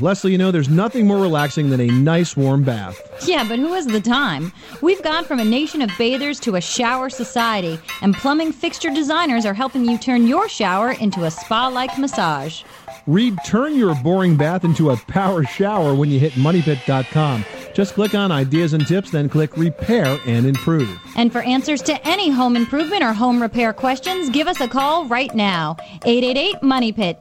Leslie, 0.00 0.32
you 0.32 0.38
know, 0.38 0.50
there's 0.50 0.68
nothing 0.68 1.06
more 1.06 1.18
relaxing 1.18 1.68
than 1.68 1.80
a 1.80 1.86
nice 1.86 2.36
warm 2.36 2.62
bath. 2.62 3.00
Yeah, 3.26 3.46
but 3.46 3.58
who 3.58 3.74
has 3.74 3.86
the 3.86 4.00
time? 4.00 4.50
We've 4.80 5.02
gone 5.02 5.24
from 5.24 5.40
a 5.40 5.44
nation 5.44 5.82
of 5.82 5.90
bathers 5.98 6.40
to 6.40 6.56
a 6.56 6.60
shower 6.60 7.10
society, 7.10 7.78
and 8.00 8.14
plumbing 8.14 8.52
fixture 8.52 8.90
designers 8.90 9.44
are 9.44 9.52
helping 9.52 9.84
you 9.84 9.98
turn 9.98 10.26
your 10.26 10.48
shower 10.48 10.92
into 10.92 11.24
a 11.24 11.30
spa 11.30 11.68
like 11.68 11.98
massage. 11.98 12.62
Read 13.06 13.36
Turn 13.44 13.76
Your 13.76 13.94
Boring 14.02 14.36
Bath 14.36 14.64
into 14.64 14.90
a 14.90 14.96
Power 14.96 15.44
Shower 15.44 15.94
when 15.94 16.10
you 16.10 16.18
hit 16.18 16.32
MoneyPit.com. 16.32 17.44
Just 17.74 17.94
click 17.94 18.14
on 18.14 18.30
Ideas 18.32 18.72
and 18.72 18.86
Tips, 18.86 19.10
then 19.10 19.28
click 19.28 19.56
Repair 19.56 20.18
and 20.26 20.46
Improve. 20.46 20.98
And 21.16 21.32
for 21.32 21.40
answers 21.42 21.82
to 21.82 22.06
any 22.06 22.30
home 22.30 22.56
improvement 22.56 23.02
or 23.02 23.12
home 23.12 23.40
repair 23.40 23.72
questions, 23.72 24.30
give 24.30 24.46
us 24.46 24.60
a 24.60 24.68
call 24.68 25.06
right 25.06 25.34
now. 25.34 25.76
888 26.04 26.62
Money 26.62 26.92
Pit. 26.92 27.20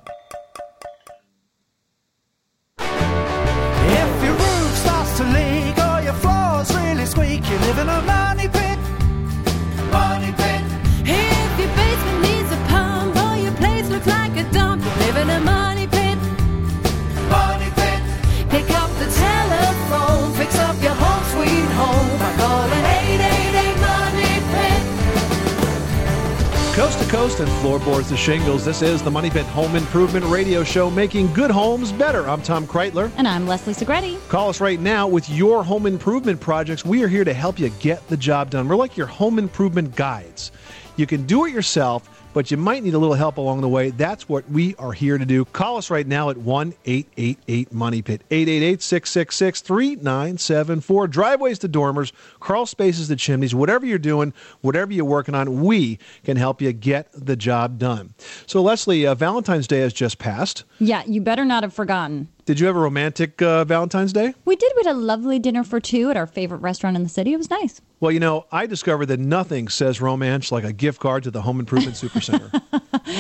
Coast 27.09 27.39
and 27.39 27.49
floorboards 27.53 28.09
to 28.09 28.15
shingles, 28.15 28.63
this 28.63 28.83
is 28.83 29.01
the 29.01 29.09
Money 29.09 29.31
Pit 29.31 29.47
Home 29.47 29.75
Improvement 29.75 30.23
Radio 30.25 30.63
Show, 30.63 30.91
making 30.91 31.33
good 31.33 31.49
homes 31.49 31.91
better. 31.91 32.29
I'm 32.29 32.39
Tom 32.43 32.67
Kraeutler. 32.67 33.11
And 33.17 33.27
I'm 33.27 33.47
Leslie 33.47 33.73
Segrete. 33.73 34.19
Call 34.29 34.49
us 34.49 34.61
right 34.61 34.79
now 34.79 35.07
with 35.07 35.27
your 35.27 35.63
home 35.63 35.87
improvement 35.87 36.39
projects. 36.39 36.85
We 36.85 37.03
are 37.03 37.07
here 37.07 37.23
to 37.23 37.33
help 37.33 37.57
you 37.57 37.69
get 37.79 38.07
the 38.09 38.17
job 38.17 38.51
done. 38.51 38.67
We're 38.67 38.75
like 38.75 38.95
your 38.95 39.07
home 39.07 39.39
improvement 39.39 39.95
guides. 39.95 40.51
You 40.97 41.07
can 41.07 41.25
do 41.25 41.45
it 41.45 41.51
yourself, 41.51 42.18
but 42.33 42.51
you 42.51 42.57
might 42.57 42.83
need 42.83 42.93
a 42.93 42.97
little 42.97 43.15
help 43.15 43.37
along 43.37 43.61
the 43.61 43.69
way. 43.69 43.89
That's 43.91 44.29
what 44.29 44.49
we 44.49 44.75
are 44.75 44.91
here 44.91 45.17
to 45.17 45.25
do. 45.25 45.45
Call 45.45 45.77
us 45.77 45.89
right 45.89 46.05
now 46.05 46.29
at 46.29 46.37
1 46.37 46.73
888 46.85 47.73
Money 47.73 48.01
Pit, 48.01 48.21
888 48.29 48.81
666 48.81 49.61
3974. 49.61 51.07
Driveways 51.07 51.59
to 51.59 51.67
dormers, 51.67 52.13
crawl 52.39 52.65
spaces 52.65 53.07
to 53.07 53.15
chimneys, 53.15 53.55
whatever 53.55 53.85
you're 53.85 53.97
doing, 53.97 54.33
whatever 54.61 54.93
you're 54.93 55.05
working 55.05 55.35
on, 55.35 55.63
we 55.63 55.99
can 56.23 56.37
help 56.37 56.61
you 56.61 56.71
get 56.73 57.09
the 57.13 57.35
job 57.35 57.77
done. 57.77 58.13
So, 58.45 58.61
Leslie, 58.61 59.05
uh, 59.05 59.15
Valentine's 59.15 59.67
Day 59.67 59.79
has 59.79 59.93
just 59.93 60.19
passed. 60.19 60.63
Yeah, 60.79 61.03
you 61.05 61.21
better 61.21 61.45
not 61.45 61.63
have 61.63 61.73
forgotten. 61.73 62.27
Did 62.49 62.59
you 62.59 62.65
have 62.65 62.75
a 62.75 62.79
romantic 62.79 63.43
uh, 63.43 63.63
Valentine's 63.63 64.11
Day? 64.11 64.33
We 64.43 64.55
did. 64.55 64.73
We 64.75 64.81
had 64.83 64.95
a 64.95 64.97
lovely 64.97 65.37
dinner 65.37 65.63
for 65.63 65.79
two 65.79 66.09
at 66.09 66.17
our 66.17 66.25
favorite 66.25 66.61
restaurant 66.61 66.95
in 66.95 67.03
the 67.03 67.09
city. 67.09 67.31
It 67.31 67.37
was 67.37 67.51
nice. 67.51 67.79
Well, 67.99 68.11
you 68.11 68.19
know, 68.19 68.47
I 68.51 68.65
discovered 68.65 69.05
that 69.05 69.19
nothing 69.19 69.67
says 69.67 70.01
romance 70.01 70.51
like 70.51 70.63
a 70.63 70.73
gift 70.73 70.99
card 70.99 71.21
to 71.25 71.31
the 71.31 71.43
Home 71.43 71.59
Improvement 71.59 71.95
Supercenter. 71.95 72.49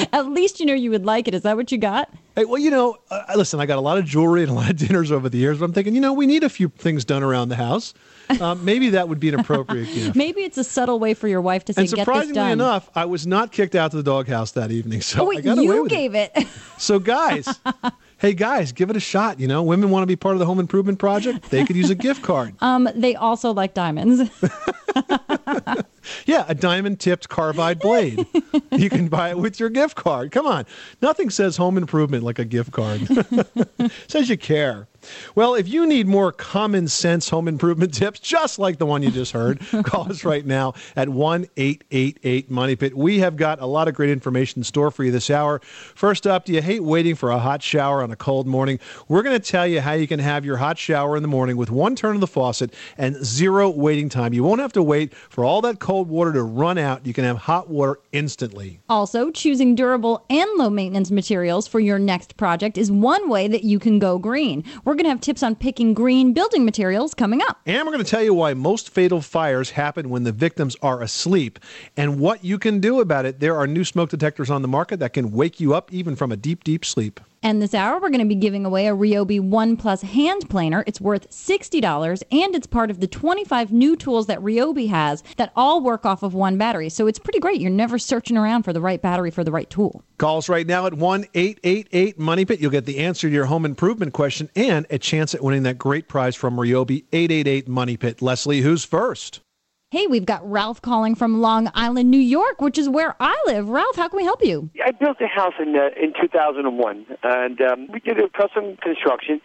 At 0.13 0.29
least 0.29 0.59
you 0.59 0.65
know 0.65 0.73
you 0.73 0.89
would 0.89 1.05
like 1.05 1.27
it. 1.27 1.35
Is 1.35 1.43
that 1.43 1.57
what 1.57 1.71
you 1.71 1.77
got? 1.77 2.11
hey, 2.39 2.45
well, 2.45 2.57
you 2.57 2.71
know, 2.71 2.97
uh, 3.11 3.23
listen, 3.35 3.59
I 3.59 3.65
got 3.65 3.77
a 3.77 3.81
lot 3.81 3.97
of 3.97 4.05
jewelry 4.05 4.43
and 4.43 4.51
a 4.51 4.53
lot 4.53 4.69
of 4.69 4.77
dinners 4.77 5.11
over 5.11 5.27
the 5.27 5.37
years, 5.37 5.59
but 5.59 5.65
I'm 5.65 5.73
thinking, 5.73 5.93
you 5.93 6.01
know, 6.01 6.13
we 6.13 6.25
need 6.25 6.43
a 6.43 6.49
few 6.49 6.69
things 6.69 7.03
done 7.03 7.21
around 7.21 7.49
the 7.49 7.57
house. 7.57 7.93
Um, 8.39 8.63
maybe 8.65 8.91
that 8.91 9.09
would 9.09 9.19
be 9.19 9.29
an 9.29 9.39
appropriate 9.39 9.93
gift. 9.93 10.15
Maybe 10.15 10.43
it's 10.43 10.57
a 10.57 10.63
subtle 10.63 10.99
way 10.99 11.13
for 11.13 11.27
your 11.27 11.41
wife 11.41 11.65
to 11.65 11.73
say, 11.73 11.81
and 11.81 11.89
"Get 11.89 11.97
this 11.97 12.01
surprisingly 12.05 12.51
enough, 12.51 12.89
I 12.95 13.05
was 13.05 13.27
not 13.27 13.51
kicked 13.51 13.75
out 13.75 13.91
to 13.91 13.97
the 13.97 14.03
doghouse 14.03 14.51
that 14.51 14.71
evening, 14.71 15.01
so 15.01 15.21
oh 15.21 15.25
I 15.25 15.27
wait, 15.27 15.43
got 15.43 15.57
away 15.57 15.65
you 15.65 15.87
gave 15.89 16.15
it. 16.15 16.31
So, 16.77 16.97
guys, 16.97 17.59
hey, 18.19 18.33
guys, 18.33 18.71
give 18.71 18.89
it 18.89 18.95
a 18.95 18.99
shot. 18.99 19.39
You 19.39 19.47
know, 19.47 19.63
women 19.63 19.89
want 19.89 20.03
to 20.03 20.07
be 20.07 20.15
part 20.15 20.35
of 20.35 20.39
the 20.39 20.45
home 20.45 20.59
improvement 20.59 20.99
project. 20.99 21.49
They 21.49 21.65
could 21.65 21.75
use 21.75 21.89
a 21.89 21.95
gift 21.95 22.21
card. 22.21 22.53
um, 22.61 22.87
they 22.95 23.15
also 23.15 23.51
like 23.51 23.73
diamonds. 23.73 24.29
Yeah, 26.25 26.45
a 26.47 26.55
diamond 26.55 26.99
tipped 26.99 27.29
carbide 27.29 27.79
blade. 27.79 28.25
you 28.71 28.89
can 28.89 29.09
buy 29.09 29.29
it 29.29 29.37
with 29.37 29.59
your 29.59 29.69
gift 29.69 29.95
card. 29.95 30.31
Come 30.31 30.47
on. 30.47 30.65
Nothing 31.01 31.29
says 31.29 31.57
home 31.57 31.77
improvement 31.77 32.23
like 32.23 32.39
a 32.39 32.45
gift 32.45 32.71
card. 32.71 33.07
says 34.07 34.29
you 34.29 34.37
care. 34.37 34.87
Well, 35.35 35.55
if 35.55 35.67
you 35.67 35.85
need 35.85 36.07
more 36.07 36.31
common 36.31 36.87
sense 36.87 37.29
home 37.29 37.47
improvement 37.47 37.93
tips, 37.99 38.19
just 38.19 38.59
like 38.59 38.77
the 38.77 38.85
one 38.85 39.03
you 39.03 39.11
just 39.11 39.31
heard, 39.31 39.59
call 39.83 40.09
us 40.09 40.23
right 40.23 40.45
now 40.45 40.73
at 40.95 41.09
1 41.09 41.47
888 41.57 42.51
Money 42.51 42.75
Pit. 42.75 42.95
We 42.97 43.19
have 43.19 43.35
got 43.35 43.61
a 43.61 43.65
lot 43.65 43.87
of 43.87 43.93
great 43.93 44.09
information 44.09 44.59
in 44.59 44.63
store 44.63 44.91
for 44.91 45.03
you 45.03 45.11
this 45.11 45.29
hour. 45.29 45.59
First 45.95 46.27
up, 46.27 46.45
do 46.45 46.53
you 46.53 46.61
hate 46.61 46.83
waiting 46.83 47.15
for 47.15 47.31
a 47.31 47.39
hot 47.39 47.61
shower 47.61 48.01
on 48.03 48.11
a 48.11 48.15
cold 48.15 48.47
morning? 48.47 48.79
We're 49.07 49.23
going 49.23 49.39
to 49.39 49.45
tell 49.45 49.67
you 49.67 49.81
how 49.81 49.93
you 49.93 50.07
can 50.07 50.19
have 50.19 50.45
your 50.45 50.57
hot 50.57 50.77
shower 50.77 51.15
in 51.15 51.21
the 51.21 51.27
morning 51.27 51.57
with 51.57 51.71
one 51.71 51.95
turn 51.95 52.15
of 52.15 52.21
the 52.21 52.27
faucet 52.27 52.73
and 52.97 53.15
zero 53.23 53.69
waiting 53.69 54.09
time. 54.09 54.33
You 54.33 54.43
won't 54.43 54.61
have 54.61 54.73
to 54.73 54.83
wait 54.83 55.13
for 55.13 55.43
all 55.43 55.61
that 55.61 55.79
cold 55.79 56.09
water 56.09 56.33
to 56.33 56.43
run 56.43 56.77
out. 56.77 57.05
You 57.05 57.13
can 57.13 57.23
have 57.23 57.37
hot 57.37 57.69
water 57.69 57.99
instantly. 58.11 58.79
Also, 58.89 59.31
choosing 59.31 59.75
durable 59.75 60.25
and 60.29 60.49
low 60.57 60.69
maintenance 60.69 61.11
materials 61.11 61.67
for 61.67 61.79
your 61.79 61.99
next 61.99 62.37
project 62.37 62.77
is 62.77 62.91
one 62.91 63.29
way 63.29 63.47
that 63.47 63.63
you 63.63 63.79
can 63.79 63.99
go 63.99 64.17
green. 64.17 64.63
We're 64.85 64.95
going 64.99 65.05
to 65.05 65.11
have 65.11 65.21
tips 65.21 65.43
on 65.43 65.55
picking 65.55 65.93
green 65.93 66.33
building 66.33 66.65
materials 66.65 67.13
coming 67.13 67.41
up. 67.41 67.61
And 67.65 67.87
we're 67.87 67.93
going 67.93 68.03
to 68.03 68.09
tell 68.09 68.21
you 68.21 68.33
why 68.33 68.53
most 68.53 68.89
fatal 68.89 69.21
fires 69.21 69.69
happen 69.71 70.09
when 70.09 70.25
the 70.25 70.33
victims 70.33 70.75
are 70.81 71.01
asleep 71.01 71.57
and 71.95 72.19
what 72.19 72.43
you 72.43 72.59
can 72.59 72.81
do 72.81 72.99
about 72.99 73.25
it. 73.25 73.39
There 73.39 73.55
are 73.55 73.65
new 73.65 73.85
smoke 73.85 74.09
detectors 74.09 74.49
on 74.49 74.61
the 74.61 74.67
market 74.67 74.99
that 74.99 75.13
can 75.13 75.31
wake 75.31 75.61
you 75.61 75.73
up 75.73 75.93
even 75.93 76.17
from 76.17 76.33
a 76.33 76.35
deep, 76.35 76.65
deep 76.65 76.83
sleep. 76.83 77.21
And 77.41 77.61
this 77.61 77.73
hour, 77.73 77.99
we're 77.99 78.09
going 78.09 78.19
to 78.19 78.25
be 78.25 78.35
giving 78.35 78.65
away 78.65 78.87
a 78.87 78.95
Ryobi 78.95 79.39
One 79.39 79.77
Plus 79.77 80.01
hand 80.01 80.49
planer. 80.49 80.83
It's 80.85 80.99
worth 80.99 81.29
$60, 81.29 82.23
and 82.31 82.53
it's 82.53 82.67
part 82.67 82.91
of 82.91 82.99
the 82.99 83.07
25 83.07 83.71
new 83.71 83.95
tools 83.95 84.27
that 84.27 84.39
Ryobi 84.39 84.89
has 84.89 85.23
that 85.37 85.53
all 85.55 85.81
work 85.81 86.05
off 86.05 86.21
of 86.21 86.33
one 86.33 86.57
battery. 86.57 86.89
So 86.89 87.07
it's 87.07 87.19
pretty 87.19 87.39
great. 87.39 87.61
You're 87.61 87.71
never 87.71 87.97
searching 87.97 88.37
around 88.37 88.63
for 88.63 88.73
the 88.73 88.81
right 88.81 89.01
battery 89.01 89.31
for 89.31 89.43
the 89.43 89.51
right 89.51 89.69
tool. 89.69 90.03
Calls 90.17 90.49
right 90.49 90.67
now 90.67 90.85
at 90.85 90.93
1 90.93 91.25
888 91.33 92.19
Money 92.19 92.43
Pit. 92.43 92.59
You'll 92.59 92.71
get 92.71 92.85
the 92.85 92.99
answer 92.99 93.29
to 93.29 93.33
your 93.33 93.45
home 93.45 93.63
improvement 93.63 94.11
question 94.11 94.49
and 94.55 94.85
a 94.89 94.99
chance 94.99 95.33
at 95.33 95.43
winning 95.43 95.63
that 95.63 95.77
great 95.77 96.09
prize 96.09 96.35
from 96.35 96.57
Ryobi 96.57 97.05
888 97.13 97.69
Money 97.69 97.95
Pit. 97.95 98.21
Leslie, 98.21 98.61
who's 98.61 98.83
first? 98.83 99.39
Hey, 99.91 100.05
we've 100.05 100.27
got 100.27 100.47
Ralph 100.47 100.83
calling 100.83 101.15
from 101.15 101.41
Long 101.41 101.71
Island, 101.73 102.11
New 102.11 102.19
York, 102.19 102.61
which 102.61 102.77
is 102.77 102.87
where 102.87 103.15
I 103.19 103.35
live. 103.47 103.69
Ralph, 103.69 103.95
how 103.95 104.07
can 104.07 104.17
we 104.17 104.23
help 104.23 104.45
you? 104.45 104.69
I 104.85 104.91
built 104.91 105.17
a 105.19 105.25
house 105.25 105.55
in 105.59 105.75
uh, 105.75 105.89
in 105.99 106.13
2001, 106.13 107.05
and 107.23 107.61
um, 107.61 107.87
we 107.91 107.99
did 107.99 108.19
a 108.19 108.29
custom 108.29 108.77
construction. 108.83 109.41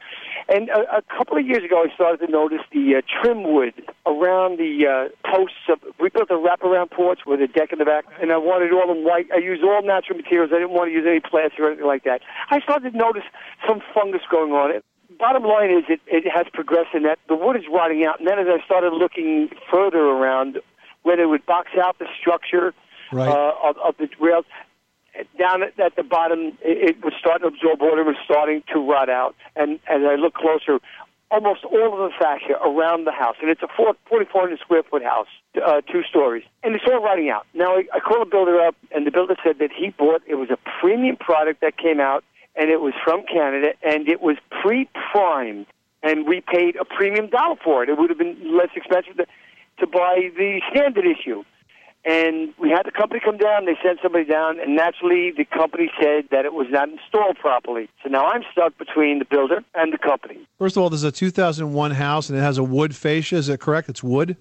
And 0.51 0.69
a, 0.69 0.99
a 0.99 1.03
couple 1.17 1.39
of 1.39 1.47
years 1.47 1.65
ago, 1.65 1.87
I 1.91 1.95
started 1.95 2.27
to 2.27 2.31
notice 2.31 2.61
the 2.75 2.97
uh, 2.97 3.01
trim 3.09 3.55
wood 3.55 3.73
around 4.05 4.59
the 4.59 4.85
uh, 4.85 5.33
posts. 5.33 5.65
Of, 5.73 5.79
we 5.99 6.11
built 6.11 6.29
a 6.29 6.35
wraparound 6.35 6.91
porch 6.91 7.21
with 7.27 7.41
a 7.41 7.47
deck 7.47 7.73
in 7.73 7.79
the 7.79 7.87
back, 7.87 8.05
and 8.21 8.31
I 8.31 8.37
wanted 8.37 8.71
all 8.71 8.93
in 8.93 9.03
white. 9.03 9.29
I 9.33 9.39
used 9.39 9.65
all 9.65 9.81
natural 9.81 10.19
materials. 10.19 10.51
I 10.53 10.59
didn't 10.59 10.77
want 10.77 10.91
to 10.91 10.93
use 10.93 11.07
any 11.09 11.21
plastic 11.21 11.59
or 11.59 11.69
anything 11.69 11.87
like 11.87 12.05
that. 12.05 12.21
I 12.51 12.61
started 12.61 12.93
to 12.93 12.99
notice 12.99 13.25
some 13.67 13.81
fungus 13.95 14.21
going 14.31 14.53
on. 14.53 14.83
Bottom 15.19 15.45
line 15.45 15.71
is, 15.71 15.85
it, 15.89 16.01
it 16.07 16.31
has 16.31 16.47
progressed 16.53 16.95
in 16.95 17.03
that 17.05 17.19
the 17.29 17.37
wood 17.37 17.57
is 17.57 17.65
rotting 17.73 18.05
out. 18.05 18.19
And 18.19 18.29
then 18.29 18.39
as 18.39 18.47
I 18.49 18.65
started 18.65 18.93
looking 18.93 19.49
further 19.71 20.01
around, 20.01 20.59
where 21.03 21.17
they 21.17 21.27
would 21.27 21.45
box 21.47 21.71
out 21.81 21.99
the 21.99 22.07
structure 22.21 22.75
Right. 23.13 23.29
uh, 23.29 23.53
of, 23.63 23.77
of 23.79 23.97
the 23.99 24.09
rails, 24.19 24.45
down 25.39 25.63
at, 25.63 25.79
at 25.79 25.95
the 25.95 26.03
bottom, 26.03 26.59
it, 26.63 26.97
it 26.97 27.05
was 27.05 27.13
starting 27.19 27.49
to 27.49 27.55
absorb 27.55 27.81
water. 27.81 28.01
It 28.01 28.07
was 28.07 28.17
starting 28.25 28.63
to 28.73 28.81
rot 28.81 29.09
out. 29.09 29.37
And 29.55 29.79
as 29.87 30.01
I 30.03 30.17
look 30.17 30.35
closer, 30.35 30.81
almost 31.31 31.65
all 31.65 31.93
of 31.93 31.99
the 31.99 32.11
fascia 32.19 32.55
around 32.65 33.07
the 33.07 33.13
house, 33.13 33.37
and 33.41 33.51
it's 33.51 33.63
a 33.63 33.69
four, 33.77 33.95
4,400 34.09 34.59
square 34.61 34.83
foot 34.83 35.03
house, 35.03 35.27
uh, 35.65 35.81
two 35.83 36.03
stories, 36.09 36.45
and 36.63 36.75
it's 36.75 36.85
all 36.91 37.03
rotting 37.03 37.29
out. 37.31 37.47
Now 37.55 37.77
I, 37.77 37.85
I 37.93 38.01
called 38.01 38.27
the 38.27 38.31
builder 38.31 38.61
up, 38.61 38.77
and 38.95 39.07
the 39.07 39.11
builder 39.11 39.37
said 39.45 39.59
that 39.59 39.71
he 39.73 39.91
bought 39.91 40.23
it 40.27 40.37
was 40.37 40.51
a 40.51 40.59
premium 40.81 41.17
product 41.17 41.61
that 41.61 41.77
came 41.77 42.01
out, 42.01 42.25
and 42.57 42.71
it 42.71 42.81
was 42.81 42.95
from 43.05 43.25
Canada, 43.31 43.73
and 43.83 44.09
it 44.09 44.21
was 44.21 44.37
pre-primed, 44.63 45.67
and 46.03 46.27
we 46.27 46.41
paid 46.41 46.77
a 46.77 46.85
premium 46.85 47.29
dollar 47.29 47.57
for 47.63 47.83
it. 47.83 47.89
It 47.89 47.99
would 47.99 48.11
have 48.11 48.19
been 48.19 48.57
less 48.57 48.71
expensive 48.77 49.17
to, 49.17 49.27
to 49.81 49.87
buy 49.87 50.31
the 50.37 50.61
standard 50.71 51.07
issue. 51.07 51.43
And 52.07 52.53
we 52.59 52.69
had 52.69 52.85
the 52.85 52.91
company 52.91 53.21
come 53.25 53.39
down. 53.39 53.65
They 53.65 53.79
sent 53.83 53.99
somebody 54.03 54.27
down, 54.27 54.61
and 54.61 54.77
naturally, 54.77 55.33
the 55.35 55.47
company 55.47 55.91
said 55.99 56.29
that 56.31 56.45
it 56.45 56.53
was 56.53 56.67
not 56.69 56.91
installed 56.91 57.39
properly. 57.39 57.89
So 58.03 58.11
now 58.11 58.27
I'm 58.27 58.43
stuck 58.53 58.77
between 58.77 59.21
the 59.21 59.25
builder 59.25 59.65
and 59.75 59.91
the 59.91 59.97
company. 59.97 60.47
First 60.59 60.77
of 60.77 60.83
all, 60.83 60.91
this 60.91 60.99
is 60.99 61.05
a 61.05 61.13
2001 61.13 61.93
house 61.93 62.29
and 62.29 62.39
it 62.39 62.43
has 62.43 62.59
a 62.59 62.63
wood 62.63 62.95
fascia. 62.95 63.37
Is 63.37 63.47
that 63.47 63.61
correct? 63.61 63.89
It's 63.89 64.03
wood? 64.03 64.37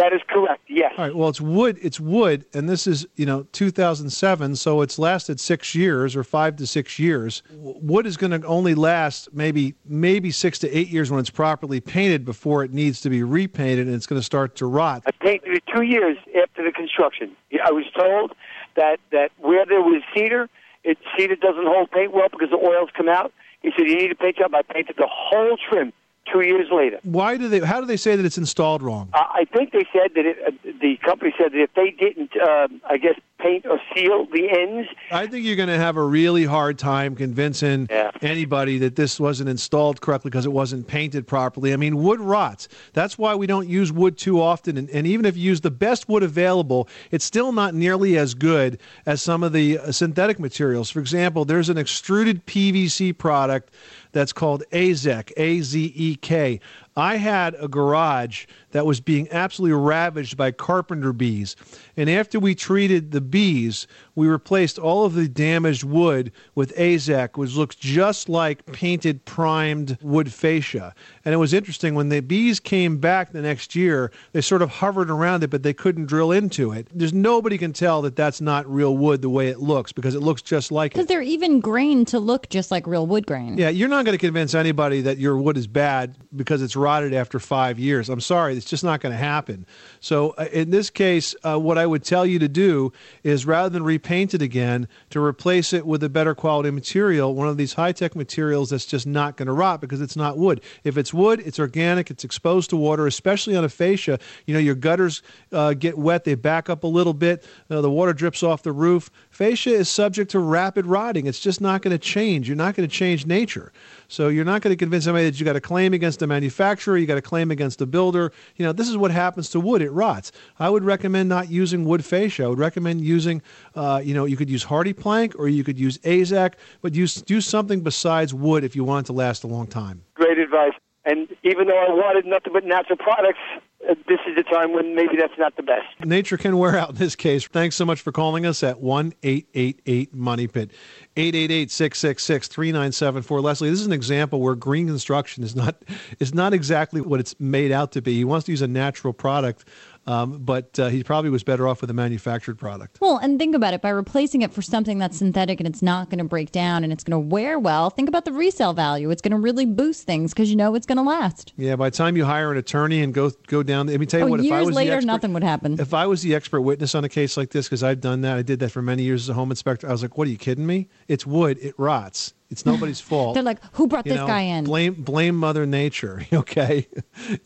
That 0.00 0.14
is 0.14 0.22
correct. 0.26 0.62
Yes. 0.66 0.94
All 0.96 1.04
right. 1.04 1.14
Well, 1.14 1.28
it's 1.28 1.42
wood. 1.42 1.78
It's 1.82 2.00
wood, 2.00 2.46
and 2.54 2.66
this 2.66 2.86
is 2.86 3.06
you 3.16 3.26
know 3.26 3.42
2007, 3.52 4.56
so 4.56 4.80
it's 4.80 4.98
lasted 4.98 5.38
six 5.38 5.74
years 5.74 6.16
or 6.16 6.24
five 6.24 6.56
to 6.56 6.66
six 6.66 6.98
years. 6.98 7.42
Wood 7.52 8.06
is 8.06 8.16
going 8.16 8.40
to 8.40 8.46
only 8.46 8.74
last 8.74 9.28
maybe 9.34 9.74
maybe 9.84 10.30
six 10.30 10.58
to 10.60 10.74
eight 10.74 10.88
years 10.88 11.10
when 11.10 11.20
it's 11.20 11.28
properly 11.28 11.82
painted 11.82 12.24
before 12.24 12.64
it 12.64 12.72
needs 12.72 13.02
to 13.02 13.10
be 13.10 13.22
repainted, 13.22 13.88
and 13.88 13.94
it's 13.94 14.06
going 14.06 14.18
to 14.18 14.24
start 14.24 14.56
to 14.56 14.64
rot. 14.64 15.02
I 15.04 15.10
painted 15.10 15.52
it 15.52 15.64
two 15.76 15.82
years 15.82 16.16
after 16.42 16.64
the 16.64 16.72
construction. 16.72 17.36
I 17.62 17.70
was 17.70 17.84
told 17.94 18.32
that 18.76 19.00
that 19.12 19.32
where 19.36 19.66
there 19.66 19.82
was 19.82 20.02
cedar, 20.16 20.48
it 20.82 20.96
cedar 21.14 21.36
doesn't 21.36 21.66
hold 21.66 21.90
paint 21.90 22.14
well 22.14 22.28
because 22.30 22.48
the 22.48 22.56
oils 22.56 22.88
come 22.96 23.10
out. 23.10 23.34
He 23.60 23.70
said, 23.76 23.86
you 23.86 23.96
need 23.96 24.12
a 24.12 24.14
paint 24.14 24.38
job. 24.38 24.54
I 24.54 24.62
painted 24.62 24.96
the 24.96 25.08
whole 25.10 25.58
trim 25.68 25.92
two 26.32 26.40
years 26.42 26.68
later. 26.72 26.98
Why 27.02 27.36
do 27.36 27.48
they? 27.48 27.60
How 27.60 27.80
do 27.80 27.86
they 27.86 27.96
say 27.96 28.16
that 28.16 28.24
it's 28.24 28.38
installed 28.38 28.82
wrong? 28.82 29.08
Uh, 29.12 29.18
I 29.18 29.44
think 29.44 29.72
they 29.72 29.86
said 29.92 30.12
that 30.14 30.26
it, 30.26 30.36
uh, 30.46 30.50
the 30.80 30.96
company 31.04 31.34
said 31.38 31.52
that 31.52 31.60
if 31.60 31.72
they 31.74 31.90
didn't, 31.90 32.30
uh, 32.40 32.68
I 32.88 32.96
guess, 32.98 33.14
paint 33.38 33.66
or 33.66 33.80
seal 33.94 34.26
the 34.32 34.48
ends, 34.50 34.88
I 35.10 35.26
think 35.26 35.44
you're 35.46 35.56
going 35.56 35.68
to 35.68 35.78
have 35.78 35.96
a 35.96 36.04
really 36.04 36.44
hard 36.44 36.78
time 36.78 37.16
convincing 37.16 37.86
Yeah. 37.90 38.10
anybody 38.22 38.78
that 38.78 38.96
this 38.96 39.18
wasn't 39.18 39.48
installed 39.48 40.00
correctly 40.00 40.30
because 40.30 40.44
it 40.46 40.52
wasn't 40.52 40.86
painted 40.86 41.26
properly. 41.26 41.72
I 41.72 41.76
mean, 41.76 41.96
wood 42.02 42.20
rots. 42.20 42.68
That's 42.92 43.16
why 43.18 43.34
we 43.34 43.46
don't 43.46 43.68
use 43.68 43.90
wood 43.92 44.18
too 44.18 44.40
often. 44.40 44.76
And, 44.76 44.90
and 44.90 45.06
even 45.06 45.24
if 45.24 45.36
you 45.36 45.42
use 45.44 45.62
the 45.62 45.70
best 45.70 46.08
wood 46.08 46.22
available, 46.22 46.88
it's 47.10 47.24
still 47.24 47.52
not 47.52 47.74
nearly 47.74 48.18
as 48.18 48.34
good 48.34 48.78
as 49.06 49.22
some 49.22 49.42
of 49.42 49.52
the 49.52 49.78
uh, 49.78 49.92
synthetic 49.92 50.38
materials. 50.38 50.90
For 50.90 51.00
example, 51.00 51.44
there's 51.44 51.70
an 51.70 51.78
extruded 51.78 52.44
PVC 52.46 53.16
product 53.16 53.72
that's 54.12 54.32
called 54.32 54.64
AZEK, 54.72 55.32
A 55.36 55.60
Z 55.60 55.92
E 55.94 56.16
K. 56.16 56.60
I 56.96 57.16
had 57.16 57.54
a 57.54 57.68
garage 57.68 58.46
that 58.72 58.86
was 58.86 59.00
being 59.00 59.28
absolutely 59.30 59.76
ravaged 59.76 60.36
by 60.36 60.50
carpenter 60.50 61.12
bees. 61.12 61.56
And 61.96 62.08
after 62.08 62.38
we 62.38 62.54
treated 62.54 63.10
the 63.12 63.20
bees, 63.20 63.86
we 64.14 64.28
replaced 64.28 64.78
all 64.78 65.04
of 65.04 65.14
the 65.14 65.28
damaged 65.28 65.84
wood 65.84 66.32
with 66.54 66.76
AZEK, 66.76 67.36
which 67.36 67.54
looks 67.54 67.76
just 67.76 68.28
like 68.28 68.64
painted 68.66 69.24
primed 69.24 69.98
wood 70.02 70.32
fascia. 70.32 70.94
And 71.24 71.34
it 71.34 71.38
was 71.38 71.52
interesting 71.52 71.94
when 71.94 72.08
the 72.08 72.20
bees 72.20 72.60
came 72.60 72.98
back 72.98 73.32
the 73.32 73.42
next 73.42 73.74
year, 73.74 74.12
they 74.32 74.40
sort 74.40 74.62
of 74.62 74.70
hovered 74.70 75.10
around 75.10 75.42
it, 75.42 75.50
but 75.50 75.62
they 75.62 75.72
couldn't 75.72 76.06
drill 76.06 76.32
into 76.32 76.72
it. 76.72 76.88
There's 76.92 77.12
nobody 77.12 77.58
can 77.58 77.72
tell 77.72 78.02
that 78.02 78.16
that's 78.16 78.40
not 78.40 78.70
real 78.70 78.96
wood 78.96 79.22
the 79.22 79.30
way 79.30 79.48
it 79.48 79.60
looks 79.60 79.92
because 79.92 80.14
it 80.14 80.20
looks 80.20 80.42
just 80.42 80.70
like 80.70 80.92
it. 80.92 80.94
Because 80.94 81.06
they're 81.06 81.22
even 81.22 81.60
grained 81.60 82.08
to 82.08 82.18
look 82.18 82.48
just 82.48 82.70
like 82.70 82.86
real 82.86 83.06
wood 83.06 83.26
grain. 83.26 83.56
Yeah, 83.58 83.68
you're 83.68 83.88
not 83.88 84.04
going 84.04 84.16
to 84.16 84.24
convince 84.24 84.54
anybody 84.54 85.00
that 85.02 85.18
your 85.18 85.36
wood 85.38 85.56
is 85.56 85.66
bad 85.66 86.16
because 86.36 86.62
it's 86.62 86.76
rotted 86.76 87.14
after 87.14 87.38
five 87.38 87.78
years. 87.78 88.08
I'm 88.08 88.20
sorry, 88.20 88.59
it's 88.60 88.68
just 88.68 88.84
not 88.84 89.00
going 89.00 89.12
to 89.12 89.18
happen. 89.18 89.64
So, 90.00 90.34
uh, 90.36 90.46
in 90.52 90.68
this 90.68 90.90
case, 90.90 91.34
uh, 91.42 91.58
what 91.58 91.78
I 91.78 91.86
would 91.86 92.04
tell 92.04 92.26
you 92.26 92.38
to 92.40 92.48
do 92.48 92.92
is 93.24 93.46
rather 93.46 93.70
than 93.70 93.82
repaint 93.82 94.34
it 94.34 94.42
again, 94.42 94.86
to 95.10 95.24
replace 95.24 95.72
it 95.72 95.86
with 95.86 96.02
a 96.02 96.10
better 96.10 96.34
quality 96.34 96.70
material, 96.70 97.34
one 97.34 97.48
of 97.48 97.56
these 97.56 97.72
high 97.72 97.92
tech 97.92 98.14
materials 98.14 98.68
that's 98.68 98.84
just 98.84 99.06
not 99.06 99.38
going 99.38 99.46
to 99.46 99.54
rot 99.54 99.80
because 99.80 100.02
it's 100.02 100.14
not 100.14 100.36
wood. 100.36 100.60
If 100.84 100.98
it's 100.98 101.14
wood, 101.14 101.40
it's 101.44 101.58
organic, 101.58 102.10
it's 102.10 102.22
exposed 102.22 102.68
to 102.70 102.76
water, 102.76 103.06
especially 103.06 103.56
on 103.56 103.64
a 103.64 103.70
fascia. 103.70 104.18
You 104.44 104.52
know, 104.52 104.60
your 104.60 104.74
gutters 104.74 105.22
uh, 105.52 105.72
get 105.72 105.96
wet, 105.96 106.24
they 106.24 106.34
back 106.34 106.68
up 106.68 106.84
a 106.84 106.86
little 106.86 107.14
bit, 107.14 107.46
uh, 107.70 107.80
the 107.80 107.90
water 107.90 108.12
drips 108.12 108.42
off 108.42 108.62
the 108.62 108.72
roof. 108.72 109.10
Fascia 109.40 109.70
is 109.70 109.88
subject 109.88 110.32
to 110.32 110.38
rapid 110.38 110.84
rotting. 110.84 111.26
It's 111.26 111.40
just 111.40 111.62
not 111.62 111.80
going 111.80 111.92
to 111.92 111.98
change. 111.98 112.46
You're 112.46 112.58
not 112.58 112.74
going 112.74 112.86
to 112.86 112.94
change 112.94 113.24
nature. 113.24 113.72
So 114.06 114.28
you're 114.28 114.44
not 114.44 114.60
going 114.60 114.70
to 114.70 114.76
convince 114.76 115.04
somebody 115.04 115.24
that 115.24 115.40
you 115.40 115.46
got 115.46 115.56
a 115.56 115.62
claim 115.62 115.94
against 115.94 116.18
the 116.18 116.26
manufacturer, 116.26 116.98
you 116.98 117.06
got 117.06 117.16
a 117.16 117.22
claim 117.22 117.50
against 117.50 117.78
the 117.78 117.86
builder. 117.86 118.32
You 118.56 118.66
know, 118.66 118.72
this 118.72 118.86
is 118.86 118.98
what 118.98 119.10
happens 119.10 119.48
to 119.52 119.60
wood; 119.60 119.80
it 119.80 119.92
rots. 119.92 120.30
I 120.58 120.68
would 120.68 120.84
recommend 120.84 121.30
not 121.30 121.50
using 121.50 121.86
wood 121.86 122.04
fascia. 122.04 122.44
I 122.44 122.48
would 122.48 122.58
recommend 122.58 123.00
using, 123.00 123.40
uh, 123.74 124.02
you 124.04 124.12
know, 124.12 124.26
you 124.26 124.36
could 124.36 124.50
use 124.50 124.62
HardiePlank 124.62 125.34
or 125.38 125.48
you 125.48 125.64
could 125.64 125.78
use 125.78 125.96
AZEK, 126.04 126.52
but 126.82 126.94
use 126.94 127.14
do 127.22 127.40
something 127.40 127.80
besides 127.80 128.34
wood 128.34 128.62
if 128.62 128.76
you 128.76 128.84
want 128.84 129.06
it 129.06 129.08
to 129.08 129.14
last 129.14 129.42
a 129.44 129.46
long 129.46 129.66
time. 129.66 130.02
great 130.16 130.36
advice. 130.36 130.74
And 131.06 131.28
even 131.44 131.66
though 131.66 131.78
I 131.78 131.88
wanted 131.88 132.26
nothing 132.26 132.52
but 132.52 132.66
natural 132.66 132.98
products, 132.98 133.38
this 133.80 134.20
is 134.26 134.36
the 134.36 134.42
time 134.42 134.72
when 134.72 134.94
maybe 134.94 135.16
that's 135.16 135.38
not 135.38 135.56
the 135.56 135.62
best. 135.62 135.86
Nature 136.04 136.36
can 136.36 136.58
wear 136.58 136.76
out 136.76 136.90
in 136.90 136.94
this 136.96 137.16
case. 137.16 137.46
Thanks 137.46 137.76
so 137.76 137.84
much 137.84 138.00
for 138.00 138.12
calling 138.12 138.44
us 138.44 138.62
at 138.62 138.80
1 138.80 139.14
888 139.22 140.14
Money 140.14 140.46
Pit. 140.46 140.70
888 141.16 141.70
666 141.70 142.48
3974. 142.48 143.40
Leslie, 143.40 143.70
this 143.70 143.80
is 143.80 143.86
an 143.86 143.92
example 143.92 144.40
where 144.40 144.54
green 144.54 144.86
construction 144.86 145.42
is 145.42 145.56
not, 145.56 145.76
is 146.18 146.34
not 146.34 146.52
exactly 146.52 147.00
what 147.00 147.20
it's 147.20 147.38
made 147.40 147.72
out 147.72 147.92
to 147.92 148.02
be. 148.02 148.14
He 148.14 148.24
wants 148.24 148.46
to 148.46 148.52
use 148.52 148.62
a 148.62 148.68
natural 148.68 149.12
product, 149.12 149.64
um, 150.06 150.38
but 150.38 150.78
uh, 150.78 150.88
he 150.88 151.04
probably 151.04 151.30
was 151.30 151.44
better 151.44 151.68
off 151.68 151.80
with 151.80 151.90
a 151.90 151.94
manufactured 151.94 152.58
product. 152.58 152.98
Well, 153.00 153.18
and 153.18 153.38
think 153.38 153.54
about 153.54 153.74
it 153.74 153.82
by 153.82 153.90
replacing 153.90 154.42
it 154.42 154.52
for 154.52 154.62
something 154.62 154.98
that's 154.98 155.18
synthetic 155.18 155.60
and 155.60 155.66
it's 155.68 155.82
not 155.82 156.08
going 156.10 156.18
to 156.18 156.24
break 156.24 156.52
down 156.52 156.82
and 156.84 156.92
it's 156.92 157.04
going 157.04 157.12
to 157.22 157.28
wear 157.28 157.58
well. 157.58 157.90
Think 157.90 158.08
about 158.08 158.24
the 158.24 158.32
resale 158.32 158.72
value. 158.72 159.10
It's 159.10 159.22
going 159.22 159.32
to 159.32 159.38
really 159.38 159.66
boost 159.66 160.04
things 160.06 160.32
because 160.32 160.50
you 160.50 160.56
know 160.56 160.74
it's 160.74 160.86
going 160.86 160.96
to 160.96 161.02
last. 161.02 161.52
Yeah, 161.56 161.76
by 161.76 161.90
the 161.90 161.96
time 161.96 162.16
you 162.16 162.24
hire 162.24 162.50
an 162.50 162.56
attorney 162.58 163.02
and 163.02 163.12
go 163.14 163.30
go 163.46 163.62
down, 163.62 163.86
let 163.88 164.00
me 164.00 164.06
tell 164.06 164.20
you 164.20 164.26
Oh, 164.26 164.30
what. 164.30 164.40
if 164.40 164.46
I 164.50 164.56
years 164.56 164.66
was 164.66 164.74
the 164.74 164.76
later, 164.76 164.92
expert- 164.94 165.06
nothing 165.06 165.32
would 165.34 165.44
happen. 165.44 165.78
If 165.78 165.92
I 165.94 166.06
was 166.06 166.22
the 166.22 166.34
expert 166.34 166.62
witness 166.62 166.94
on 166.94 167.04
a 167.04 167.08
case 167.08 167.36
like 167.36 167.50
this, 167.50 167.66
because 167.66 167.82
I've 167.82 168.00
done 168.00 168.22
that, 168.22 168.36
I 168.38 168.42
did 168.42 168.58
that 168.60 168.70
for 168.70 168.82
many 168.82 169.02
years 169.02 169.22
as 169.24 169.28
a 169.28 169.34
home 169.34 169.50
inspector. 169.50 169.88
I 169.88 169.92
was 169.92 170.02
like, 170.02 170.16
"What 170.16 170.26
are 170.26 170.30
you 170.30 170.38
kidding 170.38 170.66
me? 170.66 170.88
It's 171.08 171.26
wood. 171.26 171.58
It 171.60 171.74
rots. 171.78 172.34
It's 172.50 172.66
nobody's 172.66 173.00
fault." 173.00 173.34
They're 173.34 173.42
like, 173.42 173.60
who 173.72 173.86
brought 173.86 174.06
You 174.06 174.12
this 174.12 174.20
know, 174.20 174.26
guy 174.26 174.40
in? 174.42 174.64
Blame 174.64 174.94
blame 174.94 175.36
Mother 175.36 175.66
Nature. 175.66 176.24
Okay, 176.32 176.88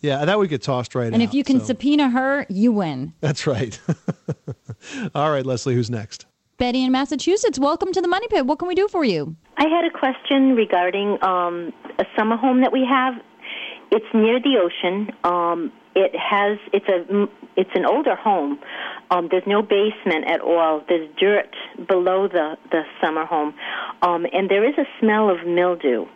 yeah, 0.00 0.24
that 0.24 0.38
would 0.38 0.48
get 0.48 0.62
tossed 0.62 0.94
right 0.94 1.06
and 1.12 1.16
out. 1.16 1.20
if 1.22 1.34
you 1.34 1.44
can 1.44 1.60
so- 1.60 1.66
subpoena 1.66 2.08
her, 2.10 2.46
you 2.48 2.72
win. 2.72 3.12
that's 3.20 3.46
right. 3.46 3.78
All 5.14 5.30
right, 5.30 5.44
Leslie, 5.44 5.74
who's 5.74 5.90
next? 5.90 6.26
Betty 6.56 6.84
in 6.84 6.92
Massachusetts, 6.92 7.58
welcome 7.58 7.92
to 7.92 8.00
the 8.00 8.06
Money 8.08 8.28
Pit. 8.28 8.46
What 8.46 8.58
can 8.60 8.68
we 8.68 8.74
do 8.74 8.86
for 8.88 9.04
you? 9.04 9.34
I 9.56 9.66
had 9.68 9.84
a 9.84 9.90
question 9.90 10.54
regarding 10.54 11.18
um, 11.22 11.72
a 11.98 12.04
summer 12.16 12.36
home 12.36 12.60
that 12.60 12.72
we 12.72 12.86
have. 12.88 13.14
It's 13.90 14.06
near 14.14 14.40
the 14.40 14.56
ocean. 14.58 15.10
Um, 15.24 15.72
it 15.94 16.14
has 16.16 16.58
it's 16.72 16.88
a 16.88 17.28
it's 17.56 17.70
an 17.74 17.86
older 17.86 18.16
home. 18.16 18.58
Um, 19.10 19.28
there's 19.30 19.46
no 19.46 19.62
basement 19.62 20.26
at 20.26 20.40
all. 20.40 20.82
There's 20.88 21.08
dirt 21.18 21.54
below 21.88 22.28
the 22.28 22.56
the 22.70 22.82
summer 23.00 23.24
home, 23.24 23.54
um, 24.02 24.26
and 24.32 24.50
there 24.50 24.68
is 24.68 24.76
a 24.78 24.86
smell 25.00 25.30
of 25.30 25.46
mildew. 25.46 26.06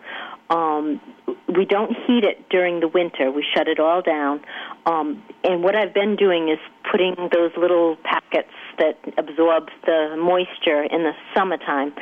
Um, 0.51 1.01
we 1.47 1.65
don't 1.67 1.91
heat 2.07 2.25
it 2.25 2.49
during 2.49 2.81
the 2.81 2.89
winter. 2.89 3.31
We 3.31 3.45
shut 3.55 3.69
it 3.69 3.79
all 3.79 4.01
down. 4.01 4.41
Um, 4.87 5.23
and 5.45 5.63
what 5.63 5.77
I've 5.77 5.93
been 5.93 6.17
doing 6.17 6.49
is 6.49 6.59
putting 6.91 7.15
those 7.33 7.53
little 7.57 7.97
packets 8.03 8.49
that 8.79 8.99
absorb 9.17 9.69
the 9.85 10.17
moisture 10.19 10.83
in 10.83 11.03
the 11.03 11.13
summertime. 11.35 11.93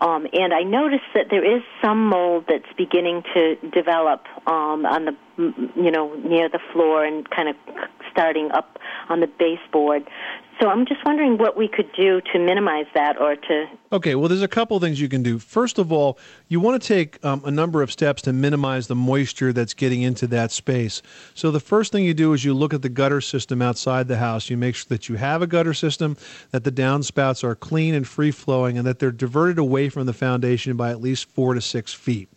Um, 0.00 0.26
and 0.32 0.52
I 0.52 0.62
noticed 0.62 1.10
that 1.14 1.26
there 1.30 1.44
is 1.44 1.62
some 1.82 2.08
mold 2.08 2.44
that's 2.48 2.72
beginning 2.76 3.22
to 3.34 3.56
develop 3.70 4.24
um, 4.46 4.86
on 4.86 5.06
the, 5.06 5.16
you 5.76 5.90
know, 5.90 6.14
near 6.14 6.48
the 6.48 6.60
floor 6.72 7.04
and 7.04 7.28
kind 7.28 7.48
of 7.48 7.56
starting 8.10 8.50
up 8.52 8.78
on 9.08 9.20
the 9.20 9.26
baseboard. 9.26 10.08
So 10.60 10.68
I'm 10.68 10.86
just 10.86 11.04
wondering 11.04 11.36
what 11.36 11.56
we 11.56 11.68
could 11.68 11.90
do 11.92 12.22
to 12.32 12.38
minimize 12.38 12.86
that 12.94 13.20
or 13.20 13.36
to 13.36 13.66
Okay, 13.92 14.14
well, 14.14 14.28
there's 14.28 14.42
a 14.42 14.48
couple 14.48 14.80
things 14.80 15.00
you 15.00 15.08
can 15.08 15.22
do. 15.22 15.38
First 15.38 15.78
of 15.78 15.92
all, 15.92 16.18
you 16.48 16.60
want 16.60 16.80
to 16.80 16.88
take 16.88 17.22
um, 17.24 17.42
a 17.44 17.50
number 17.50 17.82
of 17.82 17.92
steps 17.92 18.22
to 18.22 18.32
minimize 18.32 18.86
the 18.86 18.94
moisture 18.94 19.52
that's 19.52 19.74
getting 19.74 20.00
into 20.00 20.26
that 20.28 20.50
space. 20.50 21.02
So, 21.34 21.50
the 21.50 21.60
first 21.60 21.92
thing 21.92 22.04
you 22.04 22.14
do 22.14 22.32
is 22.32 22.44
you 22.44 22.54
look 22.54 22.72
at 22.72 22.80
the 22.80 22.88
gutter 22.88 23.20
system 23.20 23.60
outside 23.60 24.08
the 24.08 24.16
house. 24.16 24.48
You 24.48 24.56
make 24.56 24.74
sure 24.74 24.86
that 24.88 25.08
you 25.08 25.16
have 25.16 25.42
a 25.42 25.46
gutter 25.46 25.74
system, 25.74 26.16
that 26.52 26.64
the 26.64 26.72
downspouts 26.72 27.44
are 27.44 27.54
clean 27.54 27.94
and 27.94 28.08
free 28.08 28.30
flowing, 28.30 28.78
and 28.78 28.86
that 28.86 28.98
they're 28.98 29.12
diverted 29.12 29.58
away 29.58 29.90
from 29.90 30.06
the 30.06 30.14
foundation 30.14 30.76
by 30.76 30.90
at 30.90 31.00
least 31.00 31.28
four 31.28 31.54
to 31.54 31.60
six 31.60 31.92
feet. 31.92 32.28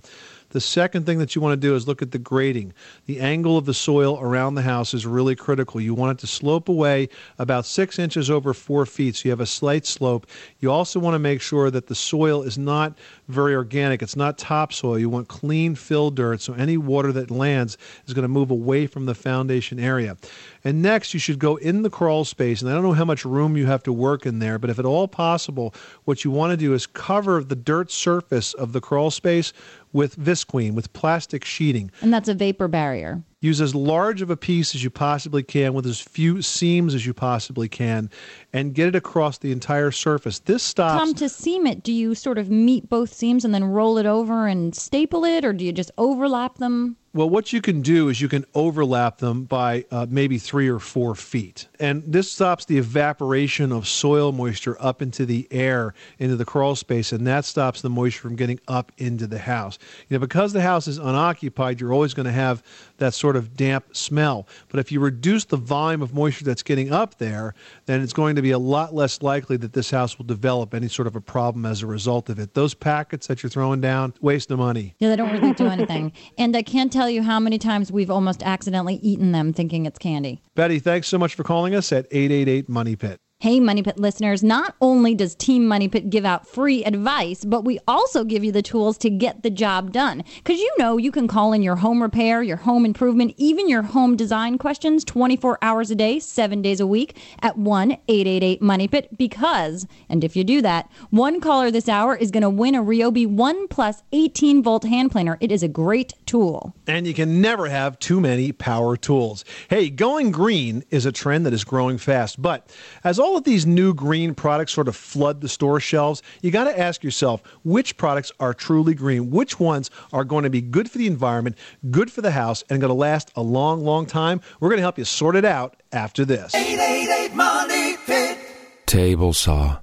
The 0.50 0.62
second 0.62 1.06
thing 1.06 1.20
that 1.20 1.36
you 1.36 1.42
want 1.42 1.54
to 1.54 1.68
do 1.68 1.76
is 1.76 1.88
look 1.88 2.02
at 2.02 2.12
the 2.12 2.18
grading. 2.18 2.74
The 3.06 3.20
angle 3.20 3.58
of 3.58 3.66
the 3.66 3.74
soil 3.74 4.20
around 4.20 4.56
the 4.56 4.64
house 4.64 4.94
is 4.94 5.06
really 5.06 5.36
critical. 5.36 5.80
You 5.80 5.94
want 5.94 6.18
it 6.18 6.22
to 6.22 6.28
slope 6.28 6.70
away 6.70 7.10
about 7.38 7.66
six 7.66 8.00
inches 8.00 8.30
over 8.30 8.54
four 8.54 8.86
feet, 8.86 9.16
so 9.16 9.26
you 9.26 9.32
have 9.32 9.40
a 9.40 9.46
slight 9.46 9.86
slope. 9.86 10.26
You 10.60 10.72
also 10.72 11.00
want 11.00 11.14
to 11.14 11.20
make 11.20 11.42
sure 11.42 11.70
that 11.70 11.88
the 11.88 11.96
soil 11.96 12.42
is 12.42 12.58
not 12.58 12.98
very 13.28 13.54
organic. 13.54 14.02
It's 14.02 14.16
not 14.16 14.38
topsoil. 14.38 14.98
You 14.98 15.10
want 15.10 15.28
clean 15.28 15.76
fill 15.76 16.10
dirt, 16.10 16.42
so 16.42 16.54
any 16.54 16.78
water 16.78 17.12
that 17.12 17.30
lands 17.30 17.78
is 18.08 18.14
going 18.14 18.24
to 18.24 18.28
move 18.28 18.50
away 18.50 18.88
from 18.88 19.06
the 19.06 19.16
foundation 19.16 19.80
area. 19.80 20.18
And 20.64 20.82
next, 20.82 21.14
you 21.14 21.20
should 21.20 21.40
go 21.40 21.56
in 21.58 21.84
the 21.84 21.90
crawl 21.90 22.26
space. 22.26 22.62
And 22.62 22.70
I 22.70 22.74
don't 22.74 22.84
know 22.84 22.94
how 22.94 23.06
much 23.06 23.24
room 23.24 23.56
you 23.56 23.66
have 23.68 23.84
to 23.84 23.94
work 23.94 24.26
in 24.26 24.40
there, 24.40 24.60
but 24.60 24.70
if 24.70 24.80
at 24.80 24.86
all 24.86 25.08
possible, 25.08 25.74
what 26.06 26.24
you 26.26 26.32
want 26.32 26.52
to 26.52 26.58
do 26.58 26.74
is 26.74 26.86
cover 26.88 27.44
the 27.44 27.56
dirt 27.56 27.92
surface 27.92 28.54
of 28.54 28.74
the 28.74 28.82
crawl 28.82 29.12
space 29.12 29.54
with 29.94 30.18
visqueen, 30.18 30.74
with 30.74 30.92
plastic 30.94 31.44
sheeting. 31.44 31.92
And 32.02 32.14
that's 32.14 32.30
a 32.30 32.34
vapor 32.34 32.68
barrier. 32.68 33.24
Use 33.42 33.62
as 33.62 33.74
large 33.74 34.22
of 34.22 34.30
a 34.30 34.36
piece 34.36 34.76
as 34.76 34.84
you 34.84 34.90
possibly 34.90 35.44
can 35.44 35.74
with 35.74 35.86
as 35.86 36.02
few 36.02 36.42
seams 36.42 36.94
as 36.94 37.06
you 37.06 37.14
possibly 37.14 37.70
can 37.70 38.10
and 38.52 38.74
get 38.74 38.90
it 38.90 38.96
across 38.96 39.38
the 39.38 39.52
entire 39.54 39.92
surface. 39.92 40.40
This 40.40 40.62
stops. 40.62 41.00
Tom, 41.00 41.14
to 41.16 41.30
seam 41.30 41.66
it, 41.66 41.82
do 41.82 41.94
you 41.94 42.16
sort 42.16 42.38
of 42.38 42.50
meet 42.50 42.90
both 42.90 43.14
seams 43.14 43.46
and 43.46 43.54
then 43.54 43.64
roll 43.64 43.98
it 43.98 44.06
over 44.06 44.46
and 44.46 44.76
staple 44.76 45.24
it, 45.24 45.46
or 45.46 45.54
do 45.54 45.64
you 45.64 45.72
just 45.72 45.92
overlap 45.98 46.58
them? 46.58 46.98
Well, 47.12 47.28
what 47.28 47.52
you 47.52 47.60
can 47.60 47.82
do 47.82 48.10
is 48.10 48.22
you 48.22 48.30
can 48.30 48.46
overlap 48.54 49.18
them 49.18 49.46
by 49.46 49.86
uh, 49.90 50.06
maybe 50.08 50.38
three 50.38 50.70
or 50.70 50.78
four 50.78 51.16
feet. 51.16 51.68
And 51.80 52.04
this 52.06 52.32
stops 52.32 52.66
the 52.66 52.78
evaporation 52.78 53.72
of 53.72 53.88
soil 53.88 54.32
moisture 54.32 54.78
up 54.80 55.02
into 55.02 55.26
the 55.26 55.48
air, 55.50 55.96
into 56.20 56.36
the 56.36 56.46
crawl 56.46 56.76
space, 56.76 57.12
and 57.12 57.26
that 57.26 57.46
stops 57.46 57.82
the 57.82 57.90
moisture 57.90 58.22
from 58.22 58.36
getting 58.36 58.60
up 58.68 58.92
into 59.00 59.26
the 59.26 59.40
house. 59.40 59.80
You 60.08 60.18
know, 60.18 60.20
because 60.20 60.54
the 60.54 60.62
house 60.62 60.88
is 60.88 61.00
unoccupied, 61.00 61.82
you're 61.82 61.94
always 61.94 62.14
going 62.14 62.28
to 62.28 62.32
have 62.32 62.62
that 62.98 63.16
sort 63.16 63.36
of 63.36 63.56
damp 63.56 63.96
smell. 63.96 64.48
But 64.68 64.80
if 64.80 64.92
you 64.92 65.00
reduce 65.00 65.46
the 65.46 65.58
volume 65.58 66.04
of 66.04 66.14
moisture 66.14 66.46
that's 66.46 66.62
getting 66.62 66.92
up 66.92 67.18
there, 67.18 67.56
then 67.88 68.02
it's 68.02 68.14
going 68.14 68.36
to 68.36 68.44
be 68.44 68.52
a 68.52 68.60
lot 68.60 68.94
less 68.94 69.24
likely 69.24 69.58
that 69.58 69.74
this 69.74 69.90
house 69.90 70.20
will 70.20 70.26
develop 70.26 70.76
any 70.76 70.90
sort 70.90 71.08
of 71.08 71.16
a 71.16 71.22
problem 71.22 71.66
as 71.66 71.82
a 71.82 71.88
result 71.88 72.30
of 72.30 72.38
it. 72.38 72.54
Those 72.54 72.76
packets 72.76 73.26
that 73.28 73.42
you're 73.42 73.50
throwing 73.50 73.82
down, 73.82 74.14
waste 74.22 74.52
of 74.52 74.60
money. 74.60 74.94
Yeah, 75.00 75.10
they 75.10 75.16
don't 75.16 75.32
really 75.32 75.54
do 75.54 75.66
anything. 75.66 76.12
And 76.38 76.56
I 76.56 76.62
can't 76.62 76.92
tell 77.00 77.10
you 77.10 77.24
how 77.24 77.40
many 77.40 77.58
times 77.58 77.94
we've 77.94 78.12
almost 78.12 78.44
accidentally 78.44 78.96
eaten 78.96 79.32
them 79.32 79.54
thinking 79.54 79.86
it's 79.86 79.98
candy. 79.98 80.42
Betty, 80.56 80.80
thanks 80.80 81.08
so 81.08 81.18
much 81.18 81.34
for 81.34 81.44
calling 81.44 81.74
us 81.74 81.94
at 81.94 82.06
888 82.12 82.68
Money 82.68 82.98
Pit. 82.98 83.22
Hey, 83.42 83.62
Money 83.62 83.82
Pit 83.84 83.98
listeners, 83.98 84.44
not 84.44 84.76
only 84.82 85.16
does 85.16 85.34
Team 85.34 85.66
Money 85.66 85.88
Pit 85.88 86.10
give 86.10 86.26
out 86.26 86.46
free 86.46 86.84
advice, 86.84 87.46
but 87.46 87.64
we 87.64 87.80
also 87.88 88.26
give 88.26 88.44
you 88.44 88.52
the 88.52 88.62
tools 88.62 88.98
to 88.98 89.10
get 89.10 89.44
the 89.44 89.50
job 89.50 89.94
done. 89.94 90.26
Because 90.44 90.60
you 90.60 90.70
know 90.78 90.98
you 90.98 91.10
can 91.10 91.26
call 91.26 91.54
in 91.54 91.64
your 91.64 91.78
home 91.78 92.02
repair, 92.02 92.44
your 92.44 92.58
home 92.58 92.84
improvement, 92.84 93.34
even 93.38 93.70
your 93.70 93.82
home 93.82 94.18
design 94.18 94.58
questions 94.58 95.06
24 95.06 95.58
hours 95.62 95.90
a 95.90 95.96
day, 95.96 96.20
seven 96.20 96.62
days 96.62 96.82
a 96.82 96.86
week 96.86 97.18
at 97.42 97.58
1 97.58 97.92
888 98.10 98.62
Money 98.62 98.90
Pit. 98.90 99.18
Because, 99.18 99.88
and 100.10 100.26
if 100.26 100.36
you 100.36 100.44
do 100.44 100.62
that, 100.62 100.92
one 101.10 101.40
caller 101.40 101.72
this 101.72 101.88
hour 101.88 102.18
is 102.18 102.32
going 102.32 102.44
to 102.44 102.50
win 102.50 102.76
a 102.76 102.84
Ryobi 102.84 103.26
1 103.26 103.70
Plus 103.70 104.04
18 104.12 104.62
volt 104.62 104.84
hand 104.84 105.14
planer. 105.14 105.38
It 105.40 105.50
is 105.50 105.64
a 105.64 105.70
great 105.70 106.14
tool. 106.26 106.76
And 106.88 107.08
you 107.08 107.14
can 107.14 107.40
never 107.40 107.70
have 107.70 108.00
too 108.00 108.20
many 108.20 108.52
power 108.52 108.98
tools. 108.98 109.46
Hey, 109.70 109.90
going 109.90 110.32
green 110.32 110.84
is 110.90 111.06
a 111.06 111.14
trend 111.14 111.46
that 111.46 111.54
is 111.54 111.64
growing 111.64 111.98
fast. 111.98 112.42
But 112.42 112.70
as 113.06 113.18
all 113.30 113.38
of 113.38 113.44
these 113.44 113.68
new 113.68 113.94
green 113.94 114.34
products 114.34 114.72
sort 114.72 114.88
of 114.88 114.96
flood 114.96 115.42
the 115.42 115.48
store 115.48 115.80
shelves, 115.80 116.24
you 116.42 116.50
got 116.50 116.64
to 116.64 116.80
ask 116.80 117.04
yourself 117.04 117.44
which 117.64 117.96
products 117.96 118.32
are 118.40 118.56
truly 118.56 118.96
green? 118.96 119.30
Which 119.30 119.60
ones 119.60 119.92
are 120.12 120.24
going 120.24 120.46
to 120.46 120.50
be 120.50 120.62
good 120.62 120.90
for 120.90 120.98
the 120.98 121.06
environment, 121.06 121.56
good 121.92 122.12
for 122.12 122.22
the 122.22 122.32
house, 122.32 122.64
and 122.72 122.82
going 122.82 122.90
to 122.90 122.96
last 122.96 123.32
a 123.36 123.44
long, 123.44 123.86
long 123.86 124.08
time? 124.08 124.42
We're 124.60 124.70
going 124.70 124.80
to 124.80 124.84
help 124.84 124.98
you 124.98 125.06
sort 125.06 125.36
it 125.36 125.46
out 125.46 125.80
after 125.92 126.26
this. 126.26 126.56
888 126.56 127.36
Money 127.36 127.98
Pit. 128.08 128.40
Table 128.88 129.34
saw. 129.34 129.78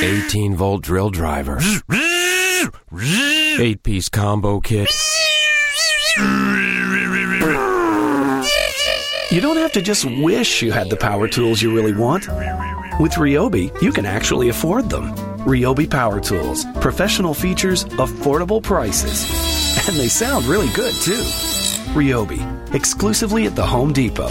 18 0.00 0.56
volt 0.56 0.82
drill 0.82 1.10
driver. 1.10 1.60
8 3.60 3.82
piece 3.84 4.08
combo 4.08 4.58
kit. 4.58 4.88
You 9.30 9.42
don't 9.42 9.58
have 9.58 9.72
to 9.72 9.82
just 9.82 10.06
wish 10.06 10.62
you 10.62 10.72
had 10.72 10.88
the 10.88 10.96
power 10.96 11.28
tools 11.28 11.60
you 11.60 11.74
really 11.74 11.92
want. 11.92 12.26
With 12.98 13.12
Ryobi, 13.12 13.70
you 13.82 13.92
can 13.92 14.06
actually 14.06 14.48
afford 14.48 14.88
them. 14.88 15.14
Ryobi 15.44 15.88
Power 15.88 16.18
Tools. 16.18 16.64
Professional 16.80 17.34
features, 17.34 17.84
affordable 18.00 18.62
prices. 18.62 19.28
And 19.86 19.98
they 19.98 20.08
sound 20.08 20.46
really 20.46 20.72
good, 20.72 20.94
too. 20.94 21.22
Ryobi. 21.92 22.40
Exclusively 22.74 23.44
at 23.44 23.54
the 23.54 23.66
Home 23.66 23.92
Depot. 23.92 24.28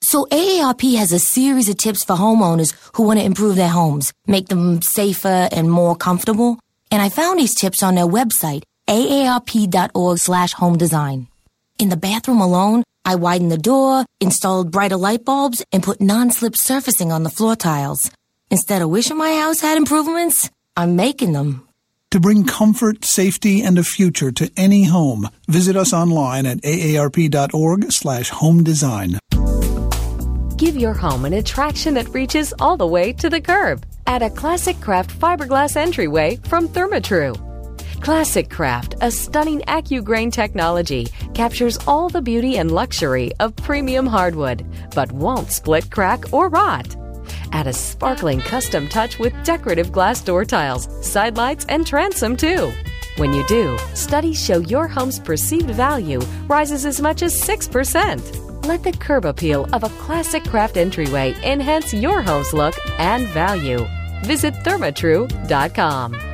So 0.00 0.24
AARP 0.32 0.96
has 0.96 1.12
a 1.12 1.18
series 1.18 1.68
of 1.68 1.76
tips 1.76 2.04
for 2.04 2.16
homeowners 2.16 2.72
who 2.96 3.02
want 3.02 3.18
to 3.18 3.24
improve 3.26 3.56
their 3.56 3.68
homes, 3.68 4.14
make 4.26 4.48
them 4.48 4.80
safer 4.80 5.46
and 5.52 5.70
more 5.70 5.94
comfortable. 5.94 6.58
And 6.90 7.02
I 7.02 7.10
found 7.10 7.38
these 7.38 7.54
tips 7.54 7.82
on 7.82 7.96
their 7.96 8.06
website, 8.06 8.62
aarp.org 8.88 10.18
slash 10.18 10.54
home 10.54 10.78
design. 10.78 11.28
In 11.82 11.88
the 11.88 11.96
bathroom 11.96 12.40
alone, 12.40 12.84
I 13.04 13.16
widened 13.16 13.50
the 13.50 13.58
door, 13.58 14.04
installed 14.20 14.70
brighter 14.70 14.96
light 14.96 15.24
bulbs, 15.24 15.64
and 15.72 15.82
put 15.82 16.00
non-slip 16.00 16.54
surfacing 16.54 17.10
on 17.10 17.24
the 17.24 17.28
floor 17.28 17.56
tiles. 17.56 18.08
Instead 18.52 18.82
of 18.82 18.90
wishing 18.90 19.16
my 19.16 19.34
house 19.40 19.62
had 19.62 19.76
improvements, 19.76 20.48
I'm 20.76 20.94
making 20.94 21.32
them. 21.32 21.66
To 22.12 22.20
bring 22.20 22.44
comfort, 22.44 23.04
safety, 23.04 23.62
and 23.62 23.76
a 23.80 23.82
future 23.82 24.30
to 24.30 24.48
any 24.56 24.84
home, 24.84 25.28
visit 25.48 25.74
us 25.74 25.92
online 25.92 26.46
at 26.46 26.58
aarp.org 26.58 27.90
slash 27.90 28.28
home 28.28 28.62
design. 28.62 29.18
Give 30.56 30.76
your 30.76 30.94
home 30.94 31.24
an 31.24 31.32
attraction 31.32 31.94
that 31.94 32.14
reaches 32.14 32.54
all 32.60 32.76
the 32.76 32.86
way 32.86 33.12
to 33.14 33.28
the 33.28 33.40
curb. 33.40 33.84
Add 34.06 34.22
a 34.22 34.30
Classic 34.30 34.80
Craft 34.80 35.10
fiberglass 35.18 35.74
entryway 35.74 36.38
from 36.44 36.68
Therma-Tru. 36.68 37.34
Classic 38.02 38.50
Craft, 38.50 38.96
a 39.00 39.12
stunning 39.12 39.60
AccuGrain 39.60 40.32
technology, 40.32 41.06
captures 41.34 41.78
all 41.86 42.08
the 42.08 42.20
beauty 42.20 42.58
and 42.58 42.72
luxury 42.72 43.30
of 43.38 43.54
premium 43.54 44.08
hardwood, 44.08 44.66
but 44.92 45.12
won't 45.12 45.52
split, 45.52 45.88
crack, 45.88 46.32
or 46.32 46.48
rot. 46.48 46.96
Add 47.52 47.68
a 47.68 47.72
sparkling 47.72 48.40
custom 48.40 48.88
touch 48.88 49.20
with 49.20 49.32
decorative 49.44 49.92
glass 49.92 50.20
door 50.20 50.44
tiles, 50.44 50.88
side 51.06 51.36
lights, 51.36 51.64
and 51.68 51.86
transom 51.86 52.36
too. 52.36 52.72
When 53.18 53.32
you 53.32 53.46
do, 53.46 53.78
studies 53.94 54.44
show 54.44 54.58
your 54.58 54.88
home's 54.88 55.20
perceived 55.20 55.70
value 55.70 56.20
rises 56.48 56.84
as 56.84 57.00
much 57.00 57.22
as 57.22 57.40
6%. 57.40 58.66
Let 58.66 58.82
the 58.82 58.92
curb 58.92 59.26
appeal 59.26 59.68
of 59.72 59.84
a 59.84 59.94
classic 60.00 60.42
craft 60.42 60.76
entryway 60.76 61.36
enhance 61.44 61.94
your 61.94 62.20
home's 62.20 62.52
look 62.52 62.74
and 62.98 63.28
value. 63.28 63.86
Visit 64.24 64.54
thermatru.com. 64.54 66.31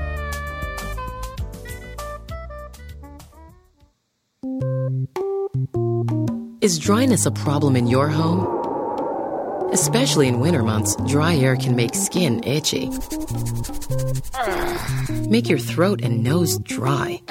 Is 6.61 6.81
dryness 6.81 7.25
a 7.25 7.31
problem 7.31 7.77
in 7.77 7.87
your 7.87 8.09
home? 8.09 8.45
Especially 9.73 10.27
in 10.27 10.41
winter 10.41 10.65
months, 10.65 10.97
dry 11.07 11.37
air 11.37 11.55
can 11.55 11.77
make 11.77 11.95
skin 11.95 12.43
itchy. 12.43 12.91
Make 15.31 15.49
your 15.49 15.61
throat 15.61 16.01
and 16.03 16.25
nose 16.25 16.59
dry. 16.59 17.23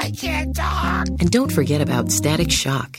I 0.00 0.10
can't 0.18 0.56
talk. 0.56 1.06
And 1.08 1.30
don't 1.30 1.52
forget 1.52 1.80
about 1.80 2.10
static 2.10 2.50
shock. 2.50 2.96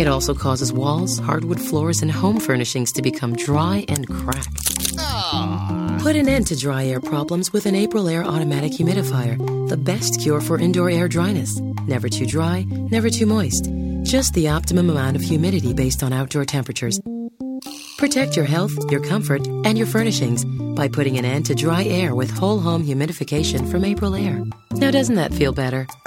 It 0.00 0.08
also 0.08 0.34
causes 0.34 0.72
walls, 0.72 1.20
hardwood 1.20 1.60
floors, 1.60 2.02
and 2.02 2.10
home 2.10 2.40
furnishings 2.40 2.90
to 2.92 3.02
become 3.02 3.36
dry 3.36 3.84
and 3.88 4.08
crack. 4.08 4.65
Put 6.06 6.14
an 6.14 6.28
end 6.28 6.46
to 6.46 6.56
dry 6.56 6.84
air 6.84 7.00
problems 7.00 7.52
with 7.52 7.66
an 7.66 7.74
Aprilaire 7.74 8.24
automatic 8.24 8.70
humidifier, 8.70 9.36
the 9.68 9.76
best 9.76 10.20
cure 10.20 10.40
for 10.40 10.56
indoor 10.56 10.88
air 10.88 11.08
dryness. 11.08 11.58
Never 11.82 12.08
too 12.08 12.26
dry, 12.26 12.64
never 12.92 13.10
too 13.10 13.26
moist. 13.26 13.68
Just 14.04 14.32
the 14.34 14.46
optimum 14.46 14.88
amount 14.88 15.16
of 15.16 15.22
humidity 15.22 15.74
based 15.74 16.04
on 16.04 16.12
outdoor 16.12 16.44
temperatures. 16.44 17.00
Protect 17.98 18.36
your 18.36 18.44
health, 18.44 18.70
your 18.88 19.00
comfort, 19.00 19.44
and 19.64 19.76
your 19.76 19.88
furnishings 19.88 20.44
by 20.76 20.86
putting 20.86 21.18
an 21.18 21.24
end 21.24 21.46
to 21.46 21.56
dry 21.56 21.82
air 21.82 22.14
with 22.14 22.30
whole 22.30 22.60
home 22.60 22.86
humidification 22.86 23.68
from 23.68 23.82
Aprilaire. 23.82 24.48
Now, 24.74 24.92
doesn't 24.92 25.16
that 25.16 25.34
feel 25.34 25.52
better? 25.52 25.88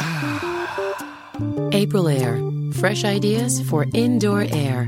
Aprilaire. 1.74 2.74
Fresh 2.76 3.04
ideas 3.04 3.60
for 3.70 3.86
indoor 3.94 4.46
air. 4.50 4.88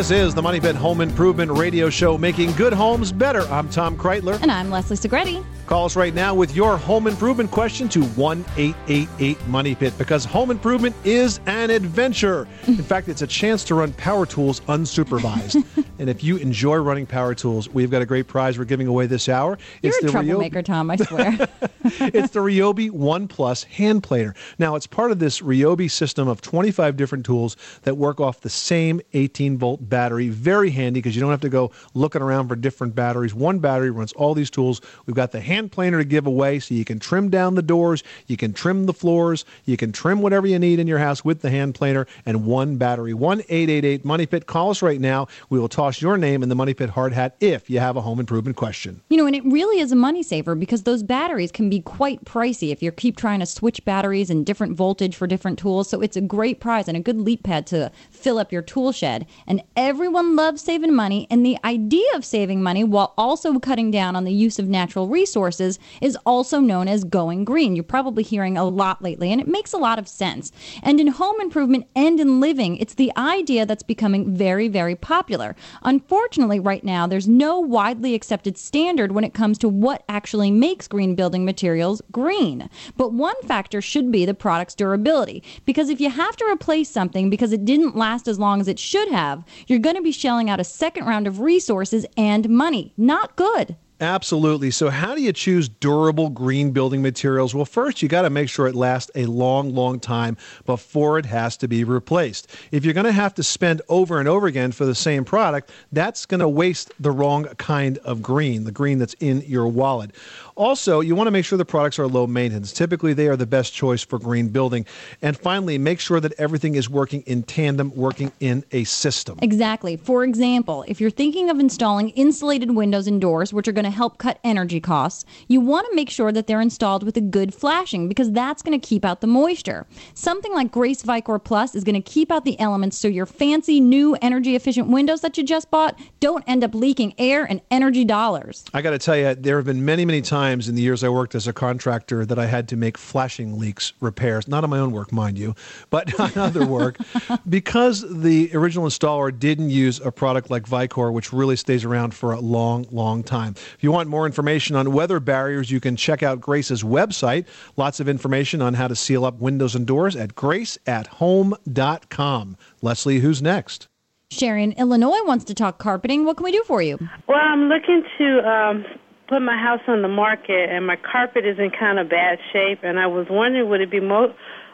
This 0.00 0.12
is 0.12 0.34
the 0.34 0.40
Money 0.40 0.60
Pit 0.60 0.76
Home 0.76 1.02
Improvement 1.02 1.50
Radio 1.50 1.90
Show, 1.90 2.16
making 2.16 2.52
good 2.52 2.72
homes 2.72 3.12
better. 3.12 3.42
I'm 3.48 3.68
Tom 3.68 3.98
Kraeutler. 3.98 4.40
And 4.40 4.50
I'm 4.50 4.70
Leslie 4.70 4.96
Segrete. 4.96 5.44
Call 5.66 5.84
us 5.84 5.94
right 5.94 6.14
now 6.14 6.34
with 6.34 6.56
your 6.56 6.78
home 6.78 7.06
improvement 7.06 7.50
question 7.50 7.86
to 7.90 8.02
1 8.02 8.44
888 8.56 9.46
Money 9.46 9.74
Pit 9.74 9.92
because 9.98 10.24
home 10.24 10.50
improvement 10.50 10.96
is 11.04 11.38
an 11.46 11.70
adventure. 11.70 12.48
In 12.66 12.82
fact, 12.82 13.08
it's 13.08 13.22
a 13.22 13.26
chance 13.26 13.62
to 13.64 13.74
run 13.76 13.92
power 13.92 14.24
tools 14.24 14.60
unsupervised. 14.62 15.64
and 15.98 16.08
if 16.08 16.24
you 16.24 16.38
enjoy 16.38 16.76
running 16.76 17.06
power 17.06 17.34
tools, 17.34 17.68
we've 17.68 17.90
got 17.90 18.00
a 18.00 18.06
great 18.06 18.26
prize 18.26 18.58
we're 18.58 18.64
giving 18.64 18.86
away 18.86 19.06
this 19.06 19.28
hour. 19.28 19.58
You're 19.82 19.92
a 19.96 20.00
the 20.00 20.08
Ryobi- 20.08 20.10
troublemaker, 20.10 20.62
Tom, 20.62 20.90
I 20.90 20.96
swear. 20.96 21.36
it's 21.84 22.32
the 22.32 22.40
Ryobi 22.40 22.90
One 22.90 23.28
Plus 23.28 23.64
hand 23.64 24.02
planer. 24.02 24.34
Now, 24.58 24.76
it's 24.76 24.86
part 24.86 25.12
of 25.12 25.18
this 25.18 25.40
Ryobi 25.40 25.90
system 25.90 26.26
of 26.26 26.40
25 26.40 26.96
different 26.96 27.26
tools 27.26 27.56
that 27.82 27.96
work 27.96 28.18
off 28.18 28.40
the 28.40 28.50
same 28.50 29.00
18 29.12 29.58
volt 29.58 29.88
battery. 29.90 30.28
Very 30.28 30.70
handy 30.70 31.00
because 31.00 31.14
you 31.14 31.20
don't 31.20 31.30
have 31.30 31.40
to 31.40 31.48
go 31.48 31.70
looking 31.94 32.22
around 32.22 32.48
for 32.48 32.56
different 32.56 32.94
batteries. 32.94 33.34
One 33.34 33.58
battery 33.58 33.90
runs 33.90 34.12
all 34.12 34.34
these 34.34 34.50
tools. 34.50 34.80
We've 35.06 35.16
got 35.16 35.32
the 35.32 35.40
hand 35.40 35.72
planer 35.72 35.98
to 35.98 36.04
give 36.04 36.26
away 36.26 36.60
so 36.60 36.74
you 36.74 36.84
can 36.84 36.98
trim 36.98 37.28
down 37.28 37.56
the 37.56 37.62
doors, 37.62 38.02
you 38.26 38.36
can 38.36 38.52
trim 38.52 38.86
the 38.86 38.94
floors, 38.94 39.44
you 39.64 39.76
can 39.76 39.92
trim 39.92 40.22
whatever 40.22 40.46
you 40.46 40.58
need 40.58 40.78
in 40.78 40.86
your 40.86 40.98
house 40.98 41.24
with 41.24 41.42
the 41.42 41.50
hand 41.50 41.74
planer 41.74 42.06
and 42.24 42.46
one 42.46 42.76
battery. 42.76 43.12
1 43.12 43.40
888 43.40 44.04
Money 44.04 44.26
Pit. 44.26 44.46
Call 44.46 44.70
us 44.70 44.82
right 44.82 45.00
now. 45.00 45.26
We 45.48 45.58
will 45.58 45.68
toss 45.68 46.00
your 46.00 46.16
name 46.16 46.42
in 46.42 46.48
the 46.48 46.54
Money 46.54 46.74
Pit 46.74 46.90
hard 46.90 47.12
hat 47.12 47.36
if 47.40 47.68
you 47.68 47.80
have 47.80 47.96
a 47.96 48.00
home 48.00 48.20
improvement 48.20 48.56
question. 48.56 49.00
You 49.10 49.16
know, 49.16 49.26
and 49.26 49.34
it 49.34 49.44
really 49.44 49.80
is 49.80 49.92
a 49.92 49.96
money 49.96 50.22
saver 50.22 50.54
because 50.54 50.84
those 50.84 51.02
batteries 51.02 51.50
can 51.50 51.68
be 51.68 51.80
quite 51.80 52.24
pricey 52.24 52.70
if 52.70 52.82
you 52.82 52.92
keep 52.92 53.16
trying 53.16 53.40
to 53.40 53.46
switch 53.46 53.84
batteries 53.84 54.30
and 54.30 54.46
different 54.46 54.76
voltage 54.76 55.16
for 55.16 55.26
different 55.26 55.58
tools. 55.58 55.88
So 55.88 56.00
it's 56.00 56.16
a 56.16 56.20
great 56.20 56.60
prize 56.60 56.88
and 56.88 56.96
a 56.96 57.00
good 57.00 57.18
leap 57.18 57.42
pad 57.42 57.66
to 57.68 57.90
fill 58.10 58.38
up 58.38 58.52
your 58.52 58.62
tool 58.62 58.92
shed. 58.92 59.26
And 59.46 59.62
everyone 59.80 60.36
loves 60.36 60.60
saving 60.60 60.94
money, 60.94 61.26
and 61.30 61.44
the 61.44 61.56
idea 61.64 62.04
of 62.14 62.22
saving 62.22 62.62
money 62.62 62.84
while 62.84 63.14
also 63.16 63.58
cutting 63.58 63.90
down 63.90 64.14
on 64.14 64.24
the 64.24 64.32
use 64.32 64.58
of 64.58 64.68
natural 64.68 65.08
resources 65.08 65.78
is 66.02 66.18
also 66.26 66.60
known 66.60 66.86
as 66.86 67.02
going 67.02 67.46
green. 67.46 67.74
You're 67.74 67.82
probably 67.82 68.22
hearing 68.22 68.58
a 68.58 68.64
lot 68.64 69.00
lately, 69.00 69.32
and 69.32 69.40
it 69.40 69.48
makes 69.48 69.72
a 69.72 69.78
lot 69.78 69.98
of 69.98 70.06
sense. 70.06 70.52
And 70.82 71.00
in 71.00 71.06
home 71.06 71.40
improvement 71.40 71.86
and 71.96 72.20
in 72.20 72.40
living, 72.40 72.76
it's 72.76 72.92
the 72.92 73.10
idea 73.16 73.64
that's 73.64 73.82
becoming 73.82 74.36
very, 74.36 74.68
very 74.68 74.94
popular. 74.94 75.56
Unfortunately, 75.82 76.60
right 76.60 76.84
now, 76.84 77.06
there's 77.06 77.26
no 77.26 77.58
widely 77.58 78.14
accepted 78.14 78.58
standard 78.58 79.12
when 79.12 79.24
it 79.24 79.32
comes 79.32 79.56
to 79.58 79.68
what 79.70 80.04
actually 80.10 80.50
makes 80.50 80.88
green 80.88 81.14
building 81.14 81.46
materials 81.46 82.02
green. 82.12 82.68
But 82.98 83.14
one 83.14 83.40
factor 83.44 83.80
should 83.80 84.12
be 84.12 84.26
the 84.26 84.34
product's 84.34 84.74
durability, 84.74 85.42
because 85.64 85.88
if 85.88 86.02
you 86.02 86.10
have 86.10 86.36
to 86.36 86.44
replace 86.44 86.90
something 86.90 87.30
because 87.30 87.52
it 87.52 87.64
didn't 87.64 87.96
last 87.96 88.28
as 88.28 88.38
long 88.38 88.60
as 88.60 88.68
it 88.68 88.78
should 88.78 89.08
have, 89.08 89.42
you're 89.70 89.78
going 89.78 89.96
to 89.96 90.02
be 90.02 90.12
shelling 90.12 90.50
out 90.50 90.60
a 90.60 90.64
second 90.64 91.06
round 91.06 91.26
of 91.26 91.40
resources 91.40 92.04
and 92.16 92.48
money. 92.48 92.92
Not 92.96 93.36
good. 93.36 93.76
Absolutely. 94.00 94.70
So, 94.70 94.88
how 94.88 95.14
do 95.14 95.20
you 95.20 95.32
choose 95.32 95.68
durable 95.68 96.30
green 96.30 96.70
building 96.70 97.02
materials? 97.02 97.54
Well, 97.54 97.66
first, 97.66 98.00
you 98.02 98.08
got 98.08 98.22
to 98.22 98.30
make 98.30 98.48
sure 98.48 98.66
it 98.66 98.74
lasts 98.74 99.10
a 99.14 99.26
long, 99.26 99.74
long 99.74 100.00
time 100.00 100.38
before 100.64 101.18
it 101.18 101.26
has 101.26 101.56
to 101.58 101.68
be 101.68 101.84
replaced. 101.84 102.50
If 102.72 102.84
you're 102.84 102.94
going 102.94 103.04
to 103.04 103.12
have 103.12 103.34
to 103.34 103.42
spend 103.42 103.82
over 103.88 104.18
and 104.18 104.26
over 104.26 104.46
again 104.46 104.72
for 104.72 104.86
the 104.86 104.94
same 104.94 105.24
product, 105.24 105.70
that's 105.92 106.24
going 106.24 106.40
to 106.40 106.48
waste 106.48 106.92
the 106.98 107.10
wrong 107.10 107.44
kind 107.58 107.98
of 107.98 108.22
green, 108.22 108.64
the 108.64 108.72
green 108.72 108.98
that's 108.98 109.14
in 109.20 109.42
your 109.42 109.68
wallet. 109.68 110.12
Also, 110.56 111.00
you 111.00 111.14
want 111.14 111.26
to 111.26 111.30
make 111.30 111.44
sure 111.44 111.56
the 111.56 111.64
products 111.64 111.98
are 111.98 112.06
low 112.06 112.26
maintenance. 112.26 112.72
Typically, 112.72 113.14
they 113.14 113.28
are 113.28 113.36
the 113.36 113.46
best 113.46 113.72
choice 113.72 114.02
for 114.02 114.18
green 114.18 114.48
building. 114.48 114.84
And 115.22 115.36
finally, 115.36 115.78
make 115.78 116.00
sure 116.00 116.20
that 116.20 116.32
everything 116.38 116.74
is 116.74 116.88
working 116.88 117.22
in 117.22 117.42
tandem, 117.42 117.94
working 117.94 118.32
in 118.40 118.64
a 118.72 118.84
system. 118.84 119.38
Exactly. 119.40 119.96
For 119.96 120.24
example, 120.24 120.84
if 120.86 121.00
you're 121.00 121.10
thinking 121.10 121.50
of 121.50 121.58
installing 121.58 122.10
insulated 122.10 122.74
windows 122.74 123.06
and 123.06 123.20
doors, 123.20 123.52
which 123.54 123.68
are 123.68 123.72
going 123.72 123.84
to 123.84 123.89
help 123.90 124.18
cut 124.18 124.38
energy 124.44 124.80
costs, 124.80 125.24
you 125.48 125.60
want 125.60 125.86
to 125.88 125.94
make 125.94 126.10
sure 126.10 126.32
that 126.32 126.46
they're 126.46 126.60
installed 126.60 127.02
with 127.02 127.16
a 127.16 127.20
good 127.20 127.54
flashing 127.54 128.08
because 128.08 128.30
that's 128.32 128.62
going 128.62 128.78
to 128.78 128.86
keep 128.86 129.04
out 129.04 129.20
the 129.20 129.26
moisture. 129.26 129.86
Something 130.14 130.52
like 130.54 130.72
Grace 130.72 131.02
Vycor 131.02 131.42
Plus 131.42 131.74
is 131.74 131.84
going 131.84 132.00
to 132.00 132.10
keep 132.10 132.30
out 132.30 132.44
the 132.44 132.58
elements 132.60 132.98
so 132.98 133.08
your 133.08 133.26
fancy 133.26 133.80
new 133.80 134.16
energy 134.22 134.56
efficient 134.56 134.88
windows 134.88 135.20
that 135.20 135.36
you 135.36 135.44
just 135.44 135.70
bought 135.70 135.98
don't 136.20 136.44
end 136.46 136.64
up 136.64 136.74
leaking 136.74 137.14
air 137.18 137.44
and 137.44 137.60
energy 137.70 138.04
dollars. 138.04 138.64
I 138.74 138.82
got 138.82 138.90
to 138.90 138.98
tell 138.98 139.16
you, 139.16 139.34
there 139.34 139.56
have 139.56 139.66
been 139.66 139.84
many, 139.84 140.04
many 140.04 140.22
times 140.22 140.68
in 140.68 140.74
the 140.74 140.82
years 140.82 141.04
I 141.04 141.08
worked 141.08 141.34
as 141.34 141.46
a 141.48 141.52
contractor 141.52 142.24
that 142.26 142.38
I 142.38 142.46
had 142.46 142.68
to 142.68 142.76
make 142.76 142.96
flashing 142.98 143.58
leaks 143.58 143.92
repairs, 144.00 144.48
not 144.48 144.64
on 144.64 144.70
my 144.70 144.78
own 144.78 144.92
work, 144.92 145.12
mind 145.12 145.38
you, 145.38 145.54
but 145.90 146.18
on 146.20 146.36
other 146.36 146.66
work, 146.66 146.96
because 147.48 148.04
the 148.22 148.50
original 148.54 148.86
installer 148.86 149.36
didn't 149.36 149.70
use 149.70 150.00
a 150.00 150.12
product 150.12 150.50
like 150.50 150.64
Vycor, 150.64 151.12
which 151.12 151.32
really 151.32 151.56
stays 151.56 151.84
around 151.84 152.14
for 152.14 152.32
a 152.32 152.40
long, 152.40 152.86
long 152.90 153.22
time. 153.22 153.54
If 153.80 153.84
you 153.84 153.92
want 153.92 154.10
more 154.10 154.26
information 154.26 154.76
on 154.76 154.92
weather 154.92 155.20
barriers, 155.20 155.70
you 155.70 155.80
can 155.80 155.96
check 155.96 156.22
out 156.22 156.38
Grace's 156.38 156.82
website. 156.82 157.46
Lots 157.78 157.98
of 157.98 158.10
information 158.10 158.60
on 158.60 158.74
how 158.74 158.88
to 158.88 158.94
seal 158.94 159.24
up 159.24 159.40
windows 159.40 159.74
and 159.74 159.86
doors 159.86 160.16
at 160.16 160.34
graceathome.com. 160.34 162.56
Leslie, 162.82 163.20
who's 163.20 163.40
next? 163.40 163.88
Sharon, 164.30 164.72
Illinois 164.72 165.24
wants 165.24 165.46
to 165.46 165.54
talk 165.54 165.78
carpeting. 165.78 166.26
What 166.26 166.36
can 166.36 166.44
we 166.44 166.52
do 166.52 166.62
for 166.66 166.82
you? 166.82 166.98
Well, 167.26 167.40
I'm 167.40 167.70
looking 167.70 168.02
to 168.18 168.46
um, 168.46 168.84
put 169.28 169.40
my 169.40 169.56
house 169.56 169.80
on 169.88 170.02
the 170.02 170.08
market, 170.08 170.68
and 170.68 170.86
my 170.86 170.96
carpet 170.96 171.46
is 171.46 171.58
in 171.58 171.70
kind 171.70 171.98
of 171.98 172.10
bad 172.10 172.38
shape, 172.52 172.80
and 172.82 173.00
I 173.00 173.06
was 173.06 173.28
wondering 173.30 173.70
would 173.70 173.80
it 173.80 173.90
be 173.90 174.00
more 174.00 174.28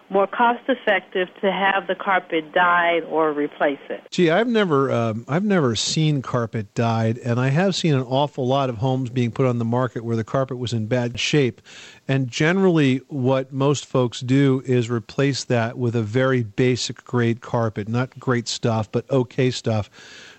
more 0.09 0.27
cost 0.27 0.63
effective 0.69 1.29
to 1.41 1.51
have 1.51 1.87
the 1.87 1.95
carpet 1.95 2.53
dyed 2.53 3.05
or 3.05 3.33
replace 3.33 3.81
it? 3.91 4.03
Gee, 4.11 4.31
I've 4.31 4.47
never, 4.47 4.91
um, 4.91 5.25
I've 5.29 5.45
never 5.45 5.75
seen 5.75 6.23
carpet 6.23 6.75
dyed, 6.75 7.19
and 7.19 7.41
I 7.41 7.49
have 7.49 7.75
seen 7.75 7.95
an 7.95 8.03
awful 8.03 8.47
lot 8.47 8.71
of 8.71 8.79
homes 8.79 9.11
being 9.11 9.31
put 9.31 9.47
on 9.47 9.59
the 9.59 9.65
market 9.65 10.05
where 10.05 10.17
the 10.17 10.25
carpet 10.25 10.59
was 10.59 10.73
in 10.73 10.87
bad 10.87 11.19
shape. 11.19 11.61
And 12.07 12.29
generally, 12.29 12.99
what 13.09 13.53
most 13.53 13.87
folks 13.87 14.21
do 14.21 14.63
is 14.65 14.89
replace 14.89 15.45
that 15.45 15.77
with 15.79 15.97
a 15.97 16.03
very 16.03 16.43
basic 16.43 17.05
grade 17.05 17.41
carpet, 17.41 17.89
not 17.89 18.19
great 18.19 18.49
stuff, 18.49 18.91
but 18.91 19.11
okay 19.11 19.51
stuff. 19.51 19.91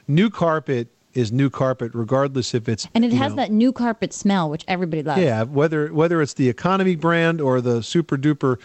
New 0.08 0.30
carpet 0.30 0.88
is 1.18 1.32
new 1.32 1.50
carpet, 1.50 1.92
regardless 1.96 2.54
if 2.54 2.70
it's 2.70 2.88
And 2.94 3.04
it 3.04 3.12
has 3.12 3.32
know, 3.32 3.38
that 3.38 3.52
new 3.52 3.72
carpet 3.74 4.14
smell, 4.14 4.50
which 4.50 4.64
everybody 4.68 5.02
loves. 5.02 5.22
yeah, 5.22 5.44
whether 5.44 5.92
whether 5.92 6.22
it's 6.22 6.36
the 6.36 6.48
economy 6.48 6.96
brand 6.96 7.42
or 7.42 7.60
the 7.60 7.82
super 7.82 8.18
duper 8.18 8.60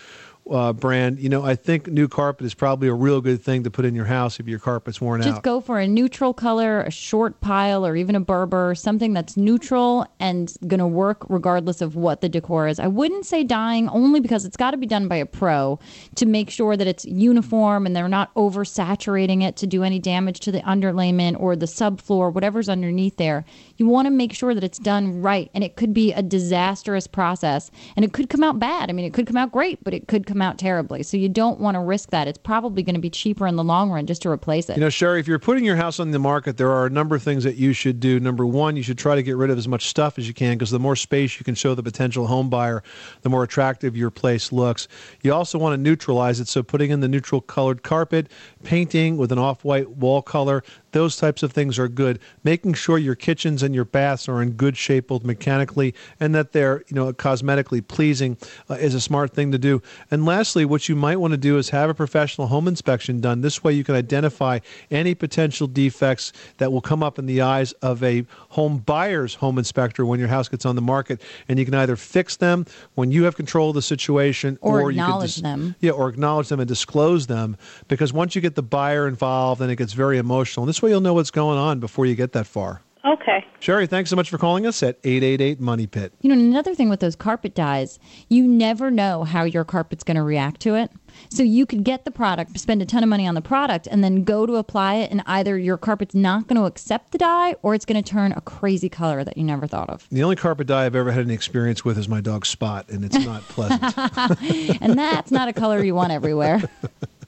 uh, 0.50 0.72
brand, 0.72 1.20
you 1.20 1.28
know, 1.28 1.44
I 1.44 1.54
think 1.54 1.86
new 1.86 2.08
carpet 2.08 2.44
is 2.44 2.54
probably 2.54 2.88
a 2.88 2.94
real 2.94 3.20
good 3.20 3.42
thing 3.42 3.62
to 3.62 3.70
put 3.70 3.84
in 3.84 3.94
your 3.94 4.04
house 4.04 4.40
if 4.40 4.48
your 4.48 4.58
carpet's 4.58 5.00
worn 5.00 5.20
Just 5.20 5.28
out. 5.28 5.32
Just 5.34 5.42
go 5.44 5.60
for 5.60 5.78
a 5.78 5.86
neutral 5.86 6.34
color, 6.34 6.82
a 6.82 6.90
short 6.90 7.40
pile, 7.40 7.86
or 7.86 7.94
even 7.94 8.16
a 8.16 8.20
Berber, 8.20 8.74
something 8.74 9.12
that's 9.12 9.36
neutral 9.36 10.06
and 10.18 10.52
going 10.66 10.80
to 10.80 10.86
work 10.86 11.24
regardless 11.28 11.80
of 11.80 11.94
what 11.94 12.20
the 12.22 12.28
decor 12.28 12.66
is. 12.66 12.80
I 12.80 12.88
wouldn't 12.88 13.24
say 13.24 13.44
dyeing 13.44 13.88
only 13.88 14.20
because 14.20 14.44
it's 14.44 14.56
got 14.56 14.72
to 14.72 14.76
be 14.76 14.86
done 14.86 15.06
by 15.06 15.16
a 15.16 15.26
pro 15.26 15.78
to 16.16 16.26
make 16.26 16.50
sure 16.50 16.76
that 16.76 16.86
it's 16.86 17.04
uniform 17.04 17.86
and 17.86 17.94
they're 17.94 18.08
not 18.08 18.34
oversaturating 18.34 19.42
it 19.42 19.56
to 19.56 19.66
do 19.66 19.84
any 19.84 20.00
damage 20.00 20.40
to 20.40 20.52
the 20.52 20.60
underlayment 20.60 21.38
or 21.40 21.54
the 21.54 21.66
subfloor, 21.66 22.32
whatever's 22.32 22.68
underneath 22.68 23.16
there. 23.16 23.44
You 23.82 23.88
want 23.88 24.06
to 24.06 24.12
make 24.12 24.32
sure 24.32 24.54
that 24.54 24.62
it's 24.62 24.78
done 24.78 25.22
right, 25.22 25.50
and 25.54 25.64
it 25.64 25.74
could 25.74 25.92
be 25.92 26.12
a 26.12 26.22
disastrous 26.22 27.08
process, 27.08 27.68
and 27.96 28.04
it 28.04 28.12
could 28.12 28.28
come 28.28 28.44
out 28.44 28.60
bad. 28.60 28.90
I 28.90 28.92
mean, 28.92 29.04
it 29.04 29.12
could 29.12 29.26
come 29.26 29.36
out 29.36 29.50
great, 29.50 29.82
but 29.82 29.92
it 29.92 30.06
could 30.06 30.24
come 30.24 30.40
out 30.40 30.56
terribly. 30.56 31.02
So 31.02 31.16
you 31.16 31.28
don't 31.28 31.58
want 31.58 31.74
to 31.74 31.80
risk 31.80 32.10
that. 32.10 32.28
It's 32.28 32.38
probably 32.38 32.84
going 32.84 32.94
to 32.94 33.00
be 33.00 33.10
cheaper 33.10 33.44
in 33.44 33.56
the 33.56 33.64
long 33.64 33.90
run 33.90 34.06
just 34.06 34.22
to 34.22 34.30
replace 34.30 34.70
it. 34.70 34.76
You 34.76 34.82
know, 34.82 34.88
Sherry, 34.88 35.18
if 35.18 35.26
you're 35.26 35.40
putting 35.40 35.64
your 35.64 35.74
house 35.74 35.98
on 35.98 36.12
the 36.12 36.20
market, 36.20 36.58
there 36.58 36.70
are 36.70 36.86
a 36.86 36.90
number 36.90 37.16
of 37.16 37.24
things 37.24 37.42
that 37.42 37.56
you 37.56 37.72
should 37.72 37.98
do. 37.98 38.20
Number 38.20 38.46
one, 38.46 38.76
you 38.76 38.84
should 38.84 38.98
try 38.98 39.16
to 39.16 39.22
get 39.24 39.36
rid 39.36 39.50
of 39.50 39.58
as 39.58 39.66
much 39.66 39.88
stuff 39.88 40.16
as 40.16 40.28
you 40.28 40.34
can 40.34 40.56
because 40.56 40.70
the 40.70 40.78
more 40.78 40.94
space 40.94 41.40
you 41.40 41.44
can 41.44 41.56
show 41.56 41.74
the 41.74 41.82
potential 41.82 42.28
home 42.28 42.48
buyer, 42.48 42.84
the 43.22 43.30
more 43.30 43.42
attractive 43.42 43.96
your 43.96 44.12
place 44.12 44.52
looks. 44.52 44.86
You 45.22 45.34
also 45.34 45.58
want 45.58 45.72
to 45.72 45.76
neutralize 45.76 46.38
it, 46.38 46.46
so 46.46 46.62
putting 46.62 46.92
in 46.92 47.00
the 47.00 47.08
neutral 47.08 47.40
colored 47.40 47.82
carpet, 47.82 48.30
painting 48.62 49.16
with 49.16 49.32
an 49.32 49.40
off 49.40 49.64
white 49.64 49.90
wall 49.90 50.22
color, 50.22 50.62
those 50.92 51.16
types 51.16 51.42
of 51.42 51.52
things 51.52 51.78
are 51.78 51.88
good. 51.88 52.18
Making 52.44 52.74
sure 52.74 52.98
your 52.98 53.14
kitchens 53.14 53.62
and 53.62 53.74
your 53.74 53.84
baths 53.84 54.28
are 54.28 54.40
in 54.42 54.52
good 54.52 54.76
shape, 54.76 55.08
both 55.08 55.24
mechanically 55.24 55.94
and 56.20 56.34
that 56.34 56.52
they're 56.52 56.84
you 56.88 56.94
know 56.94 57.12
cosmetically 57.12 57.86
pleasing, 57.86 58.36
uh, 58.70 58.74
is 58.74 58.94
a 58.94 59.00
smart 59.00 59.32
thing 59.34 59.52
to 59.52 59.58
do. 59.58 59.82
And 60.10 60.24
lastly, 60.24 60.64
what 60.64 60.88
you 60.88 60.96
might 60.96 61.16
want 61.16 61.32
to 61.32 61.38
do 61.38 61.58
is 61.58 61.70
have 61.70 61.90
a 61.90 61.94
professional 61.94 62.46
home 62.46 62.68
inspection 62.68 63.20
done. 63.20 63.40
This 63.40 63.64
way, 63.64 63.72
you 63.72 63.84
can 63.84 63.94
identify 63.94 64.58
any 64.90 65.14
potential 65.14 65.66
defects 65.66 66.32
that 66.58 66.70
will 66.72 66.80
come 66.80 67.02
up 67.02 67.18
in 67.18 67.26
the 67.26 67.40
eyes 67.40 67.72
of 67.82 68.02
a 68.02 68.24
home 68.50 68.78
buyer's 68.78 69.34
home 69.36 69.58
inspector 69.58 70.04
when 70.04 70.18
your 70.20 70.28
house 70.28 70.48
gets 70.48 70.66
on 70.66 70.76
the 70.76 70.82
market, 70.82 71.20
and 71.48 71.58
you 71.58 71.64
can 71.64 71.74
either 71.74 71.96
fix 71.96 72.36
them 72.36 72.66
when 72.94 73.10
you 73.10 73.24
have 73.24 73.36
control 73.36 73.70
of 73.70 73.74
the 73.74 73.82
situation, 73.82 74.58
Or 74.60 74.90
you 74.90 74.96
can 74.98 75.04
acknowledge 75.04 75.36
them. 75.36 75.74
yeah, 75.80 75.92
or 75.92 76.08
acknowledge 76.08 76.48
them 76.48 76.60
and 76.60 76.68
disclose 76.68 77.26
them. 77.26 77.56
Because 77.88 78.12
once 78.12 78.34
you 78.34 78.40
get 78.42 78.54
the 78.54 78.62
buyer 78.62 79.08
involved, 79.08 79.60
then 79.60 79.70
it 79.70 79.76
gets 79.76 79.92
very 79.92 80.18
emotional. 80.18 80.64
And 80.64 80.68
this 80.68 80.81
way, 80.82 80.90
you'll 80.90 81.00
know 81.00 81.14
what's 81.14 81.30
going 81.30 81.58
on 81.58 81.80
before 81.80 82.06
you 82.06 82.14
get 82.14 82.32
that 82.32 82.46
far. 82.46 82.82
Okay. 83.04 83.44
Sherry, 83.58 83.88
thanks 83.88 84.10
so 84.10 84.16
much 84.16 84.30
for 84.30 84.38
calling 84.38 84.64
us 84.64 84.80
at 84.82 84.98
888 85.02 85.60
Money 85.60 85.88
Pit. 85.88 86.12
You 86.20 86.28
know, 86.28 86.40
another 86.40 86.72
thing 86.74 86.88
with 86.88 87.00
those 87.00 87.16
carpet 87.16 87.52
dyes, 87.54 87.98
you 88.28 88.46
never 88.46 88.92
know 88.92 89.24
how 89.24 89.42
your 89.42 89.64
carpet's 89.64 90.04
going 90.04 90.16
to 90.16 90.22
react 90.22 90.60
to 90.62 90.76
it. 90.76 90.90
So 91.28 91.42
you 91.42 91.66
could 91.66 91.82
get 91.82 92.04
the 92.04 92.12
product, 92.12 92.58
spend 92.60 92.80
a 92.80 92.86
ton 92.86 93.02
of 93.02 93.08
money 93.08 93.26
on 93.26 93.34
the 93.34 93.42
product, 93.42 93.88
and 93.90 94.04
then 94.04 94.22
go 94.22 94.46
to 94.46 94.54
apply 94.54 94.96
it, 94.96 95.10
and 95.10 95.22
either 95.26 95.58
your 95.58 95.76
carpet's 95.76 96.14
not 96.14 96.46
going 96.46 96.60
to 96.60 96.64
accept 96.64 97.10
the 97.10 97.18
dye 97.18 97.56
or 97.62 97.74
it's 97.74 97.84
going 97.84 98.02
to 98.02 98.08
turn 98.08 98.32
a 98.32 98.40
crazy 98.40 98.88
color 98.88 99.24
that 99.24 99.36
you 99.36 99.42
never 99.42 99.66
thought 99.66 99.90
of. 99.90 100.06
The 100.10 100.22
only 100.22 100.36
carpet 100.36 100.68
dye 100.68 100.86
I've 100.86 100.94
ever 100.94 101.10
had 101.10 101.24
any 101.24 101.34
experience 101.34 101.84
with 101.84 101.98
is 101.98 102.08
my 102.08 102.20
dog 102.20 102.46
Spot, 102.46 102.88
and 102.88 103.04
it's 103.04 103.18
not 103.24 103.42
pleasant. 103.48 103.82
and 104.80 104.96
that's 104.96 105.30
not 105.30 105.48
a 105.48 105.52
color 105.52 105.82
you 105.82 105.94
want 105.94 106.12
everywhere. 106.12 106.62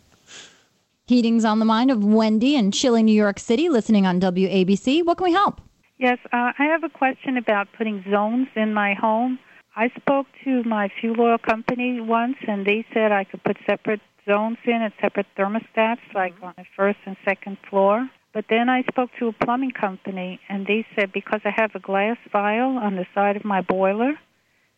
Heating's 1.06 1.44
on 1.44 1.58
the 1.58 1.66
mind 1.66 1.90
of 1.90 2.02
Wendy 2.02 2.56
in 2.56 2.70
chilly 2.70 3.02
New 3.02 3.14
York 3.14 3.38
City, 3.38 3.68
listening 3.68 4.06
on 4.06 4.20
WABC. 4.20 5.04
What 5.04 5.18
can 5.18 5.24
we 5.24 5.32
help? 5.32 5.60
Yes, 5.98 6.16
uh, 6.32 6.52
I 6.58 6.64
have 6.64 6.82
a 6.82 6.88
question 6.88 7.36
about 7.36 7.68
putting 7.76 8.02
zones 8.10 8.48
in 8.56 8.72
my 8.72 8.94
home. 8.94 9.38
I 9.76 9.90
spoke 10.00 10.26
to 10.44 10.62
my 10.64 10.88
fuel 10.98 11.20
oil 11.20 11.36
company 11.36 12.00
once, 12.00 12.36
and 12.48 12.64
they 12.64 12.86
said 12.94 13.12
I 13.12 13.24
could 13.24 13.44
put 13.44 13.58
separate 13.66 14.00
zones 14.24 14.56
in 14.64 14.80
and 14.80 14.94
separate 14.98 15.26
thermostats, 15.36 16.00
like 16.14 16.32
on 16.42 16.54
the 16.56 16.64
first 16.74 16.98
and 17.04 17.18
second 17.22 17.58
floor. 17.68 18.08
But 18.32 18.46
then 18.48 18.70
I 18.70 18.82
spoke 18.84 19.10
to 19.18 19.28
a 19.28 19.32
plumbing 19.32 19.72
company, 19.72 20.40
and 20.48 20.66
they 20.66 20.86
said 20.96 21.12
because 21.12 21.42
I 21.44 21.50
have 21.50 21.72
a 21.74 21.80
glass 21.80 22.16
vial 22.32 22.78
on 22.78 22.96
the 22.96 23.04
side 23.14 23.36
of 23.36 23.44
my 23.44 23.60
boiler, 23.60 24.18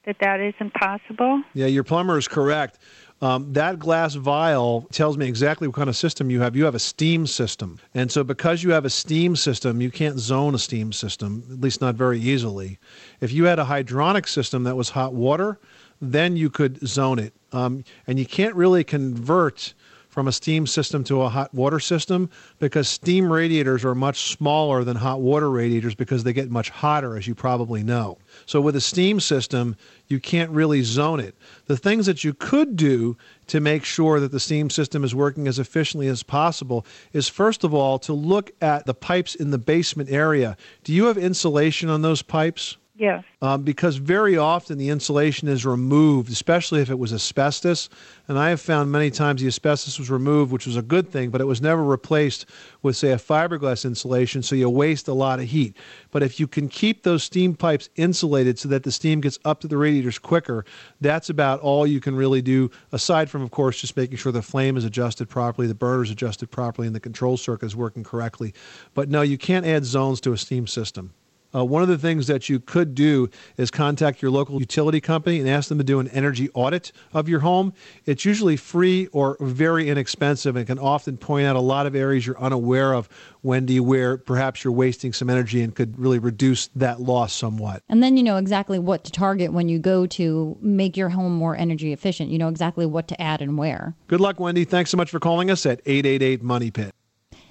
that 0.06 0.16
that 0.20 0.40
isn't 0.40 0.72
possible. 0.74 1.42
Yeah, 1.52 1.66
your 1.66 1.84
plumber 1.84 2.16
is 2.16 2.28
correct. 2.28 2.78
Um, 3.22 3.54
that 3.54 3.78
glass 3.78 4.14
vial 4.14 4.86
tells 4.92 5.16
me 5.16 5.26
exactly 5.26 5.66
what 5.66 5.76
kind 5.76 5.88
of 5.88 5.96
system 5.96 6.30
you 6.30 6.40
have. 6.42 6.54
You 6.54 6.66
have 6.66 6.74
a 6.74 6.78
steam 6.78 7.26
system. 7.26 7.78
And 7.94 8.12
so, 8.12 8.22
because 8.22 8.62
you 8.62 8.72
have 8.72 8.84
a 8.84 8.90
steam 8.90 9.36
system, 9.36 9.80
you 9.80 9.90
can't 9.90 10.18
zone 10.18 10.54
a 10.54 10.58
steam 10.58 10.92
system, 10.92 11.42
at 11.50 11.60
least 11.60 11.80
not 11.80 11.94
very 11.94 12.20
easily. 12.20 12.78
If 13.20 13.32
you 13.32 13.44
had 13.44 13.58
a 13.58 13.64
hydronic 13.64 14.28
system 14.28 14.64
that 14.64 14.76
was 14.76 14.90
hot 14.90 15.14
water, 15.14 15.58
then 16.00 16.36
you 16.36 16.50
could 16.50 16.86
zone 16.86 17.18
it. 17.18 17.32
Um, 17.52 17.84
and 18.06 18.18
you 18.18 18.26
can't 18.26 18.54
really 18.54 18.84
convert 18.84 19.72
from 20.16 20.28
a 20.28 20.32
steam 20.32 20.66
system 20.66 21.04
to 21.04 21.20
a 21.20 21.28
hot 21.28 21.52
water 21.52 21.78
system 21.78 22.30
because 22.58 22.88
steam 22.88 23.30
radiators 23.30 23.84
are 23.84 23.94
much 23.94 24.32
smaller 24.32 24.82
than 24.82 24.96
hot 24.96 25.20
water 25.20 25.50
radiators 25.50 25.94
because 25.94 26.24
they 26.24 26.32
get 26.32 26.50
much 26.50 26.70
hotter, 26.70 27.18
as 27.18 27.26
you 27.26 27.34
probably 27.34 27.82
know. 27.82 28.16
So, 28.46 28.58
with 28.62 28.74
a 28.76 28.80
steam 28.80 29.20
system, 29.20 29.76
you 30.08 30.18
can't 30.18 30.50
really 30.50 30.80
zone 30.80 31.20
it. 31.20 31.34
The 31.66 31.76
things 31.76 32.06
that 32.06 32.24
you 32.24 32.32
could 32.32 32.76
do 32.76 33.18
to 33.48 33.60
make 33.60 33.84
sure 33.84 34.18
that 34.18 34.32
the 34.32 34.40
steam 34.40 34.70
system 34.70 35.04
is 35.04 35.14
working 35.14 35.46
as 35.46 35.58
efficiently 35.58 36.08
as 36.08 36.22
possible 36.22 36.86
is, 37.12 37.28
first 37.28 37.62
of 37.62 37.74
all, 37.74 37.98
to 37.98 38.14
look 38.14 38.52
at 38.62 38.86
the 38.86 38.94
pipes 38.94 39.34
in 39.34 39.50
the 39.50 39.58
basement 39.58 40.08
area. 40.08 40.56
Do 40.82 40.94
you 40.94 41.04
have 41.04 41.18
insulation 41.18 41.90
on 41.90 42.00
those 42.00 42.22
pipes? 42.22 42.78
Yes. 42.98 43.24
um, 43.42 43.62
because 43.62 43.96
very 43.96 44.38
often 44.38 44.78
the 44.78 44.88
insulation 44.88 45.48
is 45.48 45.66
removed, 45.66 46.32
especially 46.32 46.80
if 46.80 46.88
it 46.88 46.98
was 46.98 47.12
asbestos. 47.12 47.90
And 48.26 48.38
I 48.38 48.48
have 48.48 48.60
found 48.60 48.90
many 48.90 49.10
times 49.10 49.42
the 49.42 49.46
asbestos 49.48 49.98
was 49.98 50.10
removed, 50.10 50.50
which 50.50 50.66
was 50.66 50.76
a 50.76 50.82
good 50.82 51.10
thing, 51.10 51.28
but 51.28 51.42
it 51.42 51.44
was 51.44 51.60
never 51.60 51.84
replaced 51.84 52.46
with, 52.82 52.96
say, 52.96 53.12
a 53.12 53.16
fiberglass 53.16 53.84
insulation, 53.84 54.42
so 54.42 54.56
you 54.56 54.70
waste 54.70 55.08
a 55.08 55.12
lot 55.12 55.40
of 55.40 55.44
heat. 55.44 55.76
But 56.10 56.22
if 56.22 56.40
you 56.40 56.46
can 56.46 56.68
keep 56.68 57.02
those 57.02 57.22
steam 57.22 57.54
pipes 57.54 57.90
insulated 57.96 58.58
so 58.58 58.68
that 58.70 58.82
the 58.82 58.92
steam 58.92 59.20
gets 59.20 59.38
up 59.44 59.60
to 59.60 59.68
the 59.68 59.76
radiators 59.76 60.18
quicker, 60.18 60.64
that's 61.02 61.28
about 61.28 61.60
all 61.60 61.86
you 61.86 62.00
can 62.00 62.16
really 62.16 62.40
do, 62.40 62.70
aside 62.92 63.28
from, 63.28 63.42
of 63.42 63.50
course, 63.50 63.78
just 63.78 63.96
making 63.96 64.16
sure 64.16 64.32
the 64.32 64.40
flame 64.40 64.76
is 64.76 64.84
adjusted 64.84 65.28
properly, 65.28 65.68
the 65.68 65.74
burner 65.74 66.02
is 66.02 66.10
adjusted 66.10 66.50
properly, 66.50 66.86
and 66.86 66.96
the 66.96 67.00
control 67.00 67.36
circuit 67.36 67.66
is 67.66 67.76
working 67.76 68.02
correctly. 68.02 68.54
But 68.94 69.10
no, 69.10 69.20
you 69.20 69.36
can't 69.36 69.66
add 69.66 69.84
zones 69.84 70.20
to 70.22 70.32
a 70.32 70.38
steam 70.38 70.66
system. 70.66 71.12
Uh, 71.54 71.64
one 71.64 71.82
of 71.82 71.88
the 71.88 71.98
things 71.98 72.26
that 72.26 72.48
you 72.48 72.60
could 72.60 72.94
do 72.94 73.28
is 73.56 73.70
contact 73.70 74.22
your 74.22 74.30
local 74.30 74.60
utility 74.60 75.00
company 75.00 75.40
and 75.40 75.48
ask 75.48 75.68
them 75.68 75.78
to 75.78 75.84
do 75.84 76.00
an 76.00 76.08
energy 76.08 76.50
audit 76.54 76.92
of 77.12 77.28
your 77.28 77.40
home. 77.40 77.72
It's 78.04 78.24
usually 78.24 78.56
free 78.56 79.06
or 79.08 79.36
very 79.40 79.88
inexpensive 79.88 80.56
and 80.56 80.66
can 80.66 80.78
often 80.78 81.16
point 81.16 81.46
out 81.46 81.56
a 81.56 81.60
lot 81.60 81.86
of 81.86 81.94
areas 81.94 82.26
you're 82.26 82.40
unaware 82.40 82.92
of, 82.92 83.08
Wendy, 83.42 83.80
where 83.80 84.18
perhaps 84.18 84.64
you're 84.64 84.72
wasting 84.72 85.12
some 85.12 85.30
energy 85.30 85.62
and 85.62 85.74
could 85.74 85.98
really 85.98 86.18
reduce 86.18 86.68
that 86.76 87.00
loss 87.00 87.32
somewhat. 87.32 87.82
And 87.88 88.02
then 88.02 88.16
you 88.16 88.22
know 88.22 88.36
exactly 88.36 88.78
what 88.78 89.04
to 89.04 89.10
target 89.10 89.52
when 89.52 89.68
you 89.68 89.78
go 89.78 90.06
to 90.06 90.56
make 90.60 90.96
your 90.96 91.08
home 91.08 91.34
more 91.34 91.56
energy 91.56 91.92
efficient. 91.92 92.30
You 92.30 92.38
know 92.38 92.48
exactly 92.48 92.86
what 92.86 93.08
to 93.08 93.20
add 93.20 93.40
and 93.40 93.56
where. 93.56 93.94
Good 94.08 94.20
luck, 94.20 94.40
Wendy. 94.40 94.64
Thanks 94.64 94.90
so 94.90 94.96
much 94.96 95.10
for 95.10 95.20
calling 95.20 95.50
us 95.50 95.64
at 95.66 95.80
888 95.86 96.42
Money 96.42 96.70
Pit. 96.70 96.92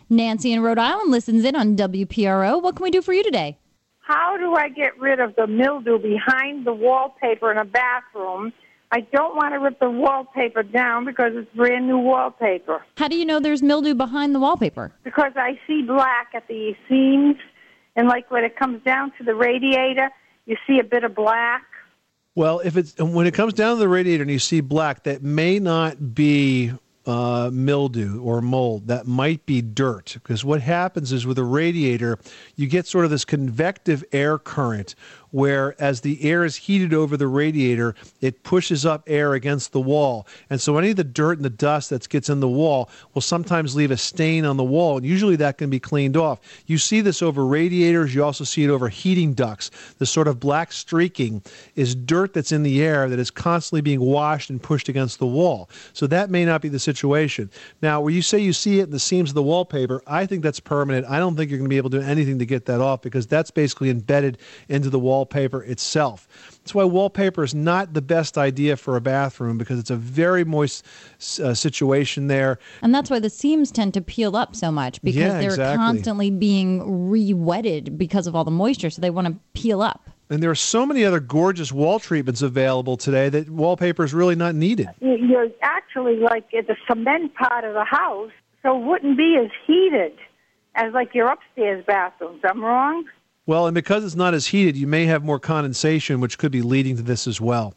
Nancy 0.09 0.53
in 0.53 0.61
Rhode 0.61 0.77
Island 0.77 1.09
listens 1.11 1.43
in 1.43 1.55
on 1.55 1.75
WPRO. 1.75 2.61
What 2.61 2.75
can 2.75 2.83
we 2.83 2.91
do 2.91 3.01
for 3.01 3.13
you 3.13 3.23
today? 3.23 3.57
How 4.05 4.37
do 4.37 4.53
I 4.53 4.69
get 4.69 4.99
rid 4.99 5.19
of 5.19 5.35
the 5.35 5.47
mildew 5.47 5.97
behind 5.97 6.63
the 6.63 6.73
wallpaper 6.73 7.51
in 7.51 7.57
a 7.57 7.65
bathroom? 7.65 8.53
I 8.91 8.99
don't 8.99 9.35
want 9.35 9.55
to 9.55 9.59
rip 9.59 9.79
the 9.79 9.89
wallpaper 9.89 10.61
down 10.61 11.05
because 11.05 11.31
it's 11.33 11.51
brand 11.55 11.87
new 11.87 11.97
wallpaper. 11.97 12.85
How 12.97 13.07
do 13.07 13.17
you 13.17 13.25
know 13.25 13.39
there's 13.39 13.63
mildew 13.63 13.95
behind 13.95 14.35
the 14.35 14.39
wallpaper? 14.39 14.91
Because 15.03 15.31
I 15.35 15.59
see 15.65 15.81
black 15.81 16.27
at 16.35 16.47
the 16.47 16.75
seams, 16.87 17.37
and 17.95 18.07
like 18.07 18.29
when 18.29 18.43
it 18.43 18.55
comes 18.55 18.83
down 18.83 19.11
to 19.17 19.23
the 19.23 19.33
radiator, 19.33 20.11
you 20.45 20.55
see 20.67 20.77
a 20.77 20.83
bit 20.83 21.03
of 21.03 21.15
black. 21.15 21.63
Well, 22.35 22.59
if 22.59 22.77
it's 22.77 22.95
when 22.99 23.25
it 23.25 23.33
comes 23.33 23.53
down 23.53 23.77
to 23.77 23.79
the 23.79 23.89
radiator 23.89 24.21
and 24.21 24.31
you 24.31 24.37
see 24.37 24.61
black, 24.61 25.05
that 25.05 25.23
may 25.23 25.57
not 25.57 26.13
be 26.13 26.71
uh, 27.05 27.49
mildew 27.53 28.21
or 28.21 28.41
mold. 28.41 28.87
That 28.87 29.07
might 29.07 29.45
be 29.45 29.61
dirt. 29.61 30.13
Because 30.13 30.43
what 30.43 30.61
happens 30.61 31.11
is 31.11 31.25
with 31.25 31.37
a 31.37 31.43
radiator, 31.43 32.17
you 32.55 32.67
get 32.67 32.87
sort 32.87 33.05
of 33.05 33.11
this 33.11 33.25
convective 33.25 34.03
air 34.11 34.37
current 34.37 34.95
where 35.35 35.75
as 35.81 35.99
the 35.99 36.23
air 36.23 36.45
is 36.45 36.55
heated 36.55 36.93
over 36.93 37.17
the 37.17 37.27
radiator, 37.27 37.93
it 38.21 38.41
pushes 38.43 38.85
up 38.85 39.03
air 39.05 39.33
against 39.33 39.73
the 39.73 39.81
wall. 39.81 40.25
And 40.49 40.61
so 40.61 40.77
any 40.77 40.91
of 40.91 40.95
the 40.95 41.03
dirt 41.03 41.37
and 41.37 41.43
the 41.43 41.49
dust 41.49 41.89
that 41.89 42.07
gets 42.07 42.29
in 42.29 42.39
the 42.39 42.47
wall 42.47 42.89
will 43.13 43.21
sometimes 43.21 43.75
leave 43.75 43.91
a 43.91 43.97
stain 43.97 44.45
on 44.45 44.55
the 44.55 44.63
wall. 44.63 44.95
And 44.95 45.05
usually 45.05 45.35
that 45.35 45.57
can 45.57 45.69
be 45.69 45.77
cleaned 45.77 46.15
off. 46.15 46.39
You 46.67 46.77
see 46.77 47.01
this 47.01 47.21
over 47.21 47.45
radiators. 47.45 48.15
You 48.15 48.23
also 48.23 48.45
see 48.45 48.63
it 48.63 48.69
over 48.69 48.87
heating 48.87 49.33
ducts. 49.33 49.71
The 49.97 50.05
sort 50.05 50.29
of 50.29 50.39
black 50.39 50.71
streaking 50.71 51.43
is 51.75 51.95
dirt 51.95 52.33
that's 52.33 52.53
in 52.53 52.63
the 52.63 52.81
air 52.81 53.09
that 53.09 53.19
is 53.19 53.29
constantly 53.29 53.81
being 53.81 53.99
washed 53.99 54.49
and 54.49 54.63
pushed 54.63 54.87
against 54.87 55.19
the 55.19 55.27
wall. 55.27 55.69
So 55.91 56.07
that 56.07 56.29
may 56.29 56.45
not 56.45 56.61
be 56.61 56.69
the 56.69 56.79
situation. 56.79 57.51
Now, 57.81 57.99
where 57.99 58.13
you 58.13 58.21
say 58.21 58.39
you 58.39 58.53
see 58.53 58.79
it 58.79 58.83
in 58.83 58.91
the 58.91 58.99
seams 58.99 59.31
of 59.31 59.35
the 59.35 59.43
wallpaper, 59.43 60.01
I 60.07 60.27
think 60.27 60.43
that's 60.43 60.61
permanent. 60.61 61.05
I 61.09 61.19
don't 61.19 61.35
think 61.35 61.51
you're 61.51 61.59
going 61.59 61.69
to 61.69 61.73
be 61.73 61.75
able 61.75 61.89
to 61.89 61.99
do 61.99 62.05
anything 62.05 62.39
to 62.39 62.45
get 62.45 62.67
that 62.67 62.79
off 62.79 63.01
because 63.01 63.27
that's 63.27 63.51
basically 63.51 63.89
embedded 63.89 64.37
into 64.69 64.89
the 64.89 64.99
wallpaper 65.25 65.63
itself. 65.63 66.27
That's 66.59 66.73
why 66.75 66.83
wallpaper 66.83 67.43
is 67.43 67.55
not 67.55 67.93
the 67.93 68.01
best 68.01 68.37
idea 68.37 68.77
for 68.77 68.95
a 68.95 69.01
bathroom 69.01 69.57
because 69.57 69.79
it's 69.79 69.89
a 69.89 69.95
very 69.95 70.43
moist 70.43 70.85
uh, 71.43 71.53
situation 71.53 72.27
there. 72.27 72.59
And 72.81 72.93
that's 72.93 73.09
why 73.09 73.19
the 73.19 73.29
seams 73.29 73.71
tend 73.71 73.93
to 73.95 74.01
peel 74.01 74.35
up 74.35 74.55
so 74.55 74.71
much 74.71 75.01
because 75.01 75.15
Yeah, 75.19 75.39
they're 75.39 75.49
exactly. 75.51 75.77
constantly 75.77 76.31
being 76.31 77.09
re-wetted 77.09 77.97
because 77.97 78.27
of 78.27 78.35
all 78.35 78.43
the 78.43 78.51
moisture, 78.51 78.89
so 78.89 79.01
they 79.01 79.09
want 79.09 79.27
to 79.27 79.35
peel 79.53 79.81
up. 79.81 80.09
And 80.29 80.41
there 80.41 80.49
are 80.49 80.55
so 80.55 80.85
many 80.87 81.03
other 81.05 81.19
gorgeous 81.19 81.71
wall 81.71 81.99
treatments 81.99 82.41
available 82.41 82.97
today 82.97 83.29
that 83.29 83.49
wallpaper 83.49 84.03
is 84.03 84.13
really 84.13 84.35
not 84.35 84.55
needed. 84.55 84.87
You- 85.01 85.15
You're 85.17 85.47
actually 85.61 86.17
like 86.17 86.51
at 86.53 86.67
the 86.67 86.75
cement 86.87 87.33
part 87.35 87.63
of 87.63 87.73
the 87.73 87.83
house, 87.85 88.31
so 88.63 88.77
it 88.79 88.83
wouldn't 88.85 89.17
be 89.17 89.37
as 89.43 89.51
heated 89.67 90.13
as 90.75 90.93
like 90.93 91.13
your 91.13 91.27
upstairs 91.27 91.83
bathrooms. 91.85 92.41
I'm 92.43 92.63
wrong? 92.63 93.05
Well, 93.47 93.67
and 93.67 93.75
because 93.75 94.03
it's 94.03 94.15
not 94.15 94.33
as 94.33 94.47
heated, 94.47 94.75
you 94.75 94.87
may 94.87 95.05
have 95.05 95.23
more 95.23 95.39
condensation, 95.39 96.19
which 96.19 96.37
could 96.37 96.51
be 96.51 96.63
leading 96.63 96.97
to 96.97 97.03
this 97.03 97.27
as 97.27 97.39
well. 97.39 97.75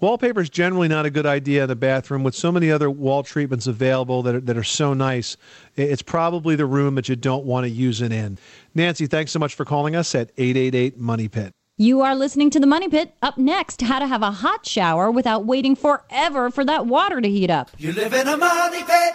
Wallpaper 0.00 0.40
is 0.40 0.50
generally 0.50 0.88
not 0.88 1.06
a 1.06 1.10
good 1.10 1.24
idea 1.24 1.64
in 1.64 1.70
a 1.70 1.76
bathroom 1.76 2.24
with 2.24 2.34
so 2.34 2.50
many 2.50 2.70
other 2.70 2.90
wall 2.90 3.22
treatments 3.22 3.66
available 3.66 4.22
that 4.24 4.34
are, 4.34 4.40
that 4.40 4.56
are 4.56 4.64
so 4.64 4.92
nice. 4.92 5.36
It's 5.76 6.02
probably 6.02 6.56
the 6.56 6.66
room 6.66 6.96
that 6.96 7.08
you 7.08 7.14
don't 7.16 7.44
want 7.44 7.64
to 7.64 7.70
use 7.70 8.02
it 8.02 8.12
in. 8.12 8.36
Nancy, 8.74 9.06
thanks 9.06 9.30
so 9.30 9.38
much 9.38 9.54
for 9.54 9.64
calling 9.64 9.94
us 9.94 10.14
at 10.14 10.30
888 10.36 10.98
Money 10.98 11.28
Pit. 11.28 11.52
You 11.76 12.02
are 12.02 12.14
listening 12.14 12.50
to 12.50 12.60
the 12.60 12.66
Money 12.66 12.88
Pit. 12.88 13.14
Up 13.22 13.38
next, 13.38 13.82
how 13.82 14.00
to 14.00 14.06
have 14.06 14.22
a 14.22 14.30
hot 14.30 14.66
shower 14.66 15.10
without 15.10 15.46
waiting 15.46 15.74
forever 15.76 16.50
for 16.50 16.64
that 16.64 16.86
water 16.86 17.20
to 17.20 17.28
heat 17.28 17.50
up. 17.50 17.70
You 17.78 17.92
live 17.92 18.12
in 18.12 18.26
a 18.26 18.36
money 18.36 18.82
pit. 18.82 19.14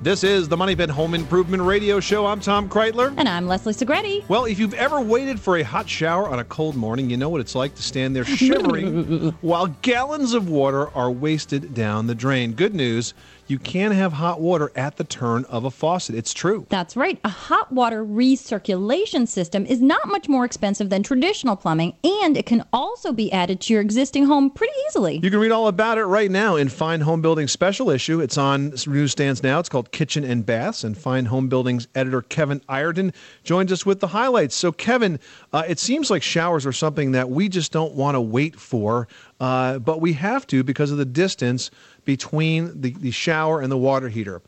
This 0.00 0.22
is 0.22 0.48
the 0.48 0.56
Money 0.56 0.76
Pit 0.76 0.90
Home 0.90 1.12
Improvement 1.12 1.60
Radio 1.60 1.98
Show. 1.98 2.24
I'm 2.24 2.38
Tom 2.38 2.68
Kraeutler. 2.68 3.12
And 3.16 3.28
I'm 3.28 3.48
Leslie 3.48 3.72
Segrete. 3.74 4.28
Well, 4.28 4.44
if 4.44 4.56
you've 4.56 4.74
ever 4.74 5.00
waited 5.00 5.40
for 5.40 5.56
a 5.56 5.64
hot 5.64 5.88
shower 5.88 6.28
on 6.28 6.38
a 6.38 6.44
cold 6.44 6.76
morning, 6.76 7.10
you 7.10 7.16
know 7.16 7.28
what 7.28 7.40
it's 7.40 7.56
like 7.56 7.74
to 7.74 7.82
stand 7.82 8.14
there 8.14 8.24
shivering 8.24 9.32
while 9.40 9.66
gallons 9.82 10.34
of 10.34 10.48
water 10.48 10.88
are 10.96 11.10
wasted 11.10 11.74
down 11.74 12.06
the 12.06 12.14
drain. 12.14 12.52
Good 12.52 12.76
news, 12.76 13.12
you 13.48 13.58
can 13.58 13.92
have 13.92 14.12
hot 14.12 14.40
water 14.40 14.70
at 14.76 14.96
the 14.96 15.04
turn 15.04 15.44
of 15.46 15.64
a 15.64 15.70
faucet. 15.70 16.14
It's 16.14 16.34
true. 16.34 16.66
That's 16.68 16.96
right. 16.96 17.18
A 17.24 17.28
hot 17.28 17.72
water 17.72 18.04
recirculation 18.04 19.26
system 19.26 19.64
is 19.66 19.80
not 19.80 20.06
much 20.06 20.28
more 20.28 20.44
expensive 20.44 20.90
than 20.90 21.02
traditional 21.02 21.56
plumbing, 21.56 21.94
and 22.04 22.36
it 22.36 22.46
can 22.46 22.64
also 22.72 23.12
be 23.12 23.32
added 23.32 23.60
to 23.62 23.72
your 23.72 23.82
existing 23.82 24.26
home 24.26 24.50
pretty 24.50 24.74
easily. 24.88 25.20
You 25.22 25.30
can 25.30 25.40
read 25.40 25.52
all 25.52 25.68
about 25.68 25.98
it 25.98 26.04
right 26.04 26.30
now 26.30 26.56
in 26.56 26.68
Fine 26.68 27.00
Homebuilding 27.00 27.48
special 27.48 27.90
issue. 27.90 28.20
It's 28.20 28.38
on 28.38 28.74
newsstands 28.86 29.42
now. 29.42 29.58
It's 29.58 29.68
called 29.68 29.92
Kitchen 29.92 30.24
and 30.24 30.44
Baths, 30.44 30.84
and 30.84 30.96
Fine 30.96 31.26
Homebuilding's 31.26 31.88
editor 31.94 32.22
Kevin 32.22 32.60
Ireton 32.68 33.12
joins 33.44 33.72
us 33.72 33.86
with 33.86 34.00
the 34.00 34.08
highlights. 34.08 34.54
So, 34.54 34.72
Kevin, 34.72 35.18
uh, 35.52 35.64
it 35.66 35.78
seems 35.78 36.10
like 36.10 36.22
showers 36.22 36.66
are 36.66 36.72
something 36.72 37.12
that 37.12 37.30
we 37.30 37.48
just 37.48 37.72
don't 37.72 37.94
want 37.94 38.14
to 38.14 38.20
wait 38.20 38.56
for, 38.56 39.08
uh, 39.40 39.78
but 39.78 40.00
we 40.00 40.12
have 40.14 40.46
to 40.48 40.62
because 40.62 40.90
of 40.90 40.98
the 40.98 41.04
distance 41.04 41.70
between 42.08 42.80
the, 42.80 42.92
the 42.92 43.10
shower 43.10 43.60
and 43.60 43.70
the 43.70 43.76
water 43.76 44.08
heater. 44.08 44.40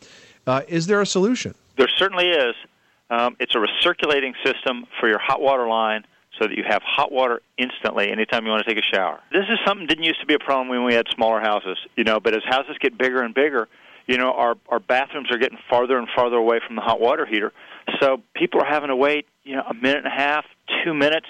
Uh, 0.47 0.63
is 0.67 0.87
there 0.87 1.03
a 1.03 1.07
solution? 1.07 1.55
There 1.77 1.91
certainly 1.99 2.31
is. 2.31 2.55
Um, 3.11 3.37
it's 3.39 3.55
a 3.55 3.59
recirculating 3.59 4.33
system 4.43 4.87
for 4.99 5.11
your 5.11 5.19
hot 5.19 5.43
water 5.43 5.69
line 5.69 6.07
so 6.39 6.49
that 6.49 6.57
you 6.57 6.65
have 6.67 6.81
hot 6.83 7.13
water 7.13 7.43
instantly 7.59 8.11
anytime 8.11 8.47
you 8.47 8.51
want 8.51 8.65
to 8.65 8.75
take 8.75 8.83
a 8.83 8.97
shower. 8.97 9.21
This 9.31 9.45
is 9.51 9.59
something 9.67 9.87
that 9.87 9.95
didn't 9.95 10.05
used 10.05 10.21
to 10.21 10.27
be 10.27 10.33
a 10.33 10.39
problem 10.39 10.69
when 10.69 10.85
we 10.85 10.95
had 10.95 11.05
smaller 11.15 11.39
houses, 11.39 11.77
you 11.97 12.05
know, 12.05 12.19
but 12.19 12.33
as 12.33 12.41
houses 12.49 12.77
get 12.81 12.97
bigger 12.97 13.23
and 13.23 13.35
bigger, 13.35 13.69
you 14.07 14.17
know, 14.17 14.33
our, 14.33 14.55
our 14.71 14.81
bathrooms 14.81 15.31
are 15.31 15.37
getting 15.37 15.59
farther 15.69 15.99
and 15.99 16.09
farther 16.17 16.37
away 16.37 16.61
from 16.67 16.77
the 16.77 16.83
hot 16.83 16.99
water 16.99 17.27
heater. 17.27 17.53
So 18.01 18.23
people 18.35 18.63
are 18.63 18.67
having 18.67 18.89
to 18.89 18.97
wait, 18.97 19.27
you 19.45 19.55
know, 19.55 19.65
a 19.69 19.75
minute 19.75 19.99
and 19.99 20.07
a 20.07 20.17
half, 20.17 20.47
two 20.83 20.95
minutes 20.95 21.27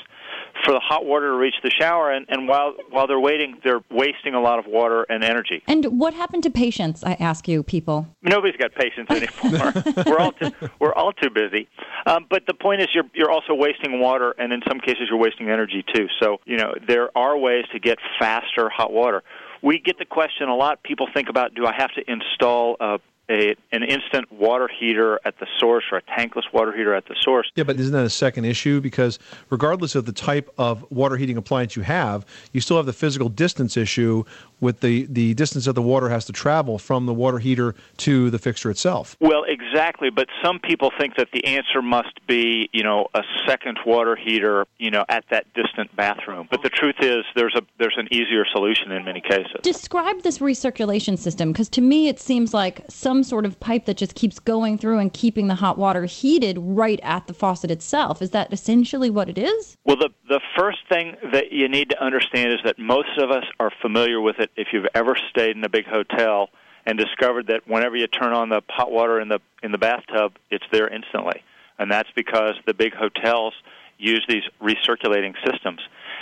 for 0.64 0.72
the 0.72 0.80
hot 0.80 1.04
water 1.04 1.28
to 1.28 1.36
reach 1.36 1.54
the 1.62 1.70
shower, 1.70 2.10
and, 2.10 2.26
and 2.28 2.48
while 2.48 2.74
while 2.90 3.06
they're 3.06 3.20
waiting, 3.20 3.58
they're 3.64 3.82
wasting 3.90 4.34
a 4.34 4.40
lot 4.40 4.58
of 4.58 4.66
water 4.66 5.04
and 5.08 5.24
energy. 5.24 5.62
And 5.66 5.98
what 5.98 6.14
happened 6.14 6.42
to 6.44 6.50
patience? 6.50 7.02
I 7.04 7.14
ask 7.14 7.48
you, 7.48 7.62
people. 7.62 8.06
Nobody's 8.22 8.56
got 8.56 8.74
patience 8.74 9.10
anymore. 9.10 9.72
we're 10.06 10.18
all 10.18 10.32
too, 10.32 10.52
we're 10.78 10.94
all 10.94 11.12
too 11.12 11.30
busy. 11.30 11.68
Um, 12.06 12.26
but 12.28 12.44
the 12.46 12.54
point 12.54 12.80
is, 12.82 12.88
you're 12.94 13.08
you're 13.14 13.30
also 13.30 13.54
wasting 13.54 14.00
water, 14.00 14.34
and 14.38 14.52
in 14.52 14.60
some 14.68 14.80
cases, 14.80 15.08
you're 15.08 15.18
wasting 15.18 15.50
energy 15.50 15.84
too. 15.94 16.06
So 16.20 16.38
you 16.44 16.56
know 16.56 16.74
there 16.86 17.16
are 17.16 17.36
ways 17.36 17.64
to 17.72 17.78
get 17.78 17.98
faster 18.18 18.68
hot 18.68 18.92
water. 18.92 19.22
We 19.62 19.78
get 19.78 19.98
the 19.98 20.06
question 20.06 20.48
a 20.48 20.56
lot. 20.56 20.82
People 20.82 21.06
think 21.12 21.28
about, 21.28 21.54
do 21.54 21.66
I 21.66 21.74
have 21.74 21.92
to 21.92 22.10
install 22.10 22.76
a 22.80 22.98
a, 23.30 23.54
an 23.72 23.84
instant 23.84 24.30
water 24.32 24.68
heater 24.68 25.20
at 25.24 25.38
the 25.38 25.46
source 25.58 25.84
or 25.90 25.98
a 25.98 26.02
tankless 26.02 26.52
water 26.52 26.72
heater 26.76 26.94
at 26.94 27.06
the 27.06 27.16
source. 27.20 27.50
Yeah, 27.54 27.64
but 27.64 27.78
isn't 27.78 27.92
that 27.92 28.04
a 28.04 28.10
second 28.10 28.44
issue? 28.44 28.80
Because 28.80 29.18
regardless 29.48 29.94
of 29.94 30.04
the 30.04 30.12
type 30.12 30.52
of 30.58 30.84
water 30.90 31.16
heating 31.16 31.36
appliance 31.36 31.76
you 31.76 31.82
have, 31.82 32.26
you 32.52 32.60
still 32.60 32.76
have 32.76 32.86
the 32.86 32.92
physical 32.92 33.28
distance 33.28 33.76
issue 33.76 34.24
with 34.60 34.80
the, 34.80 35.06
the 35.06 35.34
distance 35.34 35.64
that 35.64 35.72
the 35.72 35.82
water 35.82 36.08
has 36.08 36.24
to 36.26 36.32
travel 36.32 36.78
from 36.78 37.06
the 37.06 37.14
water 37.14 37.38
heater 37.38 37.74
to 37.96 38.30
the 38.30 38.38
fixture 38.38 38.70
itself. 38.70 39.16
Well, 39.20 39.44
exactly. 39.44 40.10
But 40.10 40.28
some 40.42 40.58
people 40.58 40.92
think 40.98 41.16
that 41.16 41.28
the 41.32 41.44
answer 41.46 41.80
must 41.80 42.26
be, 42.26 42.68
you 42.72 42.82
know, 42.82 43.08
a 43.14 43.22
second 43.46 43.78
water 43.86 44.16
heater, 44.16 44.66
you 44.78 44.90
know, 44.90 45.04
at 45.08 45.24
that 45.30 45.46
distant 45.54 45.94
bathroom. 45.96 46.48
But 46.50 46.62
the 46.62 46.68
truth 46.68 46.96
is, 47.00 47.24
there's 47.34 47.54
a 47.54 47.62
there's 47.78 47.96
an 47.96 48.08
easier 48.12 48.44
solution 48.52 48.92
in 48.92 49.04
many 49.04 49.20
cases. 49.20 49.52
Describe 49.62 50.22
this 50.22 50.38
recirculation 50.38 51.18
system 51.18 51.52
because 51.52 51.68
to 51.70 51.80
me 51.80 52.08
it 52.08 52.20
seems 52.20 52.52
like 52.52 52.84
some 52.88 53.19
sort 53.24 53.46
of 53.46 53.58
pipe 53.60 53.86
that 53.86 53.96
just 53.96 54.14
keeps 54.14 54.38
going 54.38 54.78
through 54.78 54.98
and 54.98 55.12
keeping 55.12 55.48
the 55.48 55.54
hot 55.54 55.78
water 55.78 56.04
heated 56.04 56.58
right 56.60 57.00
at 57.02 57.26
the 57.26 57.34
faucet 57.34 57.70
itself. 57.70 58.22
Is 58.22 58.30
that 58.30 58.52
essentially 58.52 59.10
what 59.10 59.28
it 59.28 59.38
is? 59.38 59.76
Well, 59.84 59.96
the 59.96 60.10
the 60.28 60.40
first 60.56 60.78
thing 60.88 61.16
that 61.32 61.52
you 61.52 61.68
need 61.68 61.90
to 61.90 62.02
understand 62.02 62.52
is 62.52 62.60
that 62.64 62.78
most 62.78 63.18
of 63.18 63.30
us 63.30 63.44
are 63.58 63.70
familiar 63.82 64.20
with 64.20 64.38
it 64.38 64.50
if 64.56 64.68
you've 64.72 64.88
ever 64.94 65.16
stayed 65.30 65.56
in 65.56 65.64
a 65.64 65.68
big 65.68 65.86
hotel 65.86 66.50
and 66.86 66.98
discovered 66.98 67.46
that 67.48 67.66
whenever 67.66 67.96
you 67.96 68.06
turn 68.06 68.32
on 68.32 68.48
the 68.48 68.62
hot 68.68 68.90
water 68.90 69.20
in 69.20 69.28
the 69.28 69.40
in 69.62 69.72
the 69.72 69.78
bathtub, 69.78 70.36
it's 70.50 70.64
there 70.72 70.88
instantly. 70.88 71.42
And 71.78 71.90
that's 71.90 72.10
because 72.14 72.54
the 72.66 72.74
big 72.74 72.94
hotels 72.94 73.54
use 73.98 74.24
these 74.28 74.42
recirculating 74.62 75.34
systems. 75.44 75.80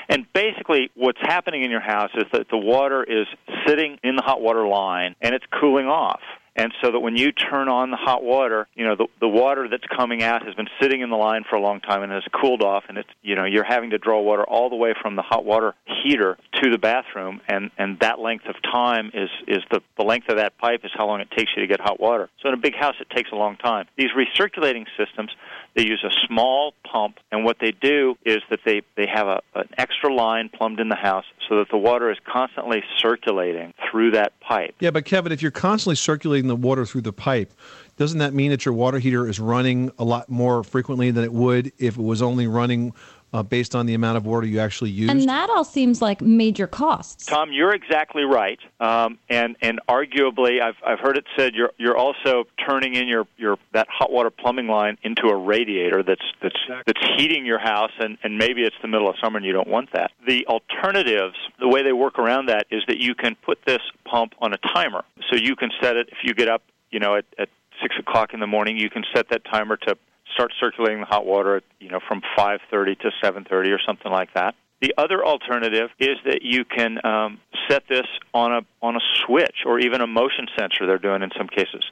And 0.09 0.27
basically, 0.33 0.91
what's 0.95 1.21
happening 1.21 1.63
in 1.63 1.71
your 1.71 1.81
house 1.81 2.11
is 2.17 2.25
that 2.33 2.49
the 2.51 2.57
water 2.57 3.05
is 3.05 3.27
sitting 3.67 3.99
in 4.03 4.17
the 4.17 4.23
hot 4.23 4.41
water 4.41 4.67
line 4.67 5.15
and 5.21 5.35
it's 5.35 5.45
cooling 5.61 5.87
off. 5.87 6.21
And 6.59 6.75
so 6.83 6.91
that 6.91 6.99
when 6.99 7.17
you 7.17 7.31
turn 7.31 7.69
on 7.69 7.93
the 7.93 7.97
hot 7.97 8.25
water, 8.25 8.67
you 8.75 8.85
know, 8.85 8.97
the, 8.97 9.07
the 9.21 9.29
water 9.29 9.69
that's 9.71 9.87
coming 9.97 10.25
out 10.25 10.45
has 10.45 10.57
been 10.57 10.67
sitting 10.83 11.03
in 11.03 11.09
the 11.09 11.17
line 11.17 11.45
for 11.49 11.55
a 11.55 11.61
long 11.61 11.81
time 11.81 12.03
and 12.03 12.11
has 12.11 12.25
cooled 12.33 12.63
off 12.63 12.83
and 12.89 12.99
it's, 12.99 13.09
you 13.23 13.37
know, 13.37 13.45
you're 13.45 13.63
having 13.63 13.91
to 13.91 13.99
draw 13.99 14.21
water 14.21 14.43
all 14.43 14.69
the 14.69 14.75
way 14.75 14.93
from 15.01 15.15
the 15.15 15.23
hot 15.23 15.45
water 15.45 15.77
heater 16.03 16.37
to 16.55 16.69
the 16.69 16.77
bathroom 16.77 17.41
and, 17.47 17.71
and 17.79 18.01
that 18.01 18.19
length 18.19 18.47
of 18.47 18.57
time 18.61 19.13
is, 19.15 19.31
is 19.47 19.63
the, 19.71 19.81
the 19.97 20.03
length 20.03 20.29
of 20.31 20.39
that 20.39 20.59
pipe 20.59 20.81
is 20.83 20.91
how 20.95 21.07
long 21.07 21.21
it 21.21 21.31
takes 21.31 21.53
you 21.55 21.63
to 21.63 21.69
get 21.69 21.81
hot 21.81 22.01
water. 22.01 22.29
So 22.43 22.49
in 22.49 22.55
a 22.55 22.61
big 22.61 22.75
house, 22.75 22.97
it 23.01 23.09
takes 23.09 23.31
a 23.31 23.37
long 23.37 23.57
time. 23.57 23.87
These 23.97 24.11
recirculating 24.17 24.87
systems, 24.97 25.31
they 25.79 25.85
use 25.85 26.05
a 26.05 26.27
small 26.27 26.75
pump 26.91 27.19
and 27.31 27.45
what 27.45 27.59
they 27.61 27.71
do 27.71 28.17
is 28.25 28.39
that 28.51 28.59
they, 28.65 28.83
they 28.97 29.07
have 29.07 29.29
a, 29.29 29.41
an 29.55 29.69
extra 29.79 30.13
line 30.13 30.49
plumbed 30.53 30.81
in 30.81 30.89
the 30.89 30.97
house 30.97 31.25
so 31.49 31.59
that 31.59 31.69
the 31.71 31.79
water 31.79 32.11
is 32.11 32.19
constantly 32.27 32.83
circulating 32.99 33.73
through 33.89 34.11
that 34.11 34.33
pipe. 34.41 34.75
Yeah, 34.81 34.91
but 34.91 35.05
Kevin, 35.05 35.31
if 35.31 35.41
you're 35.41 35.53
constantly 35.53 35.95
circulating 35.95 36.49
the 36.49 36.57
water 36.57 36.85
through 36.85 37.03
the 37.03 37.13
pipe, 37.13 37.53
doesn't 37.97 38.19
that 38.19 38.35
mean 38.35 38.51
that 38.51 38.65
your 38.65 38.75
water 38.75 38.99
heater 38.99 39.29
is 39.29 39.39
running 39.39 39.93
a 40.01 40.05
lot 40.05 40.29
more 40.29 40.65
frequently 40.65 41.13
than 41.13 41.23
it 41.23 41.33
would 41.33 41.71
if 41.79 41.97
it 41.97 42.03
was 42.03 42.23
only 42.23 42.49
running 42.49 42.93
uh, 43.33 43.43
based 43.43 43.75
on 43.75 43.87
the 43.87 43.95
amount 43.95 44.17
of 44.17 44.27
water 44.27 44.47
you 44.47 44.59
actually 44.61 44.91
use? 44.91 45.11
And 45.11 45.29
that 45.29 45.51
all 45.51 45.65
seems 45.65 46.01
like 46.01 46.21
major 46.21 46.67
costs. 46.67 47.27
Tom, 47.27 47.53
you're 47.53 47.75
exactly 47.75 48.23
right, 48.23 48.59
um, 48.81 49.19
and 49.29 49.57
and 49.61 49.81
arguably, 49.89 50.61
I've 50.63 50.77
I've 50.87 51.01
heard 51.01 51.17
it 51.17 51.25
said 51.37 51.55
you're 51.55 51.73
you're 51.79 51.97
also 51.97 52.45
turning 52.67 52.95
in 52.95 53.09
your 53.09 53.27
your 53.37 53.59
that 53.73 53.89
hot 53.91 54.11
water 54.11 54.31
plumbing 54.31 54.69
line 54.69 54.99
into 55.03 55.29
a 55.29 55.37
radiator 55.37 56.03
that's 56.03 56.25
that's 56.43 56.59
that's 56.87 57.01
heating 57.17 57.45
your 57.45 57.59
house, 57.59 57.93
and 57.99 58.19
and 58.23 58.39
maybe 58.39 58.63
it's 58.63 58.77
the 58.83 58.89
middle 58.89 59.09
of 59.09 59.17
summer 59.23 59.37
and 59.37 59.47
you 59.47 59.53
don't 59.53 59.69
want 59.69 59.93
that. 59.93 60.11
The 60.27 60.47
alternatives, 60.47 61.37
the 61.59 61.69
way 61.69 61.83
they 61.83 61.93
work 61.93 62.19
around 62.19 62.47
that 62.47 62.67
is 62.71 62.83
that 62.89 62.99
you 62.99 63.15
can 63.15 63.37
put 63.37 63.59
this 63.67 63.81
pump 64.05 64.35
on 64.41 64.53
a 64.53 64.59
timer, 64.59 65.05
so 65.31 65.37
you 65.37 65.57
can 65.57 65.71
set 65.81 65.97
it 65.97 66.09
if 66.11 66.19
you 66.23 66.35
get 66.35 66.49
up, 66.49 66.63
you 66.91 67.01
know, 67.01 67.17
at, 67.17 67.25
at 67.39 67.49
six 67.83 67.95
o'clock 67.99 68.35
in 68.35 68.41
the 68.41 68.47
morning, 68.47 68.77
you 68.77 68.91
can 68.91 69.05
set 69.15 69.29
that 69.31 69.45
timer 69.45 69.77
to 69.77 69.97
start 70.39 70.53
circulating 70.61 71.01
the 71.01 71.07
hot 71.07 71.27
water, 71.27 71.63
you 71.81 71.91
know, 71.91 71.99
from 72.07 72.23
5:30 72.37 73.01
to 73.01 73.11
7:30 73.21 73.73
or 73.73 73.81
something 73.85 74.13
like 74.13 74.33
that. 74.35 74.55
The 74.81 74.95
other 74.97 75.27
alternative 75.27 75.91
is 75.99 76.19
that 76.25 76.43
you 76.43 76.65
can 76.65 77.05
um, 77.05 77.41
set 77.69 77.83
this 77.89 78.07
on 78.33 78.53
a 78.53 78.61
on 78.81 78.95
a 78.95 79.01
switch 79.27 79.65
or 79.67 79.81
even 79.81 80.01
a 80.01 80.07
motion 80.07 80.47
sensor. 80.57 80.87
They're 80.87 80.99
doing 80.99 81.23
in 81.23 81.31
some 81.37 81.49
cases, 81.49 81.83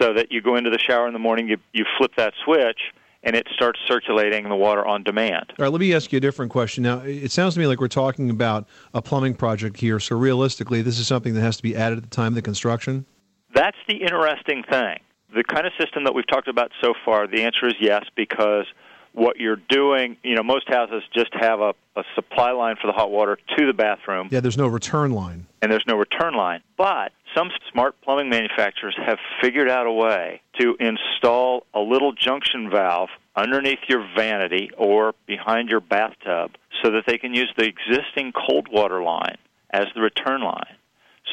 so 0.00 0.14
that 0.14 0.30
you 0.30 0.40
go 0.40 0.54
into 0.54 0.70
the 0.70 0.78
shower 0.78 1.08
in 1.08 1.12
the 1.12 1.18
morning, 1.18 1.48
you 1.48 1.56
you 1.72 1.84
flip 1.98 2.12
that 2.16 2.34
switch, 2.44 2.78
and 3.24 3.34
it 3.34 3.48
starts 3.52 3.80
circulating 3.88 4.48
the 4.48 4.54
water 4.54 4.86
on 4.86 5.02
demand. 5.02 5.52
All 5.58 5.64
right, 5.64 5.72
let 5.72 5.80
me 5.80 5.92
ask 5.92 6.12
you 6.12 6.18
a 6.18 6.20
different 6.20 6.52
question. 6.52 6.84
Now, 6.84 7.00
it 7.00 7.32
sounds 7.32 7.54
to 7.54 7.60
me 7.60 7.66
like 7.66 7.80
we're 7.80 7.88
talking 7.88 8.30
about 8.30 8.68
a 8.94 9.02
plumbing 9.02 9.34
project 9.34 9.80
here. 9.80 9.98
So 9.98 10.16
realistically, 10.16 10.82
this 10.82 11.00
is 11.00 11.08
something 11.08 11.34
that 11.34 11.40
has 11.40 11.56
to 11.56 11.64
be 11.64 11.74
added 11.74 11.98
at 11.98 12.04
the 12.04 12.10
time 12.10 12.28
of 12.28 12.34
the 12.36 12.42
construction. 12.42 13.04
That's 13.52 13.78
the 13.88 13.96
interesting 13.96 14.62
thing. 14.70 15.00
The 15.34 15.44
kind 15.44 15.66
of 15.66 15.72
system 15.78 16.04
that 16.04 16.14
we've 16.14 16.26
talked 16.26 16.48
about 16.48 16.70
so 16.82 16.94
far, 17.04 17.26
the 17.26 17.42
answer 17.42 17.66
is 17.66 17.74
yes, 17.80 18.04
because 18.16 18.64
what 19.12 19.36
you're 19.38 19.60
doing, 19.68 20.16
you 20.22 20.34
know, 20.36 20.42
most 20.42 20.68
houses 20.68 21.02
just 21.14 21.30
have 21.34 21.60
a, 21.60 21.74
a 21.96 22.04
supply 22.14 22.52
line 22.52 22.76
for 22.80 22.86
the 22.86 22.92
hot 22.92 23.10
water 23.10 23.36
to 23.56 23.66
the 23.66 23.72
bathroom, 23.72 24.28
Yeah, 24.30 24.40
there's 24.40 24.56
no 24.56 24.68
return 24.68 25.10
line. 25.12 25.46
and 25.60 25.70
there's 25.72 25.84
no 25.86 25.96
return 25.96 26.34
line. 26.34 26.60
But 26.76 27.12
some 27.36 27.50
smart 27.72 28.00
plumbing 28.02 28.28
manufacturers 28.30 28.96
have 29.04 29.18
figured 29.42 29.68
out 29.68 29.86
a 29.86 29.92
way 29.92 30.40
to 30.60 30.76
install 30.80 31.66
a 31.74 31.80
little 31.80 32.12
junction 32.12 32.70
valve 32.70 33.08
underneath 33.36 33.80
your 33.88 34.06
vanity 34.16 34.70
or 34.78 35.14
behind 35.26 35.68
your 35.68 35.80
bathtub 35.80 36.52
so 36.82 36.90
that 36.92 37.04
they 37.06 37.18
can 37.18 37.34
use 37.34 37.52
the 37.56 37.64
existing 37.64 38.32
cold 38.32 38.68
water 38.70 39.02
line 39.02 39.36
as 39.70 39.86
the 39.94 40.00
return 40.00 40.42
line. 40.42 40.76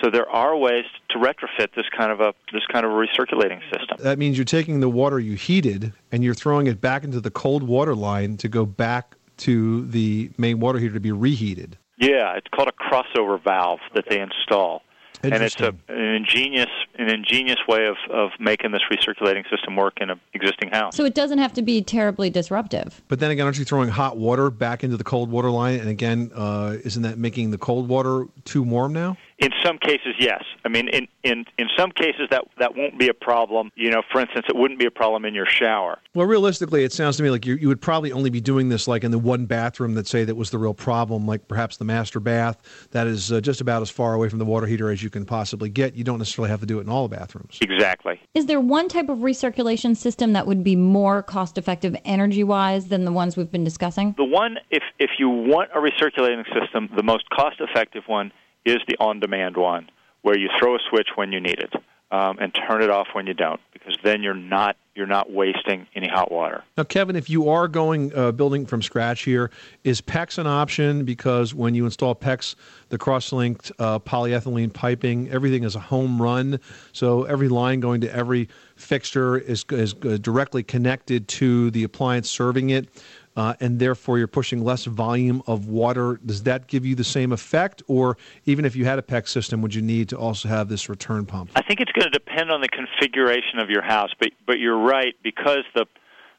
So 0.02 0.10
there 0.10 0.30
are 0.30 0.56
ways 0.58 0.86
to 1.10 1.18
retrofit 1.18 1.74
this 1.76 1.86
kind 1.96 2.12
of 2.12 2.20
a 2.20 2.34
this 2.52 2.64
kind 2.72 2.86
of 2.86 2.92
a 2.92 2.96
recirculating 2.96 3.62
system. 3.72 3.98
That 4.00 4.20
means 4.20 4.38
you're 4.38 4.46
taking 4.46 4.80
the 4.80 4.90
water 4.90 5.20
you 5.20 5.36
heated 5.36 5.94
and 6.12 6.24
you're 6.24 6.34
throwing 6.34 6.68
it 6.68 6.82
back 6.82 7.04
into 7.04 7.22
the 7.22 7.32
cold 7.32 7.64
water 7.64 7.96
line 7.96 8.38
to 8.38 8.48
go 8.48 8.66
back 8.66 9.16
to 9.38 9.86
the 9.88 10.32
main 10.38 10.60
water 10.60 10.80
heater 10.80 10.94
to 10.94 11.00
be 11.00 11.12
reheated. 11.12 11.78
Yeah, 11.98 12.36
it's 12.36 12.48
called 12.54 12.68
a 12.68 12.72
crossover 12.72 13.42
valve 13.42 13.80
that 13.94 14.06
they 14.10 14.20
install. 14.20 14.82
And 15.24 15.44
it's 15.44 15.60
a, 15.60 15.74
an 15.88 16.16
ingenious 16.16 16.70
an 17.00 17.10
ingenious 17.10 17.58
way 17.68 17.88
of, 17.88 17.96
of 18.12 18.32
making 18.40 18.72
this 18.72 18.82
recirculating 18.92 19.50
system 19.50 19.76
work 19.76 20.00
in 20.00 20.10
an 20.10 20.20
existing 20.34 20.70
house. 20.70 20.96
So 20.96 21.06
it 21.06 21.16
doesn't 21.16 21.40
have 21.40 21.54
to 21.54 21.62
be 21.62 21.82
terribly 21.82 22.30
disruptive. 22.30 23.02
But 23.08 23.20
then 23.20 23.32
again, 23.32 23.46
aren't 23.46 23.58
you 23.58 23.66
throwing 23.66 23.90
hot 23.90 24.18
water 24.18 24.50
back 24.50 24.84
into 24.84 24.98
the 24.98 25.04
cold 25.04 25.32
water 25.32 25.50
line? 25.50 25.80
And 25.80 25.90
again, 25.90 26.32
uh, 26.36 26.78
isn't 26.84 27.04
that 27.04 27.18
making 27.18 27.52
the 27.52 27.58
cold 27.58 27.88
water 27.88 28.28
too 28.44 28.62
warm 28.62 28.94
now? 28.94 29.18
In 29.38 29.52
some 29.64 29.78
cases, 29.78 30.16
yes. 30.18 30.44
I 30.64 30.70
mean, 30.70 30.88
in, 30.88 31.08
in, 31.24 31.44
in 31.58 31.68
some 31.78 31.92
cases, 31.92 32.28
that, 32.32 32.46
that 32.58 32.76
won't 32.76 32.98
be 32.98 33.10
a 33.10 33.14
problem. 33.14 33.70
You 33.76 33.92
know, 33.92 34.02
for 34.10 34.22
instance, 34.22 34.46
it 34.48 34.56
wouldn't 34.56 34.80
be 34.80 34.86
a 34.86 34.92
problem 34.92 35.26
in 35.26 35.34
your 35.34 35.46
shower. 35.46 36.00
Well, 36.14 36.26
realistically, 36.26 36.86
it 36.86 36.94
sounds 36.94 37.18
to 37.18 37.24
me 37.24 37.30
like 37.30 37.46
you, 37.46 37.56
you 37.56 37.68
would 37.68 37.82
probably 37.82 38.14
only 38.14 38.30
be 38.30 38.40
doing 38.40 38.70
this 38.70 38.88
like 38.88 39.04
in 39.04 39.12
the 39.12 39.20
one 39.20 39.46
bathroom 39.46 39.94
that 39.96 40.08
say 40.08 40.24
that 40.24 40.36
was 40.36 40.52
the 40.52 40.58
real 40.58 40.74
problem, 40.74 41.28
like 41.28 41.50
perhaps 41.50 41.76
the 41.76 41.84
master 41.84 42.22
bath 42.22 42.88
that 42.92 43.08
is 43.08 43.34
uh, 43.34 43.42
just 43.42 43.60
about 43.60 43.82
as 43.82 43.90
far 43.90 44.14
away 44.14 44.30
from 44.30 44.40
the 44.40 44.46
water 44.46 44.68
heater 44.68 44.90
as 44.90 45.04
you 45.04 45.10
can 45.10 45.26
possibly 45.26 45.70
get. 45.70 45.96
You 45.96 46.06
don't 46.06 46.20
necessarily 46.20 46.50
have 46.50 46.62
to 46.62 46.66
do 46.66 46.80
it 46.80 46.84
in 46.84 46.90
all 46.90 47.06
the 47.06 47.18
bathrooms. 47.18 47.58
Exactly. 47.60 48.22
Is 48.36 48.46
there 48.46 48.62
one 48.62 48.88
type 48.88 49.10
of 49.10 49.18
recirculation 49.18 49.98
system 49.98 50.32
that 50.32 50.48
would 50.48 50.64
be 50.64 50.78
more 50.78 51.22
cost 51.22 51.58
effective 51.58 51.94
energy 52.06 52.46
wise 52.46 52.88
than 52.88 53.04
the 53.04 53.12
ones 53.12 53.36
we've 53.36 53.52
been 53.52 53.66
discussing? 53.66 54.16
The 54.18 54.24
one, 54.24 54.60
if, 54.72 54.84
if 54.98 55.12
you 55.20 55.28
want 55.28 55.72
a 55.76 55.80
recirculating 55.80 56.46
system, 56.58 56.90
the 56.96 57.04
most 57.04 57.30
cost 57.32 57.60
effective 57.60 58.04
one 58.08 58.32
is 58.66 58.80
the 58.88 58.98
on 59.00 59.20
demand 59.20 59.56
one, 59.58 59.90
where 60.24 60.38
you 60.38 60.50
throw 60.60 60.76
a 60.76 60.80
switch 60.90 61.10
when 61.16 61.32
you 61.32 61.40
need 61.40 61.60
it. 61.60 61.74
um, 62.12 62.38
and 62.40 62.54
turn 62.54 62.82
it 62.82 62.90
off 62.90 63.08
when 63.14 63.28
you 63.28 63.34
don't, 63.34 63.60
because 63.74 63.98
then 64.04 64.22
you're 64.22 64.34
not 64.34 64.78
you're 64.94 65.08
not 65.08 65.30
wasting 65.30 65.86
any 65.94 66.08
hot 66.08 66.32
water. 66.32 66.64
Now, 66.78 66.86
Kevin, 66.86 67.18
if 67.18 67.30
you 67.30 67.50
are 67.50 67.68
going 67.68 68.16
uh, 68.16 68.32
building 68.32 68.66
from 68.66 68.82
scratch 68.82 69.24
here, 69.24 69.52
is 69.84 70.00
PEX 70.00 70.38
an 70.38 70.48
option? 70.48 71.04
Because 71.04 71.54
when 71.54 71.76
you 71.76 71.84
install 71.84 72.16
PEX, 72.16 72.56
the 72.88 72.98
cross-linked 72.98 73.74
uh, 73.78 74.00
polyethylene 74.00 74.72
piping, 74.72 75.30
everything 75.30 75.66
is 75.66 75.76
a 75.76 75.82
home 75.82 76.22
run. 76.22 76.62
So 76.94 77.24
every 77.24 77.50
line 77.50 77.82
going 77.82 78.00
to 78.02 78.16
every 78.16 78.48
fixture 78.78 79.38
is 79.38 79.66
is 79.72 79.96
uh, 80.06 80.18
directly 80.22 80.64
connected 80.64 81.28
to 81.30 81.72
the 81.72 81.84
appliance 81.84 82.30
serving 82.30 82.70
it. 82.70 82.88
Uh, 83.36 83.54
and 83.60 83.80
therefore 83.80 84.18
you're 84.18 84.28
pushing 84.28 84.64
less 84.64 84.86
volume 84.86 85.44
of 85.46 85.68
water. 85.68 86.20
Does 86.26 86.44
that 86.44 86.68
give 86.68 86.86
you 86.86 86.96
the 86.96 87.04
same 87.04 87.32
effect, 87.32 87.84
or 87.88 88.18
even 88.46 88.64
if 88.64 88.76
you 88.76 88.86
had 88.86 88.98
a 88.98 89.02
PEX 89.02 89.30
system, 89.30 89.62
would 89.62 89.76
you 89.76 89.82
need 89.82 90.10
to 90.10 90.18
also 90.18 90.48
have 90.48 90.70
this 90.70 90.88
return 90.88 91.26
pump? 91.26 91.52
I 91.56 91.62
think 91.62 91.82
it's 91.82 91.92
going 91.92 92.10
to 92.10 92.18
depend 92.18 92.52
on 92.52 92.62
the 92.62 92.70
configuration 92.70 93.60
of 93.60 93.70
your 93.70 93.82
house, 93.82 94.12
but 94.20 94.30
but 94.46 94.60
you're 94.60 94.80
right 94.80 95.16
because 95.24 95.64
the 95.74 95.86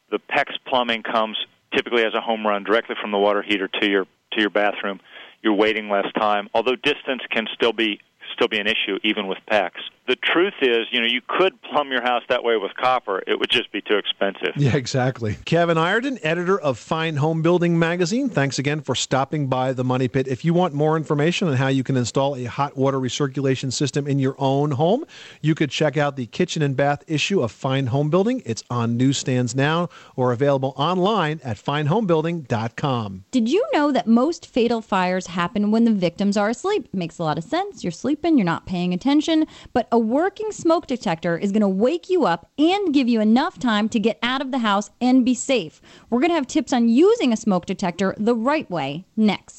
the 0.09 0.19
PEX 0.19 0.53
plumbing 0.65 1.03
comes 1.03 1.37
typically 1.75 2.03
as 2.03 2.13
a 2.13 2.21
home 2.21 2.45
run 2.45 2.63
directly 2.63 2.95
from 2.99 3.11
the 3.11 3.17
water 3.17 3.41
heater 3.41 3.67
to 3.81 3.89
your 3.89 4.05
to 4.31 4.41
your 4.41 4.49
bathroom. 4.49 4.99
You're 5.43 5.53
waiting 5.53 5.89
less 5.89 6.11
time, 6.17 6.49
although 6.53 6.75
distance 6.75 7.21
can 7.29 7.47
still 7.53 7.73
be 7.73 7.99
still 8.33 8.47
be 8.47 8.59
an 8.59 8.67
issue 8.67 8.99
even 9.03 9.27
with 9.27 9.37
PEX. 9.51 9.71
The 10.07 10.15
truth 10.15 10.53
is, 10.61 10.87
you 10.91 11.01
know, 11.01 11.05
you 11.05 11.19
could 11.27 11.61
plumb 11.63 11.91
your 11.91 12.01
house 12.01 12.23
that 12.29 12.41
way 12.41 12.55
with 12.55 12.73
copper. 12.75 13.21
It 13.27 13.39
would 13.39 13.49
just 13.49 13.71
be 13.73 13.81
too 13.81 13.97
expensive. 13.97 14.53
Yeah, 14.55 14.75
exactly. 14.75 15.35
Kevin 15.43 15.77
Ireton, 15.77 16.17
editor 16.23 16.57
of 16.57 16.79
Fine 16.79 17.17
Homebuilding 17.17 17.71
magazine. 17.71 18.29
Thanks 18.29 18.57
again 18.57 18.79
for 18.79 18.95
stopping 18.95 19.47
by 19.47 19.73
the 19.73 19.83
Money 19.83 20.07
Pit. 20.07 20.29
If 20.29 20.45
you 20.45 20.53
want 20.53 20.73
more 20.73 20.95
information 20.95 21.49
on 21.49 21.55
how 21.55 21.67
you 21.67 21.83
can 21.83 21.97
install 21.97 22.37
a 22.37 22.45
hot 22.45 22.77
water 22.77 22.99
recirculation 22.99 23.71
system 23.73 24.07
in 24.07 24.17
your 24.17 24.35
own 24.37 24.71
home, 24.71 25.03
you 25.41 25.55
could 25.55 25.71
check 25.71 25.97
out 25.97 26.15
the 26.15 26.25
kitchen 26.25 26.61
and 26.61 26.77
bath 26.77 27.03
issue 27.07 27.41
of 27.41 27.51
Fine 27.51 27.87
Homebuilding. 27.87 28.43
It's 28.45 28.63
on 28.69 28.95
newsstands 28.95 29.55
now 29.55 29.89
or 30.15 30.31
available 30.31 30.73
online 30.77 31.41
at 31.43 31.57
finehomebuilding.com. 31.57 33.25
Did 33.31 33.49
you 33.49 33.65
know 33.73 33.91
that 33.91 34.07
most 34.07 34.45
fatal 34.45 34.81
fires 34.81 35.27
happen 35.27 35.69
when 35.69 35.83
the 35.83 35.91
victims 35.91 36.37
are 36.37 36.49
asleep? 36.49 36.85
It 36.85 36.97
Makes 36.97 37.19
a 37.19 37.23
lot 37.23 37.37
of 37.37 37.43
sense. 37.43 37.83
You're 37.83 37.91
sleeping, 37.91 38.16
you're 38.23 38.45
not 38.45 38.65
paying 38.65 38.93
attention, 38.93 39.45
but 39.73 39.87
a 39.91 39.99
working 39.99 40.51
smoke 40.51 40.87
detector 40.87 41.37
is 41.37 41.51
going 41.51 41.61
to 41.61 41.67
wake 41.67 42.09
you 42.09 42.25
up 42.25 42.49
and 42.57 42.93
give 42.93 43.07
you 43.07 43.21
enough 43.21 43.59
time 43.59 43.89
to 43.89 43.99
get 43.99 44.19
out 44.23 44.41
of 44.41 44.51
the 44.51 44.59
house 44.59 44.89
and 44.99 45.23
be 45.25 45.33
safe. 45.33 45.81
We're 46.09 46.19
going 46.19 46.31
to 46.31 46.35
have 46.35 46.47
tips 46.47 46.73
on 46.73 46.89
using 46.89 47.31
a 47.31 47.37
smoke 47.37 47.65
detector 47.65 48.15
the 48.17 48.35
right 48.35 48.69
way 48.69 49.05
next. 49.15 49.55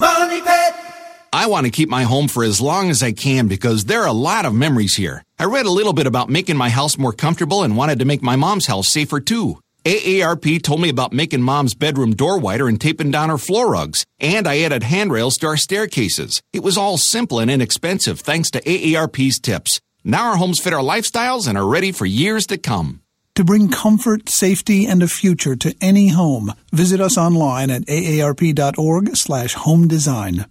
I 1.31 1.45
want 1.47 1.65
to 1.65 1.71
keep 1.71 1.89
my 1.89 2.03
home 2.03 2.27
for 2.27 2.43
as 2.43 2.59
long 2.59 2.89
as 2.89 3.03
I 3.03 3.11
can 3.11 3.47
because 3.47 3.85
there 3.85 4.01
are 4.01 4.07
a 4.07 4.13
lot 4.13 4.45
of 4.45 4.53
memories 4.53 4.95
here. 4.95 5.23
I 5.37 5.45
read 5.45 5.65
a 5.65 5.71
little 5.71 5.93
bit 5.93 6.07
about 6.07 6.29
making 6.29 6.57
my 6.57 6.69
house 6.69 6.97
more 6.97 7.13
comfortable 7.13 7.63
and 7.63 7.77
wanted 7.77 7.99
to 7.99 8.05
make 8.05 8.23
my 8.23 8.35
mom's 8.35 8.65
house 8.65 8.91
safer 8.91 9.19
too. 9.19 9.59
AARP 9.85 10.61
told 10.61 10.81
me 10.81 10.89
about 10.89 11.13
making 11.13 11.41
mom's 11.41 11.73
bedroom 11.73 12.13
door 12.13 12.37
wider 12.37 12.67
and 12.67 12.79
taping 12.79 13.11
down 13.11 13.29
her 13.29 13.37
floor 13.37 13.71
rugs. 13.71 14.05
And 14.19 14.47
I 14.47 14.61
added 14.61 14.83
handrails 14.83 15.37
to 15.37 15.47
our 15.47 15.57
staircases. 15.57 16.41
It 16.51 16.63
was 16.63 16.77
all 16.77 16.97
simple 16.97 17.39
and 17.39 17.49
inexpensive 17.49 18.19
thanks 18.19 18.51
to 18.51 18.61
AARP's 18.61 19.39
tips. 19.39 19.79
Now 20.03 20.31
our 20.31 20.37
homes 20.37 20.59
fit 20.59 20.73
our 20.73 20.83
lifestyles 20.83 21.47
and 21.47 21.57
are 21.57 21.67
ready 21.67 21.91
for 21.91 22.05
years 22.05 22.45
to 22.47 22.57
come. 22.57 23.01
To 23.35 23.45
bring 23.45 23.69
comfort, 23.69 24.27
safety, 24.27 24.85
and 24.85 25.01
a 25.01 25.07
future 25.07 25.55
to 25.55 25.73
any 25.79 26.09
home, 26.09 26.53
visit 26.73 26.99
us 26.99 27.17
online 27.17 27.69
at 27.69 27.83
aarp.org 27.83 29.15
slash 29.15 29.53
home 29.53 29.87
design. 29.87 30.45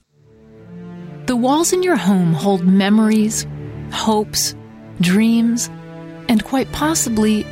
The 1.26 1.36
walls 1.36 1.74
in 1.74 1.82
your 1.82 1.96
home 1.96 2.32
hold 2.32 2.64
memories, 2.64 3.46
hopes, 3.92 4.54
dreams, 5.02 5.68
and 6.30 6.42
quite 6.42 6.72
possibly 6.72 7.44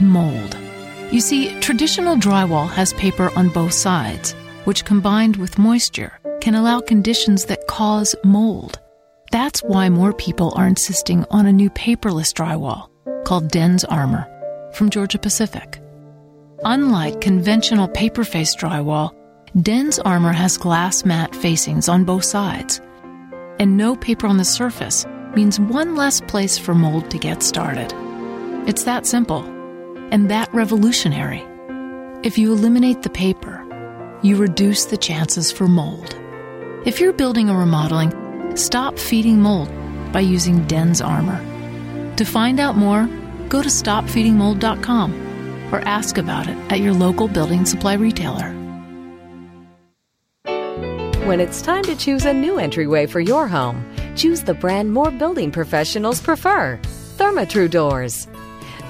mold. 0.00 0.56
You 1.10 1.20
see, 1.22 1.58
traditional 1.60 2.16
drywall 2.16 2.68
has 2.68 2.92
paper 2.92 3.30
on 3.34 3.48
both 3.48 3.72
sides, 3.72 4.34
which 4.64 4.84
combined 4.84 5.36
with 5.36 5.58
moisture 5.58 6.12
can 6.42 6.54
allow 6.54 6.80
conditions 6.80 7.46
that 7.46 7.66
cause 7.66 8.14
mold. 8.24 8.78
That's 9.32 9.62
why 9.62 9.88
more 9.88 10.12
people 10.12 10.52
are 10.54 10.66
insisting 10.66 11.24
on 11.30 11.46
a 11.46 11.52
new 11.52 11.70
paperless 11.70 12.34
drywall 12.34 12.90
called 13.24 13.50
DensArmor 13.50 14.26
from 14.74 14.90
Georgia 14.90 15.18
Pacific. 15.18 15.80
Unlike 16.64 17.22
conventional 17.22 17.88
paper 17.88 18.22
face 18.22 18.54
drywall, 18.54 19.14
DensArmor 19.56 20.34
has 20.34 20.58
glass 20.58 21.06
mat 21.06 21.34
facings 21.34 21.88
on 21.88 22.04
both 22.04 22.24
sides. 22.24 22.82
And 23.58 23.78
no 23.78 23.96
paper 23.96 24.26
on 24.26 24.36
the 24.36 24.44
surface 24.44 25.06
means 25.34 25.58
one 25.58 25.96
less 25.96 26.20
place 26.20 26.58
for 26.58 26.74
mold 26.74 27.10
to 27.10 27.18
get 27.18 27.42
started. 27.42 27.94
It's 28.68 28.84
that 28.84 29.06
simple 29.06 29.42
and 30.10 30.30
that 30.30 30.52
revolutionary. 30.54 31.44
If 32.22 32.38
you 32.38 32.52
eliminate 32.52 33.02
the 33.02 33.10
paper, 33.10 33.64
you 34.22 34.36
reduce 34.36 34.86
the 34.86 34.96
chances 34.96 35.52
for 35.52 35.68
mold. 35.68 36.16
If 36.84 37.00
you're 37.00 37.12
building 37.12 37.50
or 37.50 37.58
remodeling, 37.58 38.56
stop 38.56 38.98
feeding 38.98 39.40
mold 39.40 39.70
by 40.12 40.20
using 40.20 40.66
DensArmor. 40.66 42.16
To 42.16 42.24
find 42.24 42.58
out 42.58 42.76
more, 42.76 43.08
go 43.48 43.62
to 43.62 43.68
stopfeedingmold.com 43.68 45.72
or 45.72 45.80
ask 45.80 46.18
about 46.18 46.48
it 46.48 46.56
at 46.70 46.80
your 46.80 46.92
local 46.92 47.28
building 47.28 47.64
supply 47.64 47.94
retailer. 47.94 48.54
When 51.26 51.40
it's 51.40 51.60
time 51.60 51.82
to 51.82 51.94
choose 51.94 52.24
a 52.24 52.32
new 52.32 52.58
entryway 52.58 53.06
for 53.06 53.20
your 53.20 53.46
home, 53.46 53.84
choose 54.16 54.42
the 54.42 54.54
brand 54.54 54.92
more 54.92 55.10
building 55.10 55.50
professionals 55.50 56.22
prefer 56.22 56.80
Therma-Tru 57.18 57.68
Doors. 57.68 58.26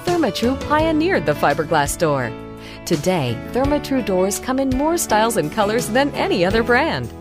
Therma-Tru 0.08 0.56
pioneered 0.68 1.26
the 1.26 1.34
fiberglass 1.34 1.98
door. 1.98 2.32
Today, 2.86 3.36
Therma-Tru 3.52 4.00
doors 4.00 4.38
come 4.38 4.58
in 4.58 4.70
more 4.70 4.96
styles 4.96 5.36
and 5.36 5.52
colors 5.52 5.88
than 5.88 6.10
any 6.12 6.46
other 6.46 6.62
brand. 6.62 7.12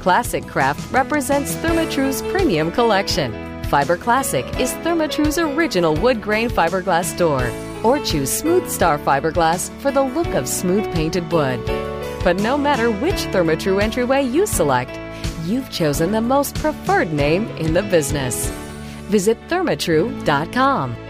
Classic 0.00 0.46
Craft 0.46 0.90
represents 0.90 1.54
Therma-Tru's 1.56 2.22
premium 2.32 2.72
collection. 2.72 3.62
Fiber 3.64 3.98
Classic 3.98 4.46
is 4.58 4.72
Therma-Tru's 4.76 5.36
original 5.36 5.94
wood 5.96 6.22
grain 6.22 6.48
fiberglass 6.48 7.14
door. 7.14 7.52
Or 7.84 8.02
choose 8.02 8.32
Smooth 8.32 8.70
Star 8.70 8.98
fiberglass 8.98 9.68
for 9.82 9.90
the 9.90 10.02
look 10.02 10.28
of 10.28 10.48
smooth 10.48 10.90
painted 10.94 11.30
wood. 11.30 11.62
But 12.24 12.40
no 12.40 12.56
matter 12.56 12.90
which 12.90 13.26
Therma-Tru 13.34 13.80
entryway 13.80 14.22
you 14.22 14.46
select, 14.46 14.98
you've 15.44 15.70
chosen 15.70 16.10
the 16.10 16.22
most 16.22 16.54
preferred 16.54 17.12
name 17.12 17.48
in 17.58 17.74
the 17.74 17.82
business. 17.82 18.48
Visit 19.10 19.38
thermatru.com. 19.48 21.09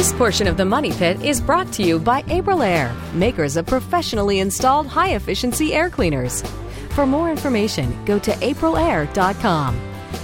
This 0.00 0.14
portion 0.14 0.46
of 0.46 0.56
the 0.56 0.64
Money 0.64 0.92
Pit 0.92 1.22
is 1.22 1.42
brought 1.42 1.70
to 1.74 1.82
you 1.82 1.98
by 1.98 2.22
Aprilaire, 2.22 2.90
makers 3.12 3.58
of 3.58 3.66
professionally 3.66 4.38
installed 4.38 4.86
high 4.86 5.10
efficiency 5.14 5.74
air 5.74 5.90
cleaners. 5.90 6.42
For 6.94 7.04
more 7.04 7.30
information, 7.30 8.02
go 8.06 8.18
to 8.18 8.30
aprilaire.com. 8.30 9.78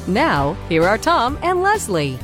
Now, 0.09 0.55
here 0.71 0.85
are 0.85 0.97
Tom 0.97 1.39
and 1.43 1.61
Leslie. 1.61 2.19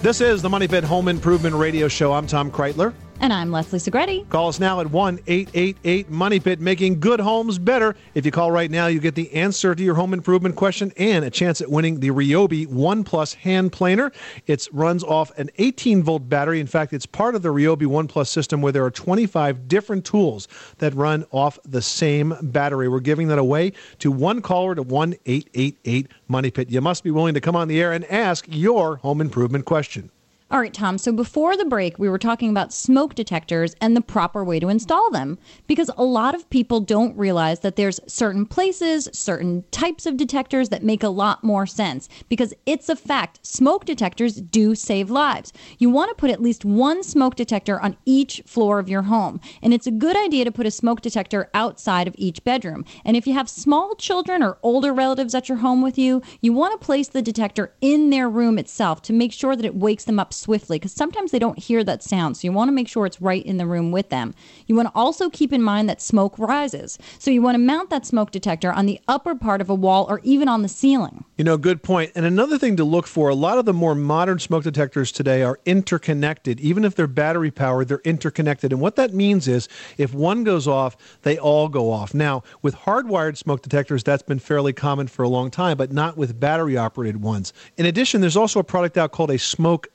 This 0.00 0.20
is 0.20 0.42
the 0.42 0.48
Money 0.48 0.68
Pit 0.68 0.84
Home 0.84 1.08
Improvement 1.08 1.56
Radio 1.56 1.88
Show. 1.88 2.12
I'm 2.12 2.28
Tom 2.28 2.52
Kraeutler. 2.52 2.94
And 3.22 3.32
I'm 3.32 3.52
Leslie 3.52 3.78
Segrete. 3.78 4.28
Call 4.30 4.48
us 4.48 4.58
now 4.58 4.80
at 4.80 4.90
1 4.90 5.20
888 5.28 6.10
Money 6.10 6.40
Pit, 6.40 6.58
making 6.58 6.98
good 6.98 7.20
homes 7.20 7.56
better. 7.56 7.94
If 8.16 8.26
you 8.26 8.32
call 8.32 8.50
right 8.50 8.68
now, 8.68 8.88
you 8.88 8.98
get 8.98 9.14
the 9.14 9.32
answer 9.32 9.76
to 9.76 9.82
your 9.84 9.94
home 9.94 10.12
improvement 10.12 10.56
question 10.56 10.92
and 10.96 11.24
a 11.24 11.30
chance 11.30 11.60
at 11.60 11.70
winning 11.70 12.00
the 12.00 12.08
Ryobi 12.08 12.66
One 12.66 13.04
Plus 13.04 13.32
hand 13.34 13.70
planer. 13.70 14.10
It 14.48 14.66
runs 14.72 15.04
off 15.04 15.30
an 15.38 15.50
18 15.58 16.02
volt 16.02 16.28
battery. 16.28 16.58
In 16.58 16.66
fact, 16.66 16.92
it's 16.92 17.06
part 17.06 17.36
of 17.36 17.42
the 17.42 17.50
Ryobi 17.50 17.86
One 17.86 18.08
Plus 18.08 18.28
system 18.28 18.60
where 18.60 18.72
there 18.72 18.84
are 18.84 18.90
25 18.90 19.68
different 19.68 20.04
tools 20.04 20.48
that 20.78 20.92
run 20.96 21.24
off 21.30 21.60
the 21.64 21.80
same 21.80 22.34
battery. 22.42 22.88
We're 22.88 22.98
giving 22.98 23.28
that 23.28 23.38
away 23.38 23.74
to 24.00 24.10
one 24.10 24.42
caller 24.42 24.74
to 24.74 24.82
1 24.82 25.14
888 25.26 26.08
Money 26.26 26.50
Pit. 26.50 26.70
You 26.72 26.80
must 26.80 27.04
be 27.04 27.12
willing 27.12 27.34
to 27.34 27.40
come 27.40 27.54
on 27.54 27.68
the 27.68 27.80
air 27.80 27.92
and 27.92 28.04
ask 28.06 28.46
your 28.48 28.96
home 28.96 29.20
improvement 29.20 29.64
question. 29.64 30.10
All 30.52 30.60
right, 30.60 30.74
Tom. 30.74 30.98
So 30.98 31.12
before 31.12 31.56
the 31.56 31.64
break, 31.64 31.98
we 31.98 32.10
were 32.10 32.18
talking 32.18 32.50
about 32.50 32.74
smoke 32.74 33.14
detectors 33.14 33.74
and 33.80 33.96
the 33.96 34.02
proper 34.02 34.44
way 34.44 34.60
to 34.60 34.68
install 34.68 35.10
them 35.10 35.38
because 35.66 35.90
a 35.96 36.04
lot 36.04 36.34
of 36.34 36.50
people 36.50 36.78
don't 36.78 37.16
realize 37.16 37.60
that 37.60 37.76
there's 37.76 37.98
certain 38.06 38.44
places, 38.44 39.08
certain 39.14 39.64
types 39.70 40.04
of 40.04 40.18
detectors 40.18 40.68
that 40.68 40.82
make 40.84 41.02
a 41.02 41.08
lot 41.08 41.42
more 41.42 41.64
sense 41.64 42.06
because 42.28 42.52
it's 42.66 42.90
a 42.90 42.96
fact. 42.96 43.40
Smoke 43.46 43.86
detectors 43.86 44.42
do 44.42 44.74
save 44.74 45.08
lives. 45.08 45.54
You 45.78 45.88
want 45.88 46.10
to 46.10 46.14
put 46.14 46.30
at 46.30 46.42
least 46.42 46.66
one 46.66 47.02
smoke 47.02 47.34
detector 47.34 47.80
on 47.80 47.96
each 48.04 48.42
floor 48.44 48.78
of 48.78 48.90
your 48.90 49.02
home, 49.04 49.40
and 49.62 49.72
it's 49.72 49.86
a 49.86 49.90
good 49.90 50.18
idea 50.18 50.44
to 50.44 50.52
put 50.52 50.66
a 50.66 50.70
smoke 50.70 51.00
detector 51.00 51.48
outside 51.54 52.06
of 52.06 52.14
each 52.18 52.44
bedroom. 52.44 52.84
And 53.06 53.16
if 53.16 53.26
you 53.26 53.32
have 53.32 53.48
small 53.48 53.94
children 53.94 54.42
or 54.42 54.58
older 54.62 54.92
relatives 54.92 55.34
at 55.34 55.48
your 55.48 55.58
home 55.58 55.80
with 55.80 55.96
you, 55.96 56.20
you 56.42 56.52
want 56.52 56.78
to 56.78 56.84
place 56.84 57.08
the 57.08 57.22
detector 57.22 57.72
in 57.80 58.10
their 58.10 58.28
room 58.28 58.58
itself 58.58 59.00
to 59.02 59.14
make 59.14 59.32
sure 59.32 59.56
that 59.56 59.64
it 59.64 59.76
wakes 59.76 60.04
them 60.04 60.20
up 60.20 60.34
swiftly 60.42 60.78
because 60.78 60.92
sometimes 60.92 61.30
they 61.30 61.38
don't 61.38 61.58
hear 61.58 61.84
that 61.84 62.02
sound. 62.02 62.36
So 62.36 62.46
you 62.46 62.52
want 62.52 62.68
to 62.68 62.72
make 62.72 62.88
sure 62.88 63.06
it's 63.06 63.22
right 63.22 63.44
in 63.44 63.56
the 63.56 63.66
room 63.66 63.92
with 63.92 64.08
them. 64.10 64.34
You 64.66 64.74
want 64.74 64.88
to 64.88 64.92
also 64.94 65.30
keep 65.30 65.52
in 65.52 65.62
mind 65.62 65.88
that 65.88 66.02
smoke 66.02 66.38
rises. 66.38 66.98
So 67.18 67.30
you 67.30 67.40
want 67.40 67.54
to 67.54 67.60
mount 67.60 67.90
that 67.90 68.04
smoke 68.04 68.30
detector 68.30 68.72
on 68.72 68.86
the 68.86 69.00
upper 69.08 69.34
part 69.34 69.60
of 69.60 69.70
a 69.70 69.74
wall 69.74 70.06
or 70.08 70.20
even 70.24 70.48
on 70.48 70.62
the 70.62 70.68
ceiling. 70.68 71.24
You 71.38 71.44
know, 71.44 71.56
good 71.56 71.82
point. 71.82 72.12
And 72.14 72.26
another 72.26 72.58
thing 72.58 72.76
to 72.76 72.84
look 72.84 73.06
for 73.06 73.28
a 73.28 73.34
lot 73.34 73.58
of 73.58 73.64
the 73.64 73.72
more 73.72 73.94
modern 73.94 74.38
smoke 74.38 74.64
detectors 74.64 75.12
today 75.12 75.42
are 75.42 75.58
interconnected. 75.64 76.60
Even 76.60 76.84
if 76.84 76.94
they're 76.94 77.06
battery 77.06 77.50
powered, 77.50 77.88
they're 77.88 78.02
interconnected. 78.04 78.72
And 78.72 78.80
what 78.80 78.96
that 78.96 79.14
means 79.14 79.48
is 79.48 79.68
if 79.96 80.12
one 80.14 80.44
goes 80.44 80.66
off, 80.66 80.96
they 81.22 81.38
all 81.38 81.68
go 81.68 81.90
off. 81.90 82.14
Now, 82.14 82.42
with 82.62 82.74
hardwired 82.74 83.36
smoke 83.36 83.62
detectors, 83.62 84.02
that's 84.02 84.22
been 84.22 84.38
fairly 84.38 84.72
common 84.72 85.06
for 85.06 85.22
a 85.22 85.28
long 85.28 85.50
time, 85.50 85.76
but 85.76 85.92
not 85.92 86.16
with 86.16 86.38
battery 86.38 86.76
operated 86.76 87.22
ones. 87.22 87.52
In 87.76 87.86
addition, 87.86 88.20
there's 88.20 88.36
also 88.36 88.60
a 88.60 88.64
product 88.64 88.98
out 88.98 89.12
called 89.12 89.30
a 89.30 89.38
smoke 89.38 89.88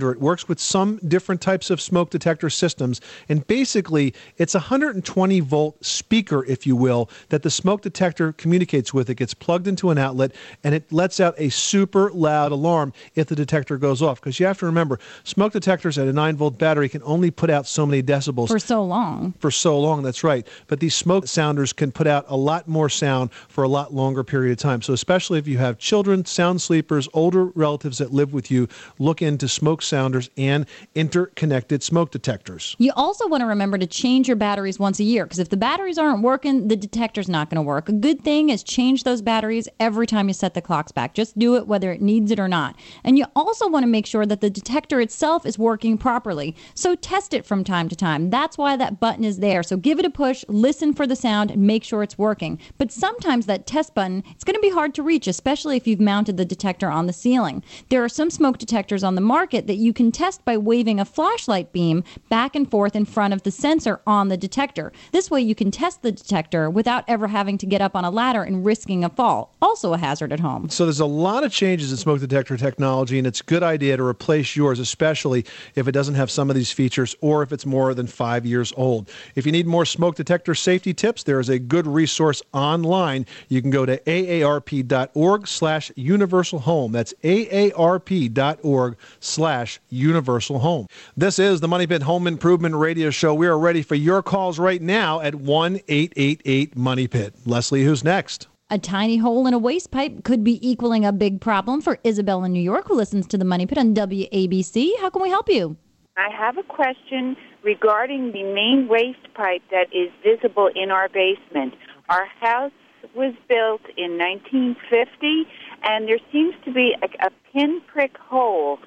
It 0.00 0.20
works 0.20 0.48
with 0.48 0.58
some 0.58 0.98
different 1.06 1.40
types 1.40 1.68
of 1.70 1.80
smoke 1.80 2.10
detector 2.10 2.48
systems. 2.48 3.00
And 3.28 3.46
basically, 3.46 4.14
it's 4.38 4.54
a 4.54 4.58
120 4.58 5.40
volt 5.40 5.84
speaker, 5.84 6.44
if 6.46 6.66
you 6.66 6.74
will, 6.76 7.10
that 7.28 7.42
the 7.42 7.50
smoke 7.50 7.82
detector 7.82 8.32
communicates 8.32 8.94
with. 8.94 9.10
It 9.10 9.16
gets 9.16 9.34
plugged 9.34 9.66
into 9.66 9.90
an 9.90 9.98
outlet 9.98 10.32
and 10.64 10.74
it 10.74 10.90
lets 10.92 11.20
out 11.20 11.34
a 11.38 11.50
super 11.50 12.10
loud 12.12 12.52
alarm 12.52 12.92
if 13.14 13.26
the 13.28 13.36
detector 13.36 13.76
goes 13.78 14.02
off. 14.02 14.20
Because 14.20 14.40
you 14.40 14.46
have 14.46 14.58
to 14.58 14.66
remember, 14.66 14.98
smoke 15.24 15.52
detectors 15.52 15.98
at 15.98 16.08
a 16.08 16.12
9 16.12 16.36
volt 16.36 16.58
battery 16.58 16.88
can 16.88 17.02
only 17.04 17.30
put 17.30 17.50
out 17.50 17.66
so 17.66 17.86
many 17.86 18.02
decibels 18.02 18.48
For 18.48 18.58
so 18.58 18.84
long. 18.84 19.34
for 19.38 19.50
so 19.50 19.78
long. 19.78 20.02
That's 20.02 20.24
right. 20.24 20.46
But 20.66 20.80
these 20.80 20.94
smoke 20.94 21.26
sounders 21.26 21.72
can 21.72 21.92
put 21.92 22.06
out 22.06 22.24
a 22.28 22.36
lot 22.36 22.68
more 22.68 22.88
sound 22.88 23.32
for 23.48 23.64
a 23.64 23.68
lot 23.68 23.94
longer 23.94 24.22
period 24.24 24.52
of 24.52 24.58
time. 24.58 24.82
So 24.82 24.92
especially 24.92 25.38
if 25.38 25.48
you 25.48 25.58
have 25.58 25.78
children, 25.78 26.24
sound 26.24 26.60
sleepers, 26.60 27.08
older 27.14 27.46
relatives 27.46 27.98
that 27.98 28.12
live 28.12 28.32
with 28.32 28.50
you, 28.50 28.68
look 28.98 29.22
into 29.22 29.48
smoke 29.48 29.71
sounders 29.80 30.28
and 30.36 30.66
interconnected 30.94 31.82
smoke 31.82 32.10
detectors. 32.10 32.76
You 32.78 32.92
also 32.96 33.26
want 33.28 33.40
to 33.42 33.46
remember 33.46 33.78
to 33.78 33.86
change 33.86 34.28
your 34.28 34.36
batteries 34.36 34.78
once 34.78 35.00
a 35.00 35.04
year 35.04 35.24
because 35.24 35.38
if 35.38 35.48
the 35.48 35.56
batteries 35.56 35.96
aren't 35.96 36.22
working, 36.22 36.68
the 36.68 36.76
detector's 36.76 37.28
not 37.28 37.48
going 37.48 37.56
to 37.56 37.62
work. 37.62 37.88
A 37.88 37.92
good 37.92 38.22
thing 38.22 38.50
is 38.50 38.62
change 38.62 39.04
those 39.04 39.22
batteries 39.22 39.68
every 39.80 40.06
time 40.06 40.28
you 40.28 40.34
set 40.34 40.54
the 40.54 40.60
clocks 40.60 40.92
back. 40.92 41.14
Just 41.14 41.38
do 41.38 41.56
it 41.56 41.66
whether 41.66 41.92
it 41.92 42.02
needs 42.02 42.30
it 42.30 42.40
or 42.40 42.48
not. 42.48 42.76
And 43.04 43.16
you 43.16 43.24
also 43.36 43.68
want 43.68 43.84
to 43.84 43.88
make 43.88 44.06
sure 44.06 44.26
that 44.26 44.40
the 44.40 44.50
detector 44.50 45.00
itself 45.00 45.46
is 45.46 45.58
working 45.58 45.96
properly. 45.96 46.56
So 46.74 46.94
test 46.96 47.32
it 47.32 47.46
from 47.46 47.64
time 47.64 47.88
to 47.88 47.96
time. 47.96 48.30
That's 48.30 48.58
why 48.58 48.76
that 48.76 48.98
button 49.00 49.24
is 49.24 49.38
there. 49.38 49.62
So 49.62 49.76
give 49.76 49.98
it 49.98 50.04
a 50.04 50.10
push, 50.10 50.44
listen 50.48 50.92
for 50.92 51.06
the 51.06 51.16
sound, 51.16 51.50
and 51.50 51.62
make 51.62 51.84
sure 51.84 52.02
it's 52.02 52.18
working. 52.18 52.58
But 52.78 52.90
sometimes 52.90 53.46
that 53.46 53.66
test 53.66 53.94
button, 53.94 54.24
it's 54.30 54.44
going 54.44 54.56
to 54.56 54.60
be 54.60 54.70
hard 54.70 54.94
to 54.94 55.02
reach, 55.02 55.26
especially 55.26 55.76
if 55.76 55.86
you've 55.86 56.00
mounted 56.00 56.36
the 56.36 56.44
detector 56.44 56.90
on 56.90 57.06
the 57.06 57.12
ceiling. 57.12 57.62
There 57.88 58.02
are 58.02 58.08
some 58.08 58.30
smoke 58.30 58.58
detectors 58.58 59.04
on 59.04 59.14
the 59.14 59.20
market 59.20 59.61
that 59.66 59.76
you 59.76 59.92
can 59.92 60.12
test 60.12 60.44
by 60.44 60.56
waving 60.56 61.00
a 61.00 61.04
flashlight 61.04 61.72
beam 61.72 62.04
back 62.28 62.54
and 62.54 62.70
forth 62.70 62.96
in 62.96 63.04
front 63.04 63.34
of 63.34 63.42
the 63.42 63.50
sensor 63.50 64.00
on 64.06 64.28
the 64.28 64.36
detector. 64.36 64.92
This 65.12 65.30
way 65.30 65.40
you 65.40 65.54
can 65.54 65.70
test 65.70 66.02
the 66.02 66.12
detector 66.12 66.68
without 66.70 67.04
ever 67.08 67.28
having 67.28 67.58
to 67.58 67.66
get 67.66 67.80
up 67.80 67.94
on 67.94 68.04
a 68.04 68.10
ladder 68.10 68.42
and 68.42 68.64
risking 68.64 69.04
a 69.04 69.08
fall. 69.08 69.54
Also 69.62 69.92
a 69.92 69.98
hazard 69.98 70.32
at 70.32 70.40
home. 70.40 70.68
So 70.68 70.84
there's 70.84 71.00
a 71.00 71.06
lot 71.06 71.44
of 71.44 71.52
changes 71.52 71.90
in 71.90 71.96
smoke 71.96 72.20
detector 72.20 72.56
technology, 72.56 73.18
and 73.18 73.26
it's 73.26 73.40
a 73.40 73.44
good 73.44 73.62
idea 73.62 73.96
to 73.96 74.04
replace 74.04 74.56
yours, 74.56 74.78
especially 74.78 75.44
if 75.74 75.86
it 75.88 75.92
doesn't 75.92 76.14
have 76.14 76.30
some 76.30 76.50
of 76.50 76.56
these 76.56 76.72
features 76.72 77.14
or 77.20 77.42
if 77.42 77.52
it's 77.52 77.66
more 77.66 77.94
than 77.94 78.06
five 78.06 78.44
years 78.46 78.72
old. 78.76 79.08
If 79.34 79.46
you 79.46 79.52
need 79.52 79.66
more 79.66 79.84
smoke 79.84 80.16
detector 80.16 80.54
safety 80.54 80.94
tips, 80.94 81.22
there 81.22 81.40
is 81.40 81.48
a 81.48 81.58
good 81.58 81.86
resource 81.86 82.42
online. 82.52 83.26
You 83.48 83.60
can 83.60 83.70
go 83.70 83.86
to 83.86 83.98
aarp.org 83.98 85.46
slash 85.46 85.92
universal 85.96 86.58
home. 86.60 86.92
That's 86.92 87.14
aarp.org 87.22 88.96
slash 89.20 89.51
universal 89.88 90.58
home. 90.58 90.86
This 91.16 91.38
is 91.38 91.60
the 91.60 91.68
Money 91.68 91.86
Pit 91.86 92.02
Home 92.02 92.26
Improvement 92.26 92.74
Radio 92.74 93.10
Show. 93.10 93.34
We 93.34 93.46
are 93.46 93.58
ready 93.58 93.82
for 93.82 93.94
your 93.94 94.22
calls 94.22 94.58
right 94.58 94.80
now 94.80 95.20
at 95.20 95.34
1 95.34 95.80
888 95.88 96.76
Money 96.76 97.08
Pit. 97.08 97.34
Leslie, 97.44 97.84
who's 97.84 98.02
next? 98.02 98.48
A 98.70 98.78
tiny 98.78 99.18
hole 99.18 99.46
in 99.46 99.52
a 99.52 99.58
waste 99.58 99.90
pipe 99.90 100.24
could 100.24 100.42
be 100.42 100.66
equaling 100.66 101.04
a 101.04 101.12
big 101.12 101.40
problem 101.40 101.82
for 101.82 101.98
Isabel 102.04 102.42
in 102.44 102.52
New 102.52 102.62
York, 102.62 102.88
who 102.88 102.94
listens 102.94 103.26
to 103.26 103.36
the 103.36 103.44
Money 103.44 103.66
Pit 103.66 103.76
on 103.76 103.94
WABC. 103.94 104.98
How 105.00 105.10
can 105.10 105.20
we 105.20 105.28
help 105.28 105.50
you? 105.50 105.76
I 106.16 106.28
have 106.30 106.56
a 106.56 106.62
question 106.62 107.36
regarding 107.62 108.32
the 108.32 108.42
main 108.42 108.88
waste 108.88 109.32
pipe 109.34 109.62
that 109.70 109.88
is 109.92 110.10
visible 110.22 110.70
in 110.74 110.90
our 110.90 111.08
basement. 111.08 111.74
Our 112.08 112.26
house 112.40 112.72
was 113.14 113.34
built 113.48 113.82
in 113.96 114.18
1950, 114.18 115.44
and 115.82 116.08
there 116.08 116.18
seems 116.32 116.54
to 116.64 116.72
be 116.72 116.94
a, 117.02 117.26
a 117.26 117.30
pinprick 117.52 118.16
hole, 118.16 118.78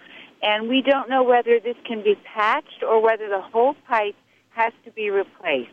and 0.45 0.69
we 0.69 0.81
don't 0.81 1.09
know 1.09 1.23
whether 1.23 1.59
this 1.59 1.75
can 1.85 2.03
be 2.03 2.15
patched 2.33 2.83
or 2.87 3.01
whether 3.01 3.27
the 3.27 3.41
whole 3.41 3.75
pipe 3.87 4.15
has 4.51 4.71
to 4.85 4.91
be 4.91 5.09
replaced. 5.09 5.71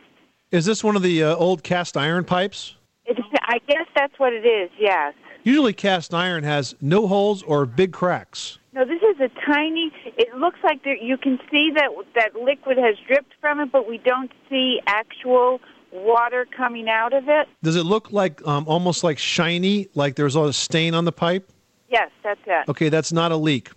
Is 0.51 0.65
this 0.65 0.83
one 0.83 0.95
of 0.95 1.03
the 1.03 1.23
uh, 1.23 1.35
old 1.35 1.63
cast 1.63 1.95
iron 1.95 2.25
pipes? 2.25 2.75
It's, 3.05 3.19
I 3.43 3.59
guess 3.67 3.85
that's 3.95 4.17
what 4.17 4.33
it 4.33 4.45
is, 4.45 4.69
yes. 4.79 5.13
Usually, 5.43 5.73
cast 5.73 6.13
iron 6.13 6.43
has 6.43 6.73
no 6.81 7.07
holes 7.07 7.43
or 7.43 7.65
big 7.65 7.91
cracks. 7.91 8.59
No, 8.73 8.85
this 8.85 9.01
is 9.01 9.19
a 9.19 9.29
tiny. 9.45 9.91
It 10.05 10.35
looks 10.37 10.59
like 10.63 10.83
there, 10.83 10.95
you 10.95 11.17
can 11.17 11.37
see 11.51 11.69
that 11.75 11.89
that 12.15 12.35
liquid 12.35 12.77
has 12.77 12.95
dripped 13.07 13.33
from 13.39 13.59
it, 13.59 13.71
but 13.71 13.87
we 13.87 13.97
don't 13.97 14.31
see 14.49 14.79
actual 14.87 15.59
water 15.91 16.47
coming 16.55 16.89
out 16.89 17.13
of 17.13 17.25
it. 17.27 17.47
Does 17.61 17.75
it 17.75 17.83
look 17.83 18.11
like 18.11 18.45
um, 18.47 18.63
almost 18.67 19.03
like 19.03 19.19
shiny, 19.19 19.89
like 19.95 20.15
there's 20.15 20.35
a 20.35 20.51
stain 20.53 20.95
on 20.95 21.05
the 21.05 21.11
pipe? 21.11 21.51
Yes, 21.89 22.09
that's 22.23 22.39
it. 22.47 22.69
Okay, 22.69 22.89
that's 22.89 23.11
not 23.11 23.31
a 23.31 23.37
leak. 23.37 23.69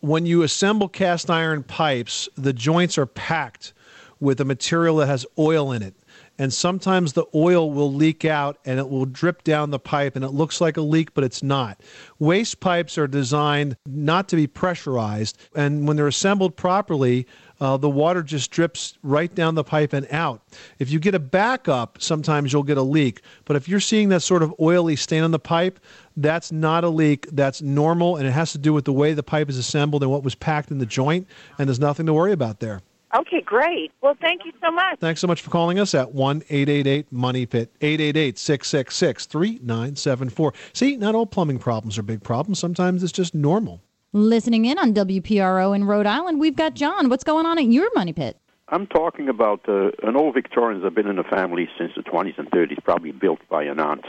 When 0.00 0.24
you 0.24 0.42
assemble 0.42 0.88
cast 0.88 1.30
iron 1.30 1.62
pipes, 1.62 2.28
the 2.36 2.54
joints 2.54 2.96
are 2.96 3.06
packed 3.06 3.74
with 4.18 4.40
a 4.40 4.44
material 4.44 4.96
that 4.96 5.06
has 5.06 5.26
oil 5.38 5.72
in 5.72 5.82
it. 5.82 5.94
And 6.38 6.54
sometimes 6.54 7.12
the 7.12 7.26
oil 7.34 7.70
will 7.70 7.92
leak 7.92 8.24
out 8.24 8.56
and 8.64 8.78
it 8.78 8.88
will 8.88 9.04
drip 9.04 9.44
down 9.44 9.70
the 9.70 9.78
pipe 9.78 10.16
and 10.16 10.24
it 10.24 10.30
looks 10.30 10.58
like 10.58 10.78
a 10.78 10.80
leak, 10.80 11.12
but 11.12 11.22
it's 11.22 11.42
not. 11.42 11.82
Waste 12.18 12.60
pipes 12.60 12.96
are 12.96 13.06
designed 13.06 13.76
not 13.86 14.26
to 14.30 14.36
be 14.36 14.46
pressurized. 14.46 15.36
And 15.54 15.86
when 15.86 15.98
they're 15.98 16.06
assembled 16.06 16.56
properly, 16.56 17.26
uh, 17.60 17.76
the 17.76 17.90
water 17.90 18.22
just 18.22 18.50
drips 18.50 18.96
right 19.02 19.34
down 19.34 19.54
the 19.54 19.64
pipe 19.64 19.92
and 19.92 20.06
out. 20.10 20.42
If 20.78 20.90
you 20.90 20.98
get 20.98 21.14
a 21.14 21.18
backup, 21.18 22.00
sometimes 22.00 22.54
you'll 22.54 22.62
get 22.62 22.78
a 22.78 22.82
leak. 22.82 23.20
But 23.44 23.56
if 23.56 23.68
you're 23.68 23.78
seeing 23.78 24.08
that 24.08 24.20
sort 24.20 24.42
of 24.42 24.54
oily 24.58 24.96
stain 24.96 25.22
on 25.22 25.32
the 25.32 25.38
pipe, 25.38 25.78
that's 26.16 26.52
not 26.52 26.84
a 26.84 26.88
leak. 26.88 27.26
That's 27.32 27.62
normal, 27.62 28.16
and 28.16 28.26
it 28.26 28.32
has 28.32 28.52
to 28.52 28.58
do 28.58 28.72
with 28.72 28.84
the 28.84 28.92
way 28.92 29.12
the 29.12 29.22
pipe 29.22 29.48
is 29.48 29.58
assembled 29.58 30.02
and 30.02 30.10
what 30.10 30.22
was 30.22 30.34
packed 30.34 30.70
in 30.70 30.78
the 30.78 30.86
joint, 30.86 31.26
and 31.58 31.68
there's 31.68 31.80
nothing 31.80 32.06
to 32.06 32.12
worry 32.12 32.32
about 32.32 32.60
there. 32.60 32.80
Okay, 33.16 33.40
great. 33.40 33.90
Well, 34.02 34.16
thank 34.20 34.44
you 34.44 34.52
so 34.62 34.70
much. 34.70 35.00
Thanks 35.00 35.20
so 35.20 35.26
much 35.26 35.42
for 35.42 35.50
calling 35.50 35.80
us 35.80 35.94
at 35.94 36.12
1 36.12 36.42
888 36.48 37.10
Money 37.10 37.44
Pit, 37.44 37.72
888 37.80 38.38
666 38.38 39.26
3974. 39.26 40.54
See, 40.72 40.96
not 40.96 41.16
all 41.16 41.26
plumbing 41.26 41.58
problems 41.58 41.98
are 41.98 42.02
big 42.02 42.22
problems. 42.22 42.60
Sometimes 42.60 43.02
it's 43.02 43.12
just 43.12 43.34
normal. 43.34 43.80
Listening 44.12 44.64
in 44.64 44.78
on 44.78 44.94
WPRO 44.94 45.74
in 45.74 45.84
Rhode 45.84 46.06
Island, 46.06 46.38
we've 46.38 46.56
got 46.56 46.74
John. 46.74 47.08
What's 47.08 47.24
going 47.24 47.46
on 47.46 47.58
at 47.58 47.64
your 47.64 47.88
Money 47.94 48.12
Pit? 48.12 48.36
I'm 48.68 48.86
talking 48.86 49.28
about 49.28 49.68
uh, 49.68 49.90
an 50.04 50.16
old 50.16 50.34
Victorian 50.34 50.80
that's 50.80 50.94
been 50.94 51.08
in 51.08 51.16
the 51.16 51.24
family 51.24 51.68
since 51.76 51.92
the 51.96 52.02
20s 52.02 52.38
and 52.38 52.48
30s, 52.52 52.82
probably 52.84 53.10
built 53.10 53.40
by 53.48 53.64
an 53.64 53.80
aunt 53.80 54.04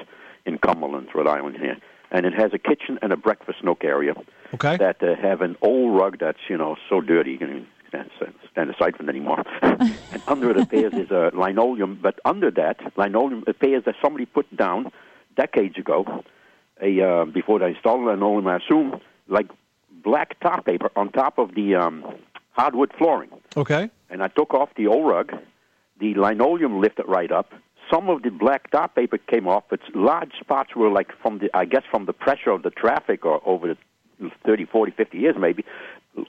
in 0.45 0.59
Cumberland, 0.59 1.07
Rhode 1.15 1.27
Island 1.27 1.57
here. 1.59 1.77
And 2.11 2.25
it 2.25 2.33
has 2.33 2.51
a 2.53 2.59
kitchen 2.59 2.99
and 3.01 3.13
a 3.13 3.17
breakfast 3.17 3.63
nook 3.63 3.83
area 3.83 4.13
okay. 4.53 4.77
that 4.77 5.01
uh, 5.01 5.15
have 5.15 5.41
an 5.41 5.55
old 5.61 5.97
rug 5.97 6.19
that's, 6.19 6.39
you 6.49 6.57
know, 6.57 6.75
so 6.89 6.99
dirty 6.99 7.31
you 7.31 7.37
can 7.37 7.49
even 7.49 7.67
stand, 7.87 8.09
stand 8.51 8.69
aside 8.69 8.95
from 8.97 9.07
it 9.07 9.15
anymore. 9.15 9.43
and 9.61 10.21
under 10.27 10.51
it 10.51 10.57
appears 10.57 10.93
is 10.93 11.11
a 11.11 11.31
linoleum, 11.33 11.99
but 12.01 12.19
under 12.25 12.51
that 12.51 12.77
linoleum 12.97 13.43
appears 13.47 13.85
that 13.85 13.95
somebody 14.01 14.25
put 14.25 14.55
down 14.55 14.91
decades 15.35 15.77
ago, 15.77 16.23
a 16.81 17.01
uh, 17.01 17.25
before 17.25 17.59
they 17.59 17.69
installed 17.69 18.05
linoleum, 18.05 18.47
I 18.47 18.57
assume, 18.57 18.99
like 19.27 19.47
black 20.03 20.39
top 20.39 20.65
paper 20.65 20.89
on 20.95 21.11
top 21.11 21.37
of 21.37 21.55
the 21.55 21.75
um, 21.75 22.03
hardwood 22.51 22.91
flooring. 22.97 23.29
Okay. 23.55 23.89
And 24.09 24.23
I 24.23 24.27
took 24.27 24.53
off 24.53 24.69
the 24.75 24.87
old 24.87 25.07
rug. 25.07 25.31
The 25.99 26.15
linoleum 26.15 26.81
lifted 26.81 27.05
right 27.07 27.31
up. 27.31 27.53
Some 27.93 28.09
of 28.09 28.23
the 28.23 28.29
black 28.29 28.71
tar 28.71 28.87
paper 28.87 29.17
came 29.17 29.47
off, 29.47 29.63
but 29.69 29.79
large 29.93 30.31
spots 30.39 30.75
were 30.75 30.89
like 30.89 31.11
from 31.21 31.39
the, 31.39 31.49
I 31.53 31.65
guess, 31.65 31.83
from 31.89 32.05
the 32.05 32.13
pressure 32.13 32.51
of 32.51 32.63
the 32.63 32.69
traffic 32.69 33.25
or 33.25 33.41
over 33.45 33.75
the 34.19 34.31
30, 34.45 34.65
40, 34.65 34.91
50 34.91 35.17
years 35.17 35.35
maybe, 35.37 35.65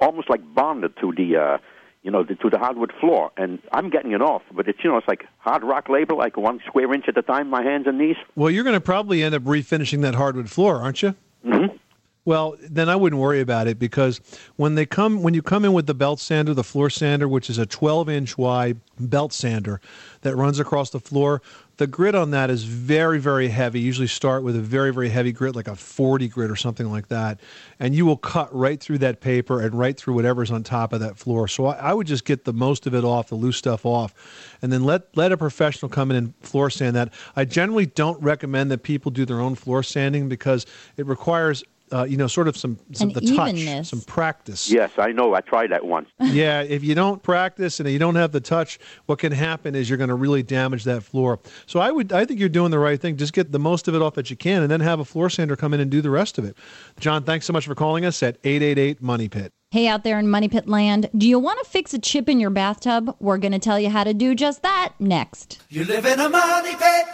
almost 0.00 0.28
like 0.28 0.40
bonded 0.54 0.96
to 1.00 1.12
the. 1.16 1.36
Uh, 1.36 1.58
you 2.04 2.10
know, 2.10 2.24
the, 2.24 2.34
to 2.34 2.50
the 2.50 2.58
hardwood 2.58 2.92
floor, 3.00 3.30
and 3.36 3.60
I'm 3.70 3.88
getting 3.88 4.10
it 4.10 4.20
off, 4.20 4.42
but 4.52 4.66
it's 4.66 4.80
you 4.82 4.90
know, 4.90 4.96
it's 4.96 5.06
like 5.06 5.24
hard 5.38 5.62
rock 5.62 5.88
label, 5.88 6.18
like 6.18 6.36
one 6.36 6.58
square 6.66 6.92
inch 6.92 7.04
at 7.06 7.16
a 7.16 7.22
time, 7.22 7.48
my 7.48 7.62
hands 7.62 7.86
and 7.86 7.96
knees. 7.96 8.16
Well, 8.34 8.50
you're 8.50 8.64
going 8.64 8.74
to 8.74 8.80
probably 8.80 9.22
end 9.22 9.36
up 9.36 9.42
refinishing 9.42 10.02
that 10.02 10.16
hardwood 10.16 10.50
floor, 10.50 10.80
aren't 10.80 11.00
you? 11.00 11.14
Mm-hmm. 11.46 11.76
Well, 12.24 12.54
then 12.60 12.88
I 12.88 12.94
wouldn't 12.94 13.20
worry 13.20 13.40
about 13.40 13.66
it 13.66 13.80
because 13.80 14.20
when 14.54 14.76
they 14.76 14.86
come 14.86 15.22
when 15.24 15.34
you 15.34 15.42
come 15.42 15.64
in 15.64 15.72
with 15.72 15.86
the 15.86 15.94
belt 15.94 16.20
sander, 16.20 16.54
the 16.54 16.62
floor 16.62 16.88
sander, 16.88 17.26
which 17.26 17.50
is 17.50 17.58
a 17.58 17.66
12 17.66 18.08
inch 18.08 18.38
wide 18.38 18.78
belt 19.00 19.32
sander 19.32 19.80
that 20.20 20.36
runs 20.36 20.60
across 20.60 20.90
the 20.90 21.00
floor, 21.00 21.42
the 21.78 21.88
grit 21.88 22.14
on 22.14 22.30
that 22.30 22.48
is 22.48 22.62
very 22.62 23.18
very 23.18 23.48
heavy. 23.48 23.80
You 23.80 23.86
usually 23.86 24.06
start 24.06 24.44
with 24.44 24.54
a 24.54 24.60
very 24.60 24.92
very 24.92 25.08
heavy 25.08 25.32
grit, 25.32 25.56
like 25.56 25.66
a 25.66 25.74
40 25.74 26.28
grit 26.28 26.48
or 26.48 26.54
something 26.54 26.88
like 26.92 27.08
that, 27.08 27.40
and 27.80 27.92
you 27.92 28.06
will 28.06 28.18
cut 28.18 28.54
right 28.54 28.78
through 28.78 28.98
that 28.98 29.20
paper 29.20 29.60
and 29.60 29.74
right 29.76 29.96
through 29.96 30.14
whatever's 30.14 30.52
on 30.52 30.62
top 30.62 30.92
of 30.92 31.00
that 31.00 31.18
floor. 31.18 31.48
So 31.48 31.66
I, 31.66 31.90
I 31.90 31.92
would 31.92 32.06
just 32.06 32.24
get 32.24 32.44
the 32.44 32.52
most 32.52 32.86
of 32.86 32.94
it 32.94 33.04
off, 33.04 33.30
the 33.30 33.34
loose 33.34 33.56
stuff 33.56 33.84
off, 33.84 34.14
and 34.62 34.72
then 34.72 34.84
let 34.84 35.16
let 35.16 35.32
a 35.32 35.36
professional 35.36 35.88
come 35.88 36.12
in 36.12 36.16
and 36.16 36.34
floor 36.40 36.70
sand 36.70 36.94
that. 36.94 37.12
I 37.34 37.46
generally 37.46 37.86
don't 37.86 38.22
recommend 38.22 38.70
that 38.70 38.84
people 38.84 39.10
do 39.10 39.24
their 39.24 39.40
own 39.40 39.56
floor 39.56 39.82
sanding 39.82 40.28
because 40.28 40.66
it 40.96 41.06
requires 41.06 41.64
uh, 41.92 42.04
you 42.04 42.16
know, 42.16 42.26
sort 42.26 42.48
of 42.48 42.56
some, 42.56 42.78
some 42.92 43.10
An 43.10 43.14
the 43.14 43.34
touch, 43.34 43.86
some 43.86 44.00
practice. 44.02 44.70
Yes, 44.70 44.90
I 44.96 45.12
know. 45.12 45.34
I 45.34 45.40
tried 45.40 45.70
that 45.70 45.84
once. 45.84 46.08
yeah, 46.20 46.62
if 46.62 46.82
you 46.82 46.94
don't 46.94 47.22
practice 47.22 47.80
and 47.80 47.88
you 47.88 47.98
don't 47.98 48.14
have 48.14 48.32
the 48.32 48.40
touch, 48.40 48.78
what 49.06 49.18
can 49.18 49.32
happen 49.32 49.74
is 49.74 49.88
you're 49.88 49.98
going 49.98 50.08
to 50.08 50.14
really 50.14 50.42
damage 50.42 50.84
that 50.84 51.02
floor. 51.02 51.38
So 51.66 51.80
I 51.80 51.90
would, 51.90 52.12
I 52.12 52.24
think 52.24 52.40
you're 52.40 52.48
doing 52.48 52.70
the 52.70 52.78
right 52.78 53.00
thing. 53.00 53.16
Just 53.16 53.32
get 53.32 53.52
the 53.52 53.58
most 53.58 53.88
of 53.88 53.94
it 53.94 54.02
off 54.02 54.14
that 54.14 54.30
you 54.30 54.36
can, 54.36 54.62
and 54.62 54.70
then 54.70 54.80
have 54.80 55.00
a 55.00 55.04
floor 55.04 55.28
sander 55.30 55.56
come 55.56 55.74
in 55.74 55.80
and 55.80 55.90
do 55.90 56.00
the 56.00 56.10
rest 56.10 56.38
of 56.38 56.44
it. 56.44 56.56
John, 56.98 57.24
thanks 57.24 57.46
so 57.46 57.52
much 57.52 57.66
for 57.66 57.74
calling 57.74 58.04
us 58.04 58.22
at 58.22 58.38
eight 58.44 58.62
eight 58.62 58.78
eight 58.78 59.02
Money 59.02 59.28
Pit. 59.28 59.52
Hey, 59.70 59.88
out 59.88 60.04
there 60.04 60.18
in 60.18 60.28
Money 60.28 60.48
Pit 60.48 60.68
Land, 60.68 61.08
do 61.16 61.26
you 61.26 61.38
want 61.38 61.58
to 61.64 61.70
fix 61.70 61.94
a 61.94 61.98
chip 61.98 62.28
in 62.28 62.38
your 62.38 62.50
bathtub? 62.50 63.16
We're 63.20 63.38
going 63.38 63.52
to 63.52 63.58
tell 63.58 63.80
you 63.80 63.88
how 63.88 64.04
to 64.04 64.12
do 64.12 64.34
just 64.34 64.62
that 64.62 64.92
next. 64.98 65.62
You 65.70 65.84
live 65.84 66.04
in 66.04 66.20
a 66.20 66.28
money 66.28 66.76
pit. 66.76 67.06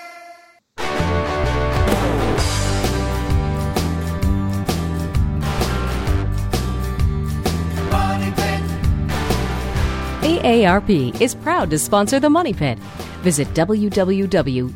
AARP 10.29 11.21
is 11.21 11.35
proud 11.35 11.71
to 11.71 11.79
sponsor 11.79 12.21
the 12.21 12.29
Money 12.29 12.53
Pit. 12.53 12.79
Visit 13.23 13.49
www.aarp.org 13.55 14.71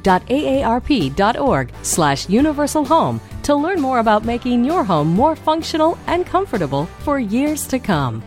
slash 1.82 2.28
universal 2.28 2.84
home 2.84 3.20
to 3.42 3.54
learn 3.54 3.80
more 3.80 3.98
about 3.98 4.24
making 4.24 4.64
your 4.64 4.82
home 4.82 5.08
more 5.08 5.36
functional 5.36 5.98
and 6.06 6.24
comfortable 6.24 6.86
for 7.04 7.18
years 7.18 7.66
to 7.66 7.78
come. 7.78 8.22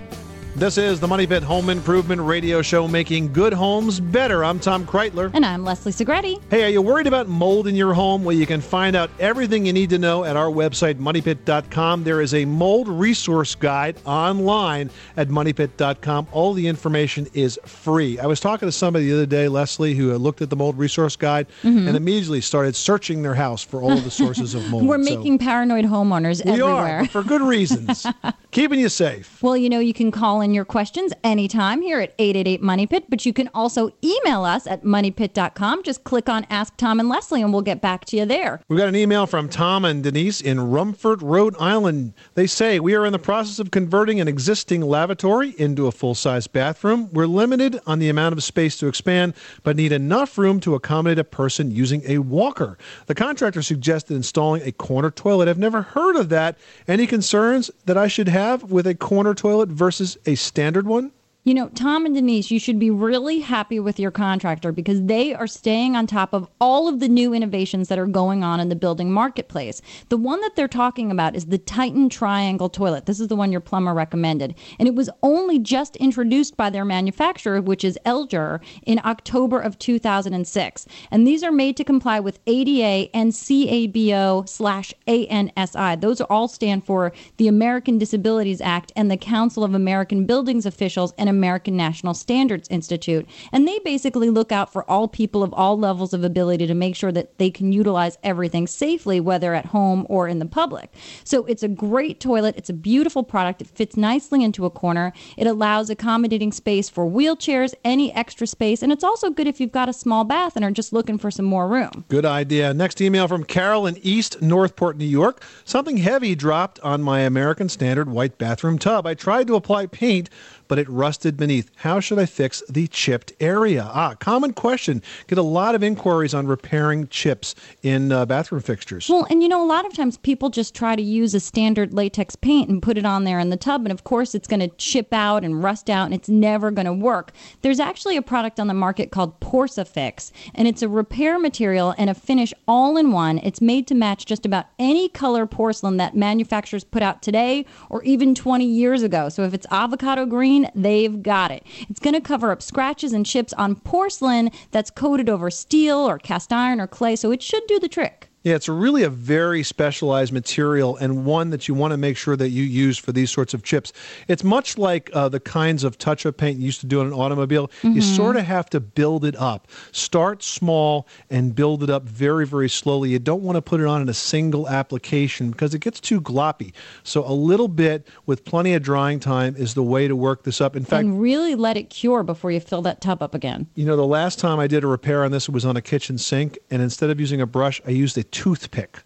This 0.57 0.77
is 0.77 1.01
the 1.01 1.07
Money 1.07 1.27
Pit 1.27 1.43
Home 1.43 1.69
Improvement 1.69 2.21
Radio 2.21 2.61
Show, 2.61 2.87
making 2.87 3.33
good 3.33 3.51
homes 3.51 3.99
better. 3.99 4.45
I'm 4.45 4.57
Tom 4.57 4.85
Kraeutler. 4.87 5.29
And 5.33 5.45
I'm 5.45 5.65
Leslie 5.65 5.91
Segrete. 5.91 6.41
Hey, 6.49 6.63
are 6.63 6.69
you 6.69 6.81
worried 6.81 7.07
about 7.07 7.27
mold 7.27 7.67
in 7.67 7.75
your 7.75 7.93
home? 7.93 8.23
Well, 8.23 8.37
you 8.37 8.45
can 8.47 8.61
find 8.61 8.95
out 8.95 9.09
everything 9.19 9.65
you 9.65 9.73
need 9.73 9.89
to 9.89 9.97
know 9.97 10.23
at 10.23 10.37
our 10.37 10.47
website, 10.49 10.95
moneypit.com. 10.95 12.05
There 12.05 12.21
is 12.21 12.33
a 12.33 12.45
mold 12.45 12.87
resource 12.87 13.53
guide 13.53 13.97
online 14.05 14.89
at 15.17 15.27
moneypit.com. 15.27 16.27
All 16.31 16.53
the 16.53 16.65
information 16.67 17.27
is 17.33 17.59
free. 17.65 18.17
I 18.17 18.25
was 18.25 18.39
talking 18.39 18.65
to 18.69 18.71
somebody 18.71 19.07
the 19.09 19.13
other 19.13 19.25
day, 19.25 19.49
Leslie, 19.49 19.93
who 19.93 20.17
looked 20.17 20.41
at 20.41 20.49
the 20.49 20.55
mold 20.55 20.77
resource 20.77 21.17
guide 21.17 21.47
Mhm. 21.63 21.85
and 21.89 21.97
immediately 21.97 22.39
started 22.39 22.77
searching 22.77 23.23
their 23.23 23.35
house 23.35 23.61
for 23.61 23.81
all 23.81 23.91
of 23.91 24.05
the 24.05 24.11
sources 24.11 24.55
of 24.55 24.65
mold. 24.69 24.85
We're 24.87 25.03
So 25.03 25.17
making 25.17 25.37
paranoid 25.39 25.83
homeowners 25.83 26.45
we 26.45 26.51
everywhere. 26.53 26.99
are, 27.01 27.05
for 27.07 27.23
good 27.23 27.41
reasons. 27.41 28.07
Keeping 28.51 28.79
you 28.79 28.87
safe. 28.87 29.37
Well, 29.43 29.57
you 29.57 29.67
know, 29.67 29.79
you 29.79 29.93
can 29.93 30.11
call 30.11 30.39
in 30.39 30.44
your 30.53 30.65
questions 30.65 31.13
anytime 31.23 31.81
here 31.81 31.99
at 31.99 32.13
888 32.19 32.61
Money 32.61 32.87
Pit, 32.87 33.05
but 33.09 33.25
you 33.25 33.33
can 33.33 33.49
also 33.53 33.91
email 34.03 34.43
us 34.43 34.67
at 34.67 34.83
moneypit.com. 34.83 35.83
Just 35.83 36.03
click 36.03 36.29
on 36.29 36.45
Ask 36.49 36.77
Tom 36.77 36.99
and 36.99 37.09
Leslie 37.09 37.41
and 37.41 37.51
we'll 37.51 37.61
get 37.61 37.81
back 37.81 38.05
to 38.05 38.17
you 38.17 38.25
there. 38.25 38.61
We've 38.67 38.77
got 38.79 38.87
an 38.89 38.95
email 38.95 39.25
from 39.25 39.49
Tom 39.49 39.85
and 39.85 40.03
Denise 40.03 40.41
in 40.41 40.59
Rumford, 40.59 41.21
Rhode 41.21 41.55
Island. 41.59 42.13
They 42.35 42.47
say, 42.47 42.79
We 42.79 42.95
are 42.95 43.05
in 43.05 43.13
the 43.13 43.19
process 43.19 43.59
of 43.59 43.71
converting 43.71 44.21
an 44.21 44.27
existing 44.27 44.81
lavatory 44.81 45.55
into 45.57 45.87
a 45.87 45.91
full 45.91 46.15
size 46.15 46.47
bathroom. 46.47 47.09
We're 47.11 47.27
limited 47.27 47.79
on 47.87 47.99
the 47.99 48.09
amount 48.09 48.33
of 48.33 48.43
space 48.43 48.77
to 48.79 48.87
expand, 48.87 49.33
but 49.63 49.75
need 49.75 49.91
enough 49.91 50.37
room 50.37 50.59
to 50.61 50.75
accommodate 50.75 51.19
a 51.19 51.23
person 51.23 51.71
using 51.71 52.03
a 52.05 52.19
walker. 52.19 52.77
The 53.07 53.15
contractor 53.15 53.61
suggested 53.61 54.15
installing 54.15 54.61
a 54.63 54.71
corner 54.71 55.11
toilet. 55.11 55.47
I've 55.47 55.57
never 55.57 55.81
heard 55.81 56.15
of 56.15 56.29
that. 56.29 56.57
Any 56.87 57.07
concerns 57.07 57.71
that 57.85 57.97
I 57.97 58.07
should 58.07 58.27
have 58.27 58.71
with 58.71 58.87
a 58.87 58.95
corner 58.95 59.33
toilet 59.33 59.69
versus 59.69 60.17
a 60.25 60.34
standard 60.35 60.87
one? 60.87 61.11
You 61.45 61.53
know, 61.53 61.69
Tom 61.75 62.07
and 62.07 62.15
Denise, 62.15 62.49
you 62.49 62.59
should 62.59 62.79
be 62.79 62.89
really 62.89 63.39
happy 63.39 63.79
with 63.79 63.99
your 63.99 64.09
contractor 64.09 64.71
because 64.71 65.03
they 65.03 65.31
are 65.31 65.45
staying 65.45 65.95
on 65.95 66.07
top 66.07 66.33
of 66.33 66.49
all 66.59 66.87
of 66.87 66.99
the 66.99 67.07
new 67.07 67.35
innovations 67.35 67.87
that 67.87 67.99
are 67.99 68.07
going 68.07 68.43
on 68.43 68.59
in 68.59 68.69
the 68.69 68.75
building 68.75 69.11
marketplace. 69.11 69.79
The 70.09 70.17
one 70.17 70.41
that 70.41 70.55
they're 70.55 70.67
talking 70.67 71.11
about 71.11 71.35
is 71.35 71.45
the 71.45 71.59
Titan 71.59 72.09
Triangle 72.09 72.67
toilet. 72.67 73.05
This 73.05 73.19
is 73.19 73.27
the 73.27 73.35
one 73.35 73.51
your 73.51 73.61
plumber 73.61 73.93
recommended. 73.93 74.55
And 74.79 74.87
it 74.87 74.95
was 74.95 75.07
only 75.21 75.59
just 75.59 75.95
introduced 75.97 76.57
by 76.57 76.71
their 76.71 76.83
manufacturer, 76.83 77.61
which 77.61 77.83
is 77.83 77.99
Eljer, 78.07 78.59
in 78.87 78.99
October 79.05 79.59
of 79.59 79.77
2006. 79.77 80.87
And 81.11 81.27
these 81.27 81.43
are 81.43 81.51
made 81.51 81.77
to 81.77 81.83
comply 81.83 82.19
with 82.19 82.39
ADA 82.47 83.15
and 83.15 83.31
CABO 83.31 84.49
slash 84.49 84.95
ANSI. 85.07 86.01
Those 86.01 86.21
all 86.21 86.47
stand 86.47 86.87
for 86.87 87.13
the 87.37 87.47
American 87.47 87.99
Disabilities 87.99 88.61
Act 88.61 88.91
and 88.95 89.11
the 89.11 89.17
Council 89.17 89.63
of 89.63 89.75
American 89.75 90.25
Buildings 90.25 90.65
Officials 90.65 91.13
and 91.19 91.34
American 91.35 91.75
National 91.77 92.13
Standards 92.13 92.67
Institute. 92.69 93.27
And 93.51 93.67
they 93.67 93.79
basically 93.79 94.29
look 94.29 94.51
out 94.51 94.71
for 94.71 94.89
all 94.89 95.07
people 95.07 95.43
of 95.43 95.53
all 95.53 95.77
levels 95.77 96.13
of 96.13 96.23
ability 96.23 96.67
to 96.67 96.73
make 96.73 96.95
sure 96.95 97.11
that 97.11 97.37
they 97.37 97.51
can 97.51 97.71
utilize 97.71 98.17
everything 98.23 98.67
safely, 98.67 99.19
whether 99.19 99.53
at 99.53 99.67
home 99.67 100.05
or 100.09 100.27
in 100.27 100.39
the 100.39 100.45
public. 100.45 100.91
So 101.23 101.45
it's 101.45 101.63
a 101.63 101.67
great 101.67 102.19
toilet. 102.19 102.55
It's 102.57 102.69
a 102.69 102.73
beautiful 102.73 103.23
product. 103.23 103.61
It 103.61 103.67
fits 103.67 103.97
nicely 103.97 104.43
into 104.43 104.65
a 104.65 104.69
corner. 104.69 105.13
It 105.37 105.47
allows 105.47 105.89
accommodating 105.89 106.51
space 106.51 106.89
for 106.89 107.05
wheelchairs, 107.09 107.73
any 107.83 108.13
extra 108.13 108.47
space. 108.47 108.81
And 108.81 108.91
it's 108.91 109.03
also 109.03 109.29
good 109.29 109.47
if 109.47 109.59
you've 109.59 109.71
got 109.71 109.89
a 109.89 109.93
small 109.93 110.23
bath 110.23 110.55
and 110.55 110.63
are 110.63 110.71
just 110.71 110.93
looking 110.93 111.17
for 111.17 111.31
some 111.31 111.45
more 111.45 111.67
room. 111.67 112.05
Good 112.07 112.25
idea. 112.25 112.73
Next 112.73 113.01
email 113.01 113.27
from 113.27 113.43
Carol 113.43 113.87
in 113.87 113.97
East 113.97 114.41
Northport, 114.41 114.97
New 114.97 115.05
York. 115.05 115.43
Something 115.63 115.97
heavy 115.97 116.35
dropped 116.35 116.79
on 116.81 117.01
my 117.01 117.21
American 117.21 117.67
Standard 117.67 118.07
white 118.09 118.37
bathroom 118.37 118.77
tub. 118.77 119.07
I 119.07 119.15
tried 119.15 119.47
to 119.47 119.55
apply 119.55 119.87
paint, 119.87 120.29
but 120.67 120.77
it 120.77 120.87
rusted 120.87 121.24
beneath. 121.31 121.71
How 121.75 121.99
should 121.99 122.19
I 122.19 122.25
fix 122.25 122.63
the 122.69 122.87
chipped 122.87 123.33
area? 123.39 123.89
Ah, 123.91 124.13
common 124.15 124.53
question. 124.53 125.01
Get 125.27 125.37
a 125.37 125.43
lot 125.43 125.75
of 125.75 125.83
inquiries 125.83 126.33
on 126.33 126.47
repairing 126.47 127.07
chips 127.07 127.55
in 127.83 128.11
uh, 128.11 128.25
bathroom 128.25 128.61
fixtures. 128.61 129.09
Well, 129.09 129.25
and 129.29 129.41
you 129.41 129.49
know, 129.49 129.63
a 129.63 129.67
lot 129.67 129.85
of 129.85 129.93
times 129.93 130.17
people 130.17 130.49
just 130.49 130.75
try 130.75 130.95
to 130.95 131.01
use 131.01 131.33
a 131.33 131.39
standard 131.39 131.93
latex 131.93 132.35
paint 132.35 132.69
and 132.69 132.81
put 132.81 132.97
it 132.97 133.05
on 133.05 133.23
there 133.23 133.39
in 133.39 133.49
the 133.49 133.57
tub, 133.57 133.85
and 133.85 133.91
of 133.91 134.03
course 134.03 134.35
it's 134.35 134.47
going 134.47 134.59
to 134.59 134.67
chip 134.77 135.13
out 135.13 135.43
and 135.43 135.63
rust 135.63 135.89
out, 135.89 136.05
and 136.05 136.13
it's 136.13 136.29
never 136.29 136.71
going 136.71 136.85
to 136.85 136.93
work. 136.93 137.31
There's 137.61 137.79
actually 137.79 138.17
a 138.17 138.21
product 138.21 138.59
on 138.59 138.67
the 138.67 138.73
market 138.73 139.11
called 139.11 139.39
Porsafix, 139.39 140.31
and 140.53 140.67
it's 140.67 140.81
a 140.81 140.89
repair 140.89 141.39
material 141.39 141.95
and 141.97 142.09
a 142.09 142.13
finish 142.13 142.53
all 142.67 142.97
in 142.97 143.11
one. 143.11 143.39
It's 143.39 143.61
made 143.61 143.87
to 143.87 143.95
match 143.95 144.25
just 144.25 144.45
about 144.45 144.65
any 144.79 145.09
color 145.09 145.45
porcelain 145.45 145.97
that 145.97 146.15
manufacturers 146.15 146.83
put 146.83 147.01
out 147.01 147.21
today 147.21 147.65
or 147.89 148.03
even 148.03 148.35
20 148.35 148.65
years 148.65 149.03
ago. 149.03 149.29
So 149.29 149.43
if 149.43 149.53
it's 149.53 149.67
avocado 149.71 150.25
green, 150.25 150.69
they've 150.75 151.14
got 151.15 151.51
it. 151.51 151.63
It's 151.89 151.99
going 151.99 152.13
to 152.13 152.21
cover 152.21 152.51
up 152.51 152.61
scratches 152.61 153.13
and 153.13 153.25
chips 153.25 153.53
on 153.53 153.75
porcelain 153.75 154.51
that's 154.71 154.91
coated 154.91 155.29
over 155.29 155.49
steel 155.49 155.97
or 155.97 156.19
cast 156.19 156.51
iron 156.53 156.79
or 156.79 156.87
clay, 156.87 157.15
so 157.15 157.31
it 157.31 157.41
should 157.41 157.65
do 157.67 157.79
the 157.79 157.87
trick. 157.87 158.29
Yeah, 158.45 158.53
it's 158.53 158.69
really 158.69 159.01
a 159.01 159.09
very 159.09 159.63
specialized 159.63 160.31
material 160.31 160.97
and 160.97 161.25
one 161.25 161.49
that 161.49 161.67
you 161.67 161.73
want 161.73 161.93
to 161.93 161.97
make 161.97 162.15
sure 162.15 162.35
that 162.35 162.49
you 162.49 162.61
use 162.61 162.95
for 162.95 163.11
these 163.11 163.31
sorts 163.31 163.55
of 163.55 163.63
chips. 163.63 163.91
It's 164.27 164.43
much 164.43 164.77
like 164.77 165.09
uh, 165.13 165.29
the 165.29 165.39
kinds 165.39 165.83
of 165.83 165.97
touch 165.97 166.27
up 166.27 166.37
paint 166.37 166.59
you 166.59 166.65
used 166.67 166.79
to 166.81 166.85
do 166.85 166.99
on 166.99 167.07
an 167.07 167.13
automobile. 167.13 167.71
You 167.81 167.89
Mhm. 168.01 168.15
sort 168.15 168.35
of 168.35 168.43
have 168.45 168.69
to 168.69 168.79
build 168.79 169.25
it 169.25 169.35
up. 169.35 169.67
Start 169.91 170.43
small 170.43 171.07
and 171.31 171.55
build 171.55 171.81
it 171.81 171.89
up 171.89 172.07
very, 172.07 172.45
very 172.45 172.69
slowly. 172.69 173.09
You 173.09 173.17
don't 173.17 173.41
want 173.41 173.55
to 173.55 173.63
put 173.63 173.81
it 173.81 173.87
on 173.87 173.99
in 174.03 174.09
a 174.09 174.13
single 174.13 174.69
application 174.69 175.49
because 175.49 175.73
it 175.73 175.79
gets 175.79 175.99
too 175.99 176.21
gloppy. 176.21 176.71
So 177.01 177.25
a 177.27 177.33
little 177.33 177.67
bit 177.67 178.07
with 178.27 178.45
plenty 178.45 178.75
of 178.75 178.83
drying 178.83 179.19
time 179.19 179.55
is 179.57 179.73
the 179.73 179.81
way 179.81 180.07
to 180.07 180.15
work 180.15 180.43
this 180.43 180.61
up. 180.61 180.75
In 180.75 180.85
fact, 180.85 181.03
and 181.03 181.19
really 181.19 181.55
let 181.55 181.77
it 181.77 181.89
cure 181.89 182.21
before 182.21 182.51
you 182.51 182.59
fill 182.59 182.83
that 182.83 183.01
tub 183.01 183.23
up 183.23 183.33
again. 183.33 183.65
you 183.73 183.85
know, 183.87 183.95
the 183.95 184.05
last 184.05 184.37
time 184.37 184.59
I 184.59 184.67
did 184.67 184.83
a 184.83 184.87
repair 184.87 185.23
on 185.23 185.31
this, 185.31 185.49
it 185.49 185.51
was 185.51 185.65
on 185.65 185.75
a 185.75 185.81
kitchen 185.81 186.19
sink, 186.19 186.59
and 186.69 186.83
instead 186.83 187.09
of 187.09 187.19
using 187.19 187.41
a 187.41 187.47
brush, 187.47 187.81
I 187.87 187.89
used 187.89 188.15
a 188.19 188.23
toothpick 188.35 188.99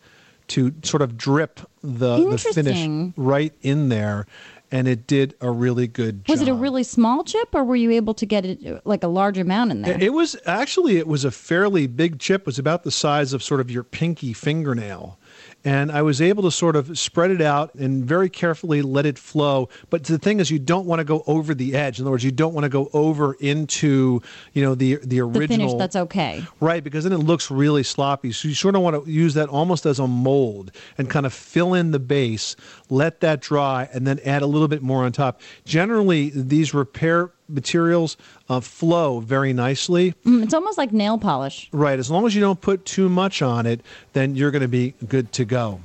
to 0.48 0.74
sort 0.84 1.04
of 1.04 1.16
drip 1.16 1.60
the, 1.84 2.30
the 2.30 2.38
finish 2.38 3.14
right 3.16 3.54
in 3.62 3.90
there, 3.90 4.26
and 4.72 4.88
it 4.88 5.06
did 5.06 5.36
a 5.42 5.52
really 5.52 5.86
good 5.88 6.26
job. 6.26 6.34
Was 6.34 6.42
it 6.42 6.48
a 6.48 6.54
really 6.56 6.82
small 6.84 7.24
chip, 7.24 7.50
or 7.54 7.64
were 7.64 7.76
you 7.76 7.92
able 7.92 8.16
to 8.16 8.26
get 8.26 8.44
it 8.46 8.86
like 8.86 9.04
a 9.04 9.08
large 9.08 9.38
amount 9.38 9.72
in 9.72 9.84
there? 9.84 9.94
It 9.94 10.04
it 10.04 10.14
was 10.14 10.36
actually 10.48 10.98
it 10.98 11.08
was 11.08 11.24
a 11.24 11.32
fairly 11.32 11.86
big 11.86 12.20
chip. 12.20 12.42
It 12.42 12.46
was 12.48 12.60
about 12.60 12.84
the 12.84 12.92
size 12.92 13.32
of 13.32 13.44
sort 13.44 13.62
of 13.62 13.70
your 13.70 13.84
pinky 13.84 14.34
fingernail, 14.34 15.20
and 15.66 15.92
I 15.92 16.02
was 16.02 16.22
able 16.22 16.44
to 16.44 16.52
sort 16.52 16.76
of 16.76 16.98
spread 16.98 17.32
it 17.32 17.42
out 17.42 17.74
and 17.76 18.06
very 18.06 18.30
carefully 18.30 18.82
let 18.82 19.06
it 19.06 19.18
flow. 19.18 19.70
But 19.90 20.06
the 20.06 20.18
thing 20.18 20.40
is, 20.40 20.50
you 20.50 20.60
don't 20.60 20.86
want 20.86 21.00
to 21.00 21.04
go 21.04 21.24
over 21.28 21.54
the 21.54 21.76
edge. 21.76 22.00
In 22.00 22.06
other 22.06 22.12
words, 22.12 22.24
you 22.24 22.32
don't 22.32 22.54
want 22.54 22.64
to 22.64 22.70
go 22.70 22.90
over 22.94 23.34
into 23.34 24.22
you 24.54 24.64
know 24.64 24.76
the 24.76 24.96
the 25.04 25.20
original 25.20 25.48
The 25.48 25.48
finish 25.48 25.74
that's 25.74 25.96
okay. 25.96 26.46
Right, 26.60 26.84
because 26.84 27.04
then 27.04 27.14
it 27.14 27.18
looks 27.18 27.52
really 27.52 27.84
sloppy. 27.84 28.32
So 28.32 28.48
you 28.48 28.56
sort 28.56 28.76
of 28.76 28.82
want 28.82 29.04
to 29.04 29.12
use 29.12 29.34
that 29.34 29.50
almost 29.50 29.86
as 29.86 30.00
a 30.00 30.08
mold 30.08 30.72
and 30.98 31.10
kind 31.10 31.26
of 31.26 31.34
fill 31.34 31.74
in 31.74 31.92
the 31.92 32.00
base, 32.00 32.56
let 32.90 33.20
that 33.22 33.42
dry, 33.42 33.90
and 33.94 34.08
then 34.08 34.20
add 34.26 34.42
a 34.42 34.48
little 34.48 34.68
bit 34.68 34.82
more 34.82 35.04
on 35.04 35.12
top. 35.12 35.42
Generally, 35.66 36.32
these 36.36 36.74
repair 36.74 37.32
materials 37.50 38.16
uh, 38.50 38.60
flow 38.60 39.20
very 39.20 39.54
nicely. 39.54 40.14
Mm, 40.26 40.44
it's 40.44 40.54
almost 40.54 40.78
like 40.78 40.92
nail 40.92 41.18
polish. 41.18 41.70
Right, 41.72 42.00
as 42.00 42.10
long 42.10 42.26
as 42.26 42.36
you 42.36 42.42
don't 42.42 42.60
put 42.60 42.86
too 42.86 43.10
much 43.10 43.42
on 43.42 43.66
it, 43.66 43.82
then 44.14 44.36
you're 44.36 44.52
going 44.52 44.62
to 44.62 44.68
be 44.68 44.94
good 45.08 45.32
to 45.34 45.46
go. 45.46 45.82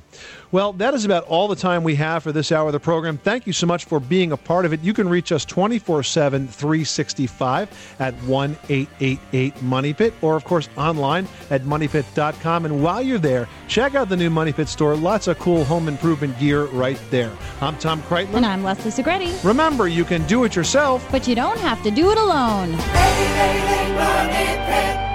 Well, 0.51 0.73
that 0.73 0.93
is 0.93 1.05
about 1.05 1.25
all 1.25 1.47
the 1.47 1.55
time 1.55 1.83
we 1.83 1.95
have 1.95 2.23
for 2.23 2.31
this 2.31 2.51
hour 2.51 2.67
of 2.67 2.73
the 2.73 2.79
program. 2.79 3.17
Thank 3.17 3.45
you 3.47 3.53
so 3.53 3.67
much 3.67 3.85
for 3.85 3.99
being 3.99 4.31
a 4.31 4.37
part 4.37 4.65
of 4.65 4.73
it. 4.73 4.81
You 4.81 4.93
can 4.93 5.09
reach 5.09 5.31
us 5.31 5.43
24 5.45 6.03
7, 6.03 6.47
365 6.47 7.95
at 7.99 8.13
1 8.23 8.57
888 8.69 9.61
Money 9.61 9.93
Pit, 9.93 10.13
or 10.21 10.35
of 10.35 10.45
course 10.45 10.69
online 10.77 11.27
at 11.49 11.63
moneypit.com. 11.63 12.65
And 12.65 12.83
while 12.83 13.01
you're 13.01 13.17
there, 13.17 13.47
check 13.67 13.95
out 13.95 14.09
the 14.09 14.17
new 14.17 14.29
Money 14.29 14.53
Pit 14.53 14.67
store. 14.67 14.95
Lots 14.95 15.27
of 15.27 15.39
cool 15.39 15.63
home 15.65 15.87
improvement 15.87 16.37
gear 16.39 16.65
right 16.65 16.99
there. 17.09 17.31
I'm 17.61 17.77
Tom 17.77 18.01
Kraeutler. 18.03 18.35
And 18.35 18.45
I'm 18.45 18.63
Leslie 18.63 18.91
Segrete. 18.91 19.43
Remember, 19.43 19.87
you 19.87 20.05
can 20.05 20.25
do 20.27 20.43
it 20.43 20.55
yourself. 20.55 21.05
But 21.11 21.27
you 21.27 21.35
don't 21.35 21.59
have 21.59 21.81
to 21.83 21.91
do 21.91 22.11
it 22.11 22.17
alone. 22.17 22.73
888 22.73 23.95
Money 23.95 25.05
Pit. 25.05 25.14